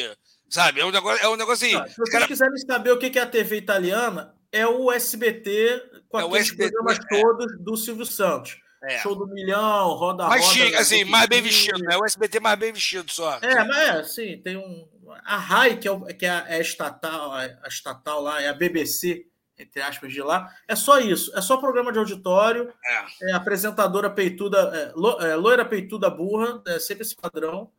sabe? 0.50 0.82
É 0.82 0.86
um 0.86 0.92
negócio, 0.92 1.24
é 1.24 1.30
um 1.30 1.36
negócio 1.36 1.66
assim. 1.66 1.76
Ah, 1.76 1.88
se 1.88 1.96
vocês 1.96 2.10
cara- 2.12 2.28
quiserem 2.28 2.58
saber 2.58 2.92
o 2.92 2.98
que 3.00 3.18
é 3.18 3.22
a 3.22 3.26
TV 3.26 3.58
italiana, 3.58 4.34
é 4.52 4.66
o 4.68 4.92
SBT 4.92 5.82
com 6.10 6.20
É 6.20 6.24
aqueles 6.24 6.48
SBT, 6.48 6.72
programas 6.72 7.00
é. 7.12 7.22
todos 7.22 7.60
do 7.64 7.76
Silvio 7.78 8.06
Santos. 8.06 8.58
É. 8.84 9.00
Show 9.00 9.16
do 9.16 9.26
Milhão, 9.28 9.94
Roda 9.94 10.28
mais 10.28 10.44
Roda. 10.46 10.54
chique, 10.54 10.76
assim, 10.76 11.04
mais 11.06 11.28
bem 11.28 11.42
vestido, 11.42 11.80
né? 11.80 11.98
O 11.98 12.06
SBT 12.06 12.40
mais 12.40 12.60
bem 12.60 12.72
vestido 12.72 13.12
só. 13.12 13.40
É, 13.42 13.64
mas 13.64 13.78
é, 13.90 14.04
sim, 14.04 14.40
tem 14.44 14.58
um. 14.58 14.88
A 15.24 15.38
RAI, 15.38 15.78
que 15.78 15.88
é, 15.90 16.14
que 16.14 16.26
é 16.26 16.30
a, 16.30 16.46
é 16.48 16.56
a 16.58 16.62
estatal, 16.62 17.32
a, 17.32 17.42
a 17.64 17.68
estatal 17.68 18.22
lá, 18.22 18.42
é 18.44 18.48
a 18.48 18.54
BBC, 18.54 19.26
entre 19.58 19.82
aspas, 19.82 20.12
de 20.12 20.22
lá, 20.22 20.54
é 20.68 20.76
só 20.76 21.00
isso. 21.00 21.32
É 21.38 21.42
só 21.42 21.58
programa 21.58 21.92
de 21.92 22.00
auditório, 22.00 22.74
É. 23.22 23.30
é 23.30 23.34
apresentadora 23.34 24.10
peituda, 24.10 24.58
é, 24.76 24.92
lo- 24.96 25.22
é, 25.22 25.36
loira 25.36 25.64
peituda 25.64 26.10
burra, 26.10 26.62
é 26.68 26.78
sempre 26.80 27.04
esse 27.04 27.16
padrão. 27.16 27.72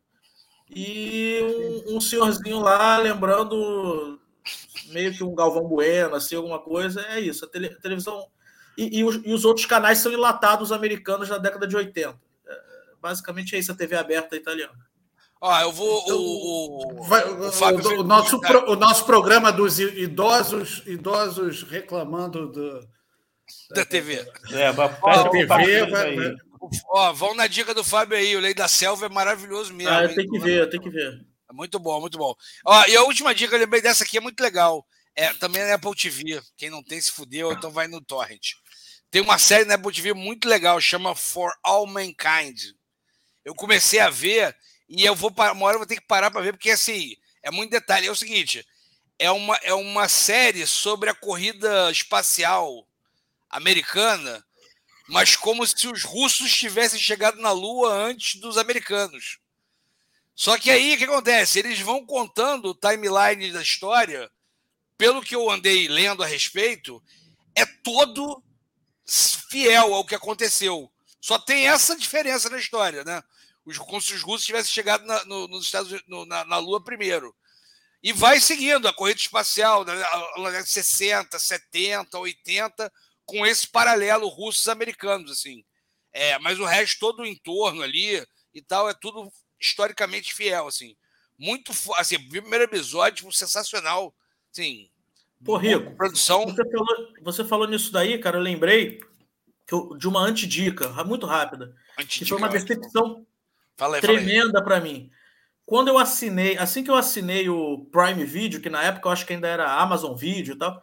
E 0.69 1.83
um, 1.87 1.97
um 1.97 2.01
senhorzinho 2.01 2.59
lá 2.59 2.97
lembrando 2.97 4.19
meio 4.89 5.13
que 5.13 5.23
um 5.23 5.33
Galvão 5.35 5.63
Bueno, 5.67 6.15
assim, 6.15 6.35
alguma 6.35 6.59
coisa. 6.59 7.01
É 7.09 7.19
isso. 7.19 7.45
A, 7.45 7.47
tele- 7.47 7.67
a 7.77 7.81
televisão. 7.81 8.27
E, 8.77 8.99
e 8.99 9.03
os, 9.03 9.15
e 9.25 9.33
os 9.33 9.45
outros 9.45 9.65
canais 9.65 9.99
são 9.99 10.11
enlatados 10.11 10.71
americanos 10.71 11.29
da 11.29 11.37
década 11.37 11.65
de 11.67 11.75
80. 11.75 12.19
É, 12.45 12.61
basicamente 13.01 13.55
é 13.55 13.59
isso, 13.59 13.71
a 13.71 13.75
TV 13.75 13.95
aberta 13.95 14.35
italiana. 14.35 14.86
Ó, 15.41 15.59
eu 15.61 15.71
vou. 15.71 16.03
O, 16.09 16.99
o, 16.99 17.03
Vai- 17.03 17.29
o 17.29 17.47
o, 17.47 17.51
Fábio 17.51 17.99
o- 17.99 18.03
nosso, 18.03 18.39
pro- 18.39 18.71
o 18.71 18.75
nosso 18.75 19.05
programa 19.05 19.51
dos 19.51 19.79
idosos, 19.79 20.81
idosos 20.85 21.63
reclamando 21.63 22.51
do, 22.51 22.87
da 23.71 23.85
TV. 23.85 24.15
É, 24.51 24.69
Ó, 25.01 25.29
TV. 25.29 25.45
vai- 25.85 26.35
Ó, 26.89 27.13
vão 27.13 27.35
na 27.35 27.45
dica 27.47 27.73
do 27.73 27.83
Fábio 27.83 28.17
aí. 28.17 28.35
O 28.35 28.39
Lei 28.39 28.53
da 28.53 28.67
Selva 28.67 29.05
é 29.05 29.09
maravilhoso 29.09 29.73
mesmo. 29.73 29.93
Ah, 29.93 30.07
tenho 30.07 30.29
que 30.29 30.39
ver, 30.39 30.61
eu 30.61 30.69
tenho 30.69 30.81
que 30.83 30.89
ver. 30.89 31.13
É 31.49 31.53
Muito 31.53 31.79
bom, 31.79 32.01
muito 32.01 32.17
bom. 32.17 32.33
Ó, 32.65 32.85
e 32.87 32.95
a 32.95 33.03
última 33.03 33.33
dica, 33.33 33.55
eu 33.55 33.59
lembrei 33.59 33.81
dessa 33.81 34.03
aqui, 34.03 34.17
é 34.17 34.21
muito 34.21 34.39
legal. 34.41 34.85
É, 35.15 35.33
também 35.35 35.61
é 35.61 35.73
Apple 35.73 35.95
TV. 35.95 36.41
Quem 36.57 36.69
não 36.69 36.83
tem, 36.83 36.99
se 36.99 37.11
fudeu, 37.11 37.51
então 37.51 37.71
vai 37.71 37.87
no 37.87 38.01
Torrent. 38.01 38.49
Tem 39.09 39.21
uma 39.21 39.37
série 39.39 39.65
na 39.65 39.75
Apple 39.75 39.93
TV 39.93 40.13
muito 40.13 40.47
legal, 40.49 40.79
chama 40.81 41.15
For 41.15 41.51
All 41.63 41.87
Mankind. 41.87 42.59
Eu 43.45 43.55
comecei 43.55 43.99
a 43.99 44.09
ver 44.09 44.53
e 44.87 45.05
eu 45.05 45.15
vou 45.15 45.31
uma 45.31 45.65
hora 45.65 45.75
eu 45.75 45.79
vou 45.79 45.87
ter 45.87 45.95
que 45.95 46.07
parar 46.07 46.31
para 46.31 46.41
ver, 46.41 46.53
porque 46.53 46.71
assim, 46.71 47.15
é 47.43 47.51
muito 47.51 47.71
detalhe. 47.71 48.07
É 48.07 48.11
o 48.11 48.15
seguinte: 48.15 48.65
é 49.19 49.31
uma, 49.31 49.55
é 49.57 49.73
uma 49.73 50.07
série 50.07 50.65
sobre 50.65 51.09
a 51.09 51.15
corrida 51.15 51.91
espacial 51.91 52.87
americana, 53.49 54.45
mas 55.07 55.35
como 55.35 55.65
se 55.65 55.87
os 55.87 56.03
russos 56.03 56.55
tivessem 56.55 56.99
chegado 56.99 57.39
na 57.39 57.51
Lua 57.51 57.93
antes 57.93 58.39
dos 58.39 58.57
americanos. 58.57 59.39
Só 60.35 60.57
que 60.57 60.69
aí 60.69 60.93
o 60.93 60.97
que 60.97 61.05
acontece? 61.05 61.59
Eles 61.59 61.79
vão 61.79 62.05
contando 62.05 62.69
o 62.69 62.75
timeline 62.75 63.51
da 63.51 63.61
história, 63.61 64.29
pelo 64.97 65.21
que 65.21 65.35
eu 65.35 65.49
andei 65.49 65.87
lendo 65.87 66.23
a 66.23 66.27
respeito, 66.27 67.01
é 67.55 67.65
todo 67.65 68.43
fiel 69.49 69.95
ao 69.95 70.05
que 70.05 70.13
aconteceu. 70.13 70.91
Só 71.19 71.39
tem 71.39 71.67
essa 71.67 71.95
diferença 71.95 72.49
na 72.49 72.59
história, 72.59 73.03
né? 73.03 73.23
Os, 73.67 73.77
como 73.77 74.01
se 74.01 74.13
os 74.13 74.21
russos 74.21 74.45
tivessem 74.45 74.71
chegado 74.71 75.05
na, 75.05 75.25
no, 75.25 75.45
nos 75.49 75.65
Estados 75.65 75.91
Unidos, 75.91 76.07
no, 76.07 76.25
na, 76.25 76.45
na 76.45 76.57
Lua 76.57 76.81
primeiro. 76.81 77.35
E 78.01 78.13
vai 78.13 78.39
seguindo 78.39 78.87
a 78.87 78.93
corrida 78.93 79.19
espacial, 79.19 79.83
na 79.83 80.61
de 80.61 80.69
60, 80.69 81.37
70, 81.37 82.17
80, 82.17 82.91
com 83.25 83.45
esse 83.45 83.67
paralelo 83.67 84.29
russos-americanos, 84.29 85.29
assim. 85.29 85.65
É, 86.13 86.39
mas 86.39 86.59
o 86.59 86.65
resto, 86.65 86.99
todo 86.99 87.23
o 87.23 87.25
entorno 87.25 87.81
ali 87.81 88.25
e 88.53 88.61
tal, 88.61 88.89
é 88.89 88.93
tudo 88.93 89.29
historicamente 89.59 90.33
fiel, 90.33 90.67
assim. 90.67 90.95
Muito, 91.37 91.73
assim, 91.97 92.15
o 92.15 92.29
primeiro 92.29 92.63
episódio, 92.63 93.17
tipo, 93.17 93.33
sensacional, 93.33 94.15
assim. 94.49 94.89
Pô, 95.43 95.57
Rico, 95.57 95.93
produção, 95.97 96.45
Você 96.45 96.71
falou, 96.71 97.13
você 97.21 97.45
falou 97.45 97.67
nisso 97.67 97.91
daí, 97.91 98.17
cara, 98.17 98.37
eu 98.37 98.41
lembrei 98.41 98.99
eu- 99.69 99.97
de 99.97 100.07
uma 100.07 100.21
antidica, 100.21 100.87
muito 101.03 101.25
rápida, 101.25 101.75
antes 101.99 102.19
que 102.19 102.25
foi 102.25 102.37
uma 102.37 102.47
decepção 102.47 103.27
Aí. 103.79 104.01
tremenda 104.01 104.63
para 104.63 104.79
mim. 104.79 105.09
Quando 105.65 105.89
eu 105.89 105.97
assinei, 105.97 106.57
assim 106.57 106.83
que 106.83 106.89
eu 106.89 106.95
assinei 106.95 107.49
o 107.49 107.85
Prime 107.91 108.23
Video, 108.23 108.61
que 108.61 108.69
na 108.69 108.83
época 108.83 109.07
eu 109.07 109.11
acho 109.11 109.25
que 109.25 109.33
ainda 109.33 109.47
era 109.47 109.71
Amazon 109.73 110.15
Video 110.15 110.55
e 110.55 110.57
tal, 110.57 110.81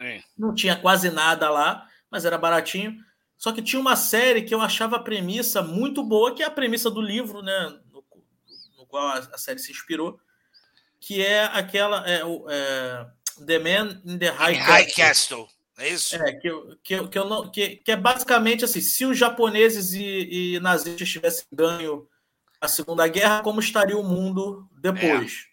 É. 0.00 0.20
não 0.36 0.54
tinha 0.54 0.74
quase 0.76 1.10
nada 1.10 1.48
lá, 1.50 1.86
mas 2.10 2.24
era 2.24 2.36
baratinho. 2.36 2.96
Só 3.36 3.52
que 3.52 3.62
tinha 3.62 3.78
uma 3.80 3.96
série 3.96 4.42
que 4.42 4.54
eu 4.54 4.60
achava 4.60 4.96
a 4.96 5.00
premissa 5.02 5.62
muito 5.62 6.02
boa, 6.02 6.34
que 6.34 6.42
é 6.42 6.46
a 6.46 6.50
premissa 6.50 6.90
do 6.90 7.00
livro, 7.00 7.42
né, 7.42 7.78
no, 7.92 8.04
no 8.76 8.86
qual 8.86 9.06
a, 9.08 9.18
a 9.18 9.38
série 9.38 9.58
se 9.60 9.70
inspirou, 9.70 10.18
que 11.00 11.22
é 11.24 11.44
aquela 11.44 12.08
é, 12.08 12.24
o- 12.24 12.44
é, 12.48 13.06
The 13.46 13.58
Man 13.58 14.00
in 14.04 14.18
the 14.18 14.28
High, 14.30 14.54
High 14.54 14.86
Castle. 14.86 15.04
Castle, 15.04 15.48
é 15.78 15.88
isso? 15.90 16.16
É, 16.16 16.32
que, 16.32 16.50
que, 16.82 17.08
que, 17.08 17.18
eu 17.18 17.24
não, 17.28 17.50
que, 17.50 17.76
que 17.76 17.92
é 17.92 17.96
basicamente 17.96 18.64
assim: 18.64 18.80
se 18.80 19.04
os 19.04 19.18
japoneses 19.18 19.92
e, 19.92 20.54
e 20.54 20.60
nazistas 20.60 21.08
tivessem 21.08 21.44
ganho 21.52 22.08
a 22.66 22.68
Segunda 22.68 23.06
Guerra, 23.06 23.42
como 23.42 23.60
estaria 23.60 23.96
o 23.96 24.02
mundo 24.02 24.68
depois? 24.72 25.46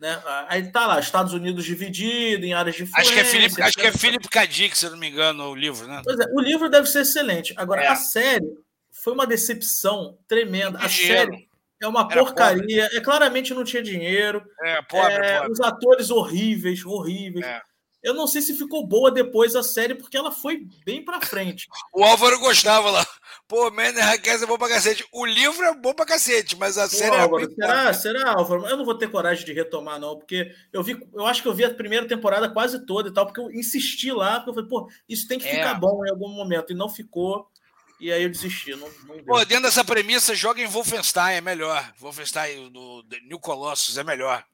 Né? 0.00 0.20
Aí 0.48 0.70
tá 0.72 0.86
lá, 0.86 0.98
Estados 0.98 1.34
Unidos 1.34 1.64
dividido 1.64 2.46
em 2.46 2.54
áreas 2.54 2.74
de 2.74 2.88
Acho 2.94 3.12
que 3.12 3.20
é 3.20 3.24
Felipe, 3.24 3.62
acho 3.62 3.76
que 3.76 3.86
é 3.86 4.70
se 4.74 4.86
eu 4.86 4.90
não 4.92 4.98
me 4.98 5.08
engano, 5.08 5.50
o 5.50 5.54
livro, 5.54 5.86
né? 5.86 6.00
Pois 6.02 6.18
é, 6.18 6.24
o 6.32 6.40
livro 6.40 6.70
deve 6.70 6.86
ser 6.86 7.00
excelente. 7.00 7.52
Agora, 7.56 7.82
é. 7.82 7.88
a 7.88 7.96
série 7.96 8.46
foi 8.90 9.12
uma 9.12 9.26
decepção 9.26 10.18
tremenda. 10.26 10.78
A 10.78 10.88
série 10.88 11.50
é 11.82 11.86
uma 11.86 12.08
Era 12.10 12.24
porcaria. 12.24 12.84
Pobre. 12.84 12.96
É 12.96 13.00
claramente 13.00 13.52
não 13.52 13.64
tinha 13.64 13.82
dinheiro. 13.82 14.42
É, 14.62 14.82
pobre, 14.82 15.12
é, 15.12 15.38
pobre. 15.38 15.52
Os 15.52 15.60
atores 15.60 16.10
horríveis, 16.10 16.84
horríveis. 16.84 17.44
É. 17.44 17.60
Eu 18.02 18.14
não 18.14 18.26
sei 18.26 18.40
se 18.40 18.56
ficou 18.56 18.86
boa 18.86 19.10
depois 19.10 19.54
a 19.54 19.62
série, 19.62 19.94
porque 19.94 20.16
ela 20.16 20.32
foi 20.32 20.66
bem 20.84 21.04
pra 21.04 21.20
frente. 21.20 21.68
o 21.92 22.02
Álvaro 22.02 22.38
gostava 22.40 22.90
lá. 22.90 23.06
Pô, 23.50 23.68
Manny 23.68 23.98
Raquez 23.98 24.44
é 24.44 24.46
bom 24.46 24.56
pra 24.56 24.68
cacete. 24.68 25.04
O 25.10 25.26
livro 25.26 25.64
é 25.64 25.74
bom 25.74 25.92
pra 25.92 26.06
cacete, 26.06 26.56
mas 26.56 26.78
a 26.78 26.84
Pô, 26.84 26.94
série 26.94 27.16
é 27.16 27.20
Álvaro, 27.20 27.42
é 27.42 27.48
será, 27.48 27.92
será, 27.92 28.32
Álvaro? 28.34 28.64
Eu 28.64 28.76
não 28.76 28.84
vou 28.84 28.94
ter 28.94 29.10
coragem 29.10 29.44
de 29.44 29.52
retomar, 29.52 29.98
não, 29.98 30.16
porque 30.16 30.54
eu 30.72 30.84
vi, 30.84 30.96
eu 31.12 31.26
acho 31.26 31.42
que 31.42 31.48
eu 31.48 31.52
vi 31.52 31.64
a 31.64 31.74
primeira 31.74 32.06
temporada 32.06 32.48
quase 32.48 32.86
toda 32.86 33.08
e 33.08 33.12
tal, 33.12 33.26
porque 33.26 33.40
eu 33.40 33.50
insisti 33.50 34.12
lá, 34.12 34.36
porque 34.36 34.50
eu 34.50 34.54
falei, 34.54 34.68
pô, 34.68 34.88
isso 35.08 35.26
tem 35.26 35.36
que 35.36 35.48
é. 35.48 35.50
ficar 35.50 35.74
bom 35.74 36.06
em 36.06 36.10
algum 36.10 36.28
momento. 36.28 36.72
E 36.72 36.76
não 36.76 36.88
ficou. 36.88 37.50
E 37.98 38.12
aí 38.12 38.22
eu 38.22 38.30
desisti. 38.30 38.70
Não, 38.70 38.88
não 39.08 39.24
Pô, 39.24 39.44
dentro 39.44 39.64
dessa 39.64 39.84
premissa, 39.84 40.32
joga 40.32 40.62
em 40.62 40.68
Wolfenstein, 40.68 41.34
é 41.34 41.40
melhor. 41.40 41.92
Wolfenstein 41.98 42.70
do 42.70 43.04
New 43.24 43.40
Colossus 43.40 43.98
é 43.98 44.04
melhor. 44.04 44.44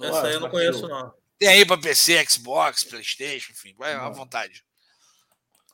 Essa 0.00 0.28
aí 0.28 0.34
eu 0.34 0.40
não 0.40 0.48
conheço, 0.48 0.86
não. 0.86 1.12
Tem 1.40 1.48
aí 1.48 1.66
para 1.66 1.76
PC, 1.76 2.24
Xbox, 2.24 2.84
Playstation, 2.84 3.50
enfim, 3.50 3.74
vai 3.76 3.94
à 3.94 4.08
vontade. 4.10 4.62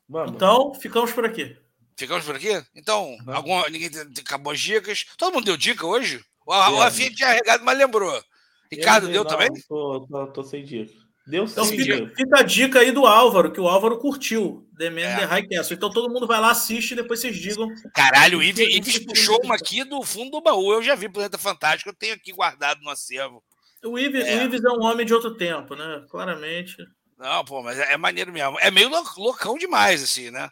Vamos. 0.09 0.35
Então, 0.35 0.73
ficamos 0.75 1.13
por 1.13 1.27
aqui. 1.27 1.63
Ficamos 1.97 2.25
por 2.25 2.37
aqui? 2.37 2.63
Então, 2.75 3.17
algum, 3.27 3.63
ninguém 3.71 3.91
acabou 4.21 4.53
as 4.53 4.61
dicas. 4.61 5.07
Todo 5.17 5.35
mundo 5.35 5.45
deu 5.45 5.57
dica 5.57 5.87
hoje? 5.87 6.25
O, 6.47 6.53
o 6.53 6.79
Rafinha 6.79 7.11
tinha 7.11 7.33
regado, 7.33 7.65
mas 7.65 7.79
lembrou. 7.79 8.23
Ricardo 8.71 9.09
deu 9.09 9.23
não, 9.23 9.31
também? 9.31 9.49
Tô, 9.69 10.07
tô, 10.07 10.27
tô 10.29 10.43
sem 10.43 10.65
dica. 10.65 10.93
Deu 11.27 11.45
então 11.45 11.65
fica, 11.65 12.13
fica, 12.15 12.41
a 12.41 12.43
dica 12.43 12.81
aí 12.81 12.93
do 12.93 13.07
Álvaro, 13.07 13.51
que 13.51 13.61
o 13.61 13.67
Álvaro 13.67 13.99
curtiu 13.99 14.69
The 14.77 14.91
Man 14.91 15.01
é. 15.01 15.17
The 15.21 15.25
High 15.25 15.49
Castle. 15.49 15.77
Então 15.77 15.91
todo 15.91 16.13
mundo 16.13 16.27
vai 16.27 16.39
lá, 16.39 16.51
assiste 16.51 16.91
e 16.91 16.97
depois 16.97 17.19
vocês 17.21 17.35
digam. 17.37 17.67
Caralho, 17.95 18.39
o 18.39 18.43
Ives, 18.43 18.69
Ives 18.77 18.99
puxou 18.99 19.41
uma 19.43 19.55
aqui 19.55 19.85
do 19.85 20.03
fundo 20.03 20.33
do 20.33 20.43
baú. 20.43 20.75
Eu 20.75 20.83
já 20.83 20.95
vi 20.95 21.09
Planeta 21.09 21.39
Fantástico, 21.39 21.89
eu 21.89 21.95
tenho 21.95 22.15
aqui 22.15 22.31
guardado 22.31 22.83
no 22.83 22.91
acervo. 22.91 23.43
O 23.83 23.99
Ives 23.99 24.27
é. 24.27 24.37
o 24.37 24.43
Ives 24.43 24.65
é 24.65 24.69
um 24.69 24.83
homem 24.83 25.07
de 25.07 25.15
outro 25.15 25.35
tempo, 25.35 25.75
né? 25.75 26.05
Claramente. 26.11 26.77
Não, 27.17 27.43
pô, 27.43 27.63
mas 27.63 27.79
é, 27.79 27.95
é 27.95 27.97
maneiro 27.97 28.31
mesmo. 28.31 28.59
É 28.61 28.71
meio 28.71 28.91
loucão 29.17 29.57
demais, 29.57 30.03
assim, 30.03 30.31
né? 30.31 30.51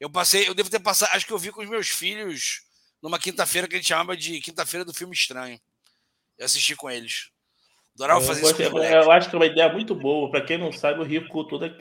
Eu 0.00 0.10
passei, 0.10 0.48
eu 0.48 0.54
devo 0.54 0.70
ter 0.70 0.80
passado, 0.80 1.10
acho 1.14 1.26
que 1.26 1.32
eu 1.32 1.38
vi 1.38 1.50
com 1.50 1.62
os 1.62 1.68
meus 1.68 1.88
filhos 1.88 2.62
numa 3.02 3.18
quinta-feira 3.18 3.68
que 3.68 3.74
a 3.74 3.78
gente 3.78 3.88
chamava 3.88 4.16
de 4.16 4.40
quinta-feira 4.40 4.84
do 4.84 4.94
filme 4.94 5.14
estranho. 5.14 5.58
Eu 6.38 6.46
assisti 6.46 6.74
com 6.74 6.90
eles. 6.90 7.30
Adorava 7.94 8.20
eu 8.20 8.26
fazer 8.26 8.42
isso. 8.42 8.70
Com 8.70 8.78
eu 8.78 9.10
acho 9.10 9.30
que 9.30 9.36
é 9.36 9.38
uma 9.38 9.46
ideia 9.46 9.72
muito 9.72 9.94
boa. 9.94 10.30
Para 10.30 10.44
quem 10.44 10.58
não 10.58 10.72
sabe, 10.72 11.00
o 11.00 11.04
Rico 11.04 11.44
toda, 11.44 11.76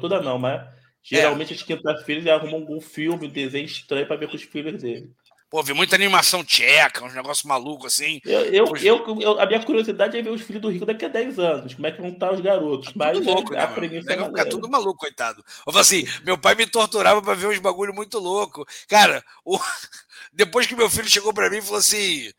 toda 0.00 0.20
não, 0.20 0.38
mas 0.38 0.66
geralmente 1.02 1.52
é. 1.52 1.56
as 1.56 1.62
quinta-feiras 1.62 2.24
ele 2.24 2.30
arruma 2.30 2.56
algum 2.56 2.80
filme, 2.80 3.26
um 3.26 3.30
desenho 3.30 3.66
estranho 3.66 4.06
para 4.06 4.16
ver 4.16 4.28
com 4.28 4.36
os 4.36 4.42
filhos 4.42 4.82
dele. 4.82 5.12
Pô, 5.54 5.62
vi 5.62 5.72
muita 5.72 5.94
animação 5.94 6.42
tcheca, 6.42 7.04
uns 7.04 7.14
negócios 7.14 7.44
malucos 7.44 7.94
assim. 7.94 8.20
Eu, 8.24 8.40
eu, 8.46 8.76
eu, 8.76 9.20
eu, 9.20 9.40
a 9.40 9.46
minha 9.46 9.62
curiosidade 9.62 10.18
é 10.18 10.20
ver 10.20 10.30
os 10.30 10.42
filhos 10.42 10.60
do 10.60 10.68
Rico 10.68 10.84
daqui 10.84 11.04
a 11.04 11.08
10 11.08 11.38
anos, 11.38 11.74
como 11.74 11.86
é 11.86 11.92
que 11.92 12.00
vão 12.00 12.10
estar 12.10 12.32
os 12.32 12.40
garotos. 12.40 12.88
Tá 12.88 12.92
Mas 12.96 13.24
louco, 13.24 13.54
é, 13.54 13.58
né, 13.58 13.62
a 13.62 13.68
premissa 13.68 14.12
é 14.12 14.24
ficar 14.24 14.46
tudo 14.46 14.68
maluco, 14.68 14.98
coitado. 14.98 15.44
Eu 15.64 15.72
falo 15.72 15.78
assim, 15.78 16.08
meu 16.24 16.36
pai 16.36 16.56
me 16.56 16.66
torturava 16.66 17.22
para 17.22 17.34
ver 17.34 17.46
uns 17.46 17.60
bagulho 17.60 17.94
muito 17.94 18.18
louco. 18.18 18.66
Cara, 18.88 19.24
o... 19.44 19.56
depois 20.34 20.66
que 20.66 20.74
meu 20.74 20.90
filho 20.90 21.08
chegou 21.08 21.32
para 21.32 21.48
mim 21.48 21.58
e 21.58 21.62
falou 21.62 21.78
assim: 21.78 22.32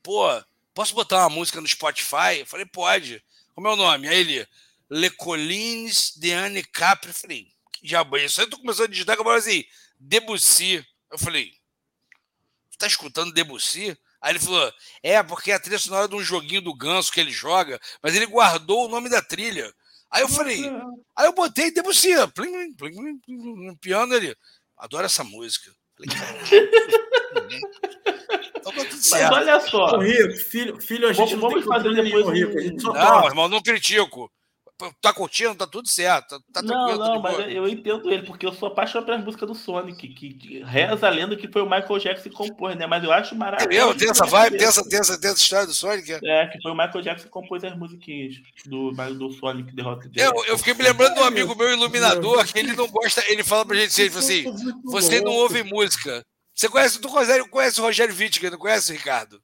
pô, 0.00 0.28
posso 0.72 0.94
botar 0.94 1.18
uma 1.18 1.30
música 1.30 1.60
no 1.60 1.66
Spotify? 1.66 2.38
Eu 2.38 2.46
falei, 2.46 2.64
pode. 2.64 3.20
Como 3.56 3.66
é 3.66 3.72
o 3.72 3.76
nome? 3.76 4.06
Aí 4.06 4.20
ele, 4.20 4.46
Le 4.88 5.10
Collines 5.10 6.14
de 6.16 6.30
Anne 6.30 6.62
Capri. 6.62 7.08
Eu 7.08 7.14
falei, 7.14 7.48
que 7.72 7.88
diabo 7.88 8.16
é 8.16 8.24
isso? 8.24 8.40
Aí 8.40 8.46
tu 8.46 8.56
começou 8.56 8.84
a 8.84 8.88
digitar, 8.88 9.16
eu 9.16 9.24
falei 9.24 9.38
assim, 9.40 9.64
Debussy. 9.98 10.86
Eu 11.10 11.18
falei, 11.18 11.60
tá 12.82 12.86
escutando 12.86 13.32
Debussy? 13.32 13.96
Aí 14.20 14.32
ele 14.32 14.38
falou, 14.38 14.72
é, 15.02 15.22
porque 15.22 15.50
é 15.50 15.54
a 15.54 15.60
trilha 15.60 15.78
sonora 15.78 16.08
de 16.08 16.14
um 16.14 16.22
joguinho 16.22 16.62
do 16.62 16.74
Ganso 16.74 17.10
que 17.10 17.20
ele 17.20 17.32
joga, 17.32 17.80
mas 18.02 18.14
ele 18.14 18.26
guardou 18.26 18.86
o 18.86 18.88
nome 18.88 19.08
da 19.08 19.20
trilha. 19.20 19.72
Aí 20.10 20.22
eu 20.22 20.28
falei, 20.28 20.70
aí 21.16 21.26
eu 21.26 21.32
botei 21.32 21.70
Debussy, 21.72 22.10
plim, 22.34 22.72
plim, 22.74 23.18
plim, 23.18 23.66
no 23.66 23.76
piano 23.78 24.14
ele, 24.14 24.36
adoro 24.76 25.06
essa 25.06 25.24
música. 25.24 25.70
Falei, 25.96 26.10
Então 28.62 28.72
tá 28.72 28.84
tudo 28.84 29.02
certo. 29.02 29.32
Mas 29.32 29.48
olha 29.48 29.60
só. 29.60 29.98
Rico, 29.98 30.36
filho, 30.38 30.80
filho, 30.80 31.08
a 31.08 31.12
gente 31.12 31.34
vamos, 31.34 31.64
não 31.66 31.72
fazer 31.74 31.94
depois. 31.94 32.26
Um... 32.26 32.92
Não, 32.92 33.26
irmão, 33.26 33.48
não 33.48 33.60
critico. 33.60 34.30
Tá 35.00 35.12
curtindo, 35.12 35.54
tá 35.54 35.66
tudo 35.66 35.88
certo. 35.88 36.40
Tá, 36.52 36.60
tá 36.60 36.62
não, 36.62 36.96
não, 36.96 37.22
mas 37.22 37.38
eu 37.52 37.68
entendo 37.68 38.10
ele, 38.10 38.24
porque 38.24 38.44
eu 38.44 38.52
sou 38.52 38.68
apaixonado 38.68 39.06
pelas 39.06 39.24
músicas 39.24 39.48
do 39.48 39.54
Sonic, 39.54 40.08
que, 40.08 40.34
que 40.34 40.62
reza 40.64 41.06
a 41.06 41.10
lenda 41.10 41.36
que 41.36 41.46
foi 41.46 41.62
o 41.62 41.70
Michael 41.70 41.98
Jackson 41.98 42.28
que 42.28 42.34
compôs, 42.34 42.76
né? 42.76 42.86
Mas 42.86 43.04
eu 43.04 43.12
acho 43.12 43.36
maravilhoso. 43.36 43.90
É 43.90 43.94
tem 43.94 44.10
essa 44.10 44.26
vibe, 44.26 44.58
tem 44.58 44.66
essa, 44.66 44.88
tem, 44.88 44.98
essa, 44.98 45.20
tem 45.20 45.30
essa 45.30 45.40
história 45.40 45.66
do 45.66 45.74
Sonic? 45.74 46.12
É? 46.12 46.20
é, 46.24 46.46
que 46.48 46.60
foi 46.60 46.72
o 46.72 46.76
Michael 46.76 47.02
Jackson 47.02 47.26
que 47.26 47.30
compôs 47.30 47.62
as 47.62 47.76
musiquinhas 47.76 48.34
do, 48.66 48.90
do 48.90 49.32
Sonic 49.32 49.74
derrota 49.74 50.08
dele. 50.08 50.26
Eu, 50.26 50.44
eu 50.46 50.58
fiquei 50.58 50.74
me 50.74 50.82
lembrando 50.82 51.14
de 51.14 51.20
um 51.20 51.24
amigo 51.24 51.54
meu 51.54 51.70
iluminador 51.70 52.44
que 52.44 52.58
ele 52.58 52.72
não 52.74 52.88
gosta, 52.88 53.22
ele 53.28 53.44
fala 53.44 53.64
pra 53.64 53.76
gente 53.76 54.02
assim: 54.02 54.44
você 54.84 55.20
não 55.20 55.32
ouve 55.32 55.62
música. 55.62 56.24
Você 56.54 56.68
conhece, 56.68 57.00
tu 57.00 57.08
conhece, 57.08 57.48
conhece 57.48 57.80
o 57.80 57.84
Rogério 57.84 58.14
Vittger, 58.14 58.50
não 58.50 58.58
conhece 58.58 58.90
o 58.90 58.94
Ricardo? 58.94 59.40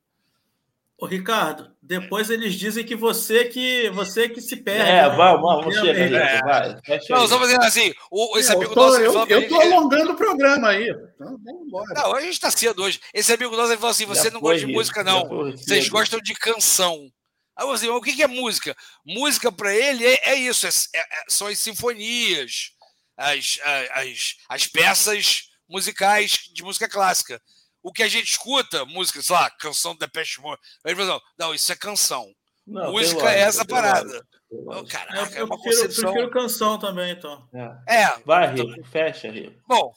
Ô, 1.00 1.06
Ricardo, 1.06 1.70
depois 1.80 2.28
eles 2.28 2.54
dizem 2.54 2.84
que 2.84 2.96
você 2.96 3.44
que 3.44 3.88
você 3.90 4.28
que 4.28 4.40
se 4.40 4.56
perde. 4.56 4.90
É, 4.90 5.08
né? 5.08 5.16
vamos, 5.16 5.40
vamos, 5.40 5.74
chega, 5.76 6.16
é. 6.16 6.40
vai. 6.42 6.76
Não, 7.08 7.28
só 7.28 7.38
fazendo 7.38 7.62
assim, 7.62 7.94
o, 8.10 8.36
esse 8.36 8.50
amigo 8.50 8.72
eu 8.72 8.74
tô, 8.74 8.80
nosso. 8.80 9.00
Eu, 9.00 9.26
eu 9.28 9.48
tô 9.48 9.60
alongando 9.60 10.12
o 10.12 10.16
programa 10.16 10.70
aí. 10.70 10.90
Então, 10.90 11.38
vamos 11.44 11.66
embora. 11.66 11.94
Não, 11.94 12.16
a 12.16 12.20
gente 12.20 12.40
tá 12.40 12.50
cedo 12.50 12.82
hoje. 12.82 13.00
Esse 13.14 13.32
amigo 13.32 13.54
nosso 13.54 13.70
ele 13.70 13.76
falou 13.76 13.92
assim: 13.92 14.06
você 14.06 14.24
Já 14.24 14.30
não 14.32 14.40
gosta 14.40 14.66
de 14.66 14.72
música, 14.72 15.04
não. 15.04 15.28
Vocês 15.52 15.88
gostam 15.88 16.18
de 16.20 16.34
canção. 16.34 17.08
Aí 17.56 17.64
eu 17.64 17.70
assim, 17.70 17.88
o 17.88 18.00
que 18.00 18.20
é 18.20 18.26
música? 18.26 18.76
Música 19.06 19.52
para 19.52 19.72
ele 19.72 20.04
é, 20.04 20.30
é 20.30 20.34
isso, 20.34 20.66
é, 20.66 20.70
é, 20.94 21.04
são 21.28 21.46
as 21.46 21.60
sinfonias, 21.60 22.72
as, 23.16 23.58
as, 23.94 24.34
as 24.48 24.66
peças 24.66 25.42
musicais 25.68 26.50
de 26.52 26.64
música 26.64 26.88
clássica. 26.88 27.40
O 27.88 27.92
que 27.92 28.02
a 28.02 28.08
gente 28.08 28.26
escuta, 28.26 28.84
música, 28.84 29.22
sei 29.22 29.34
lá, 29.34 29.48
canção 29.48 29.94
do 29.94 30.00
Depeche 30.00 30.42
Mode, 30.42 30.60
aí 30.84 30.94
não, 30.94 31.18
não, 31.38 31.54
isso 31.54 31.72
é 31.72 31.74
canção. 31.74 32.30
Não, 32.66 32.92
música 32.92 33.22
lógica, 33.22 33.32
é 33.32 33.40
essa 33.40 33.64
parada. 33.64 34.26
Oh, 34.50 34.84
caraca, 34.84 35.34
eu, 35.34 35.40
é 35.40 35.44
uma 35.44 35.58
prefiro, 35.58 35.88
concepção... 35.88 36.12
prefiro 36.12 36.30
canção 36.30 36.78
também, 36.78 37.12
então. 37.12 37.48
É, 37.88 38.02
é 38.02 38.18
vai, 38.26 38.52
então... 38.52 38.66
Rico, 38.66 38.86
fecha, 38.88 39.30
Rico. 39.30 39.58
Bom, 39.66 39.90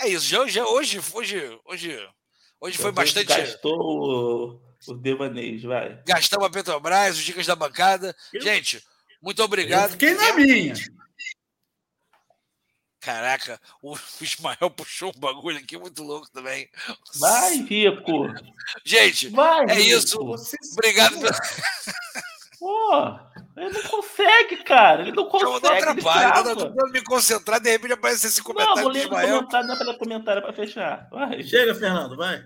é 0.00 0.10
isso. 0.10 0.26
Já, 0.26 0.46
já, 0.46 0.64
hoje, 0.64 1.00
hoje, 1.12 1.60
hoje, 1.64 2.08
hoje 2.60 2.78
foi 2.78 2.92
bastante. 2.92 3.26
Gastou 3.26 3.80
o, 3.80 4.92
o 4.92 5.66
vai. 5.66 6.00
Gastamos 6.06 6.46
a 6.46 6.50
Petrobras, 6.50 7.16
os 7.16 7.24
dicas 7.24 7.48
da 7.48 7.56
bancada. 7.56 8.14
Eu... 8.32 8.42
Gente, 8.42 8.80
muito 9.20 9.42
obrigado. 9.42 9.86
Eu 9.86 9.90
fiquei 9.90 10.14
na 10.14 10.34
minha. 10.34 10.72
Caraca, 13.04 13.60
o 13.82 13.94
Ismael 14.20 14.70
puxou 14.74 15.12
um 15.14 15.20
bagulho 15.20 15.58
aqui 15.58 15.76
muito 15.76 16.02
louco 16.02 16.30
também. 16.30 16.68
Vai, 17.20 17.56
Rico! 17.56 18.28
Gente, 18.82 19.28
Vai, 19.28 19.64
é 19.68 19.74
Rico. 19.74 19.98
isso. 19.98 20.18
Obrigado. 20.72 21.20
Pela... 21.20 21.32
Pô, 22.58 23.20
ele 23.58 23.70
não 23.74 23.82
consegue, 23.82 24.64
cara. 24.64 25.02
Ele 25.02 25.12
não 25.12 25.28
consegue. 25.28 25.44
Eu 25.44 25.60
não 25.60 25.78
trabalho, 25.78 26.48
eu 26.48 26.74
tô 26.74 26.86
me 26.88 27.04
concentrar, 27.04 27.60
de 27.60 27.70
repente 27.70 27.92
aparece 27.92 28.26
esse 28.26 28.42
comentário 28.42 28.76
não, 28.76 28.82
vou 28.84 28.92
ler 28.92 29.04
Ismael. 29.04 29.36
Comentário, 29.36 29.68
não 29.68 29.74
é 29.74 29.78
para 29.78 29.98
comentário, 29.98 30.38
é 30.38 30.42
para 30.42 30.52
fechar. 30.54 31.08
Vai. 31.10 31.42
Chega, 31.42 31.74
Fernando, 31.74 32.16
vai. 32.16 32.42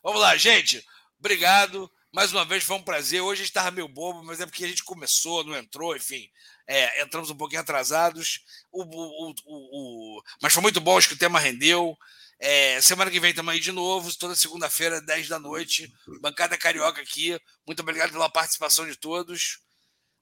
Vamos 0.00 0.20
lá, 0.20 0.36
gente. 0.36 0.86
Obrigado. 1.18 1.90
Mais 2.16 2.32
uma 2.32 2.46
vez 2.46 2.64
foi 2.64 2.76
um 2.76 2.82
prazer. 2.82 3.20
Hoje 3.20 3.42
estava 3.42 3.70
meio 3.70 3.86
bobo, 3.86 4.24
mas 4.24 4.40
é 4.40 4.46
porque 4.46 4.64
a 4.64 4.68
gente 4.68 4.82
começou, 4.82 5.44
não 5.44 5.54
entrou, 5.54 5.94
enfim. 5.94 6.30
É, 6.66 7.02
entramos 7.02 7.28
um 7.28 7.36
pouquinho 7.36 7.60
atrasados. 7.60 8.40
O, 8.72 8.84
o, 8.84 9.34
o, 9.44 10.22
mas 10.40 10.54
foi 10.54 10.62
muito 10.62 10.80
bom, 10.80 10.96
acho 10.96 11.08
que 11.08 11.14
o 11.14 11.18
tema 11.18 11.38
rendeu. 11.38 11.94
É, 12.38 12.80
semana 12.80 13.10
que 13.10 13.20
vem 13.20 13.30
estamos 13.30 13.52
aí 13.52 13.60
de 13.60 13.70
novo, 13.70 14.16
toda 14.16 14.34
segunda-feira, 14.34 14.98
10 14.98 15.28
da 15.28 15.38
noite. 15.38 15.92
Bancada 16.22 16.56
Carioca 16.56 17.02
aqui. 17.02 17.38
Muito 17.66 17.80
obrigado 17.80 18.12
pela 18.12 18.30
participação 18.30 18.86
de 18.86 18.96
todos. 18.96 19.58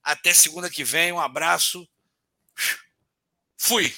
Até 0.02 0.34
segunda 0.34 0.68
que 0.68 0.82
vem. 0.82 1.12
Um 1.12 1.20
abraço. 1.20 1.88
Fui. 3.56 3.94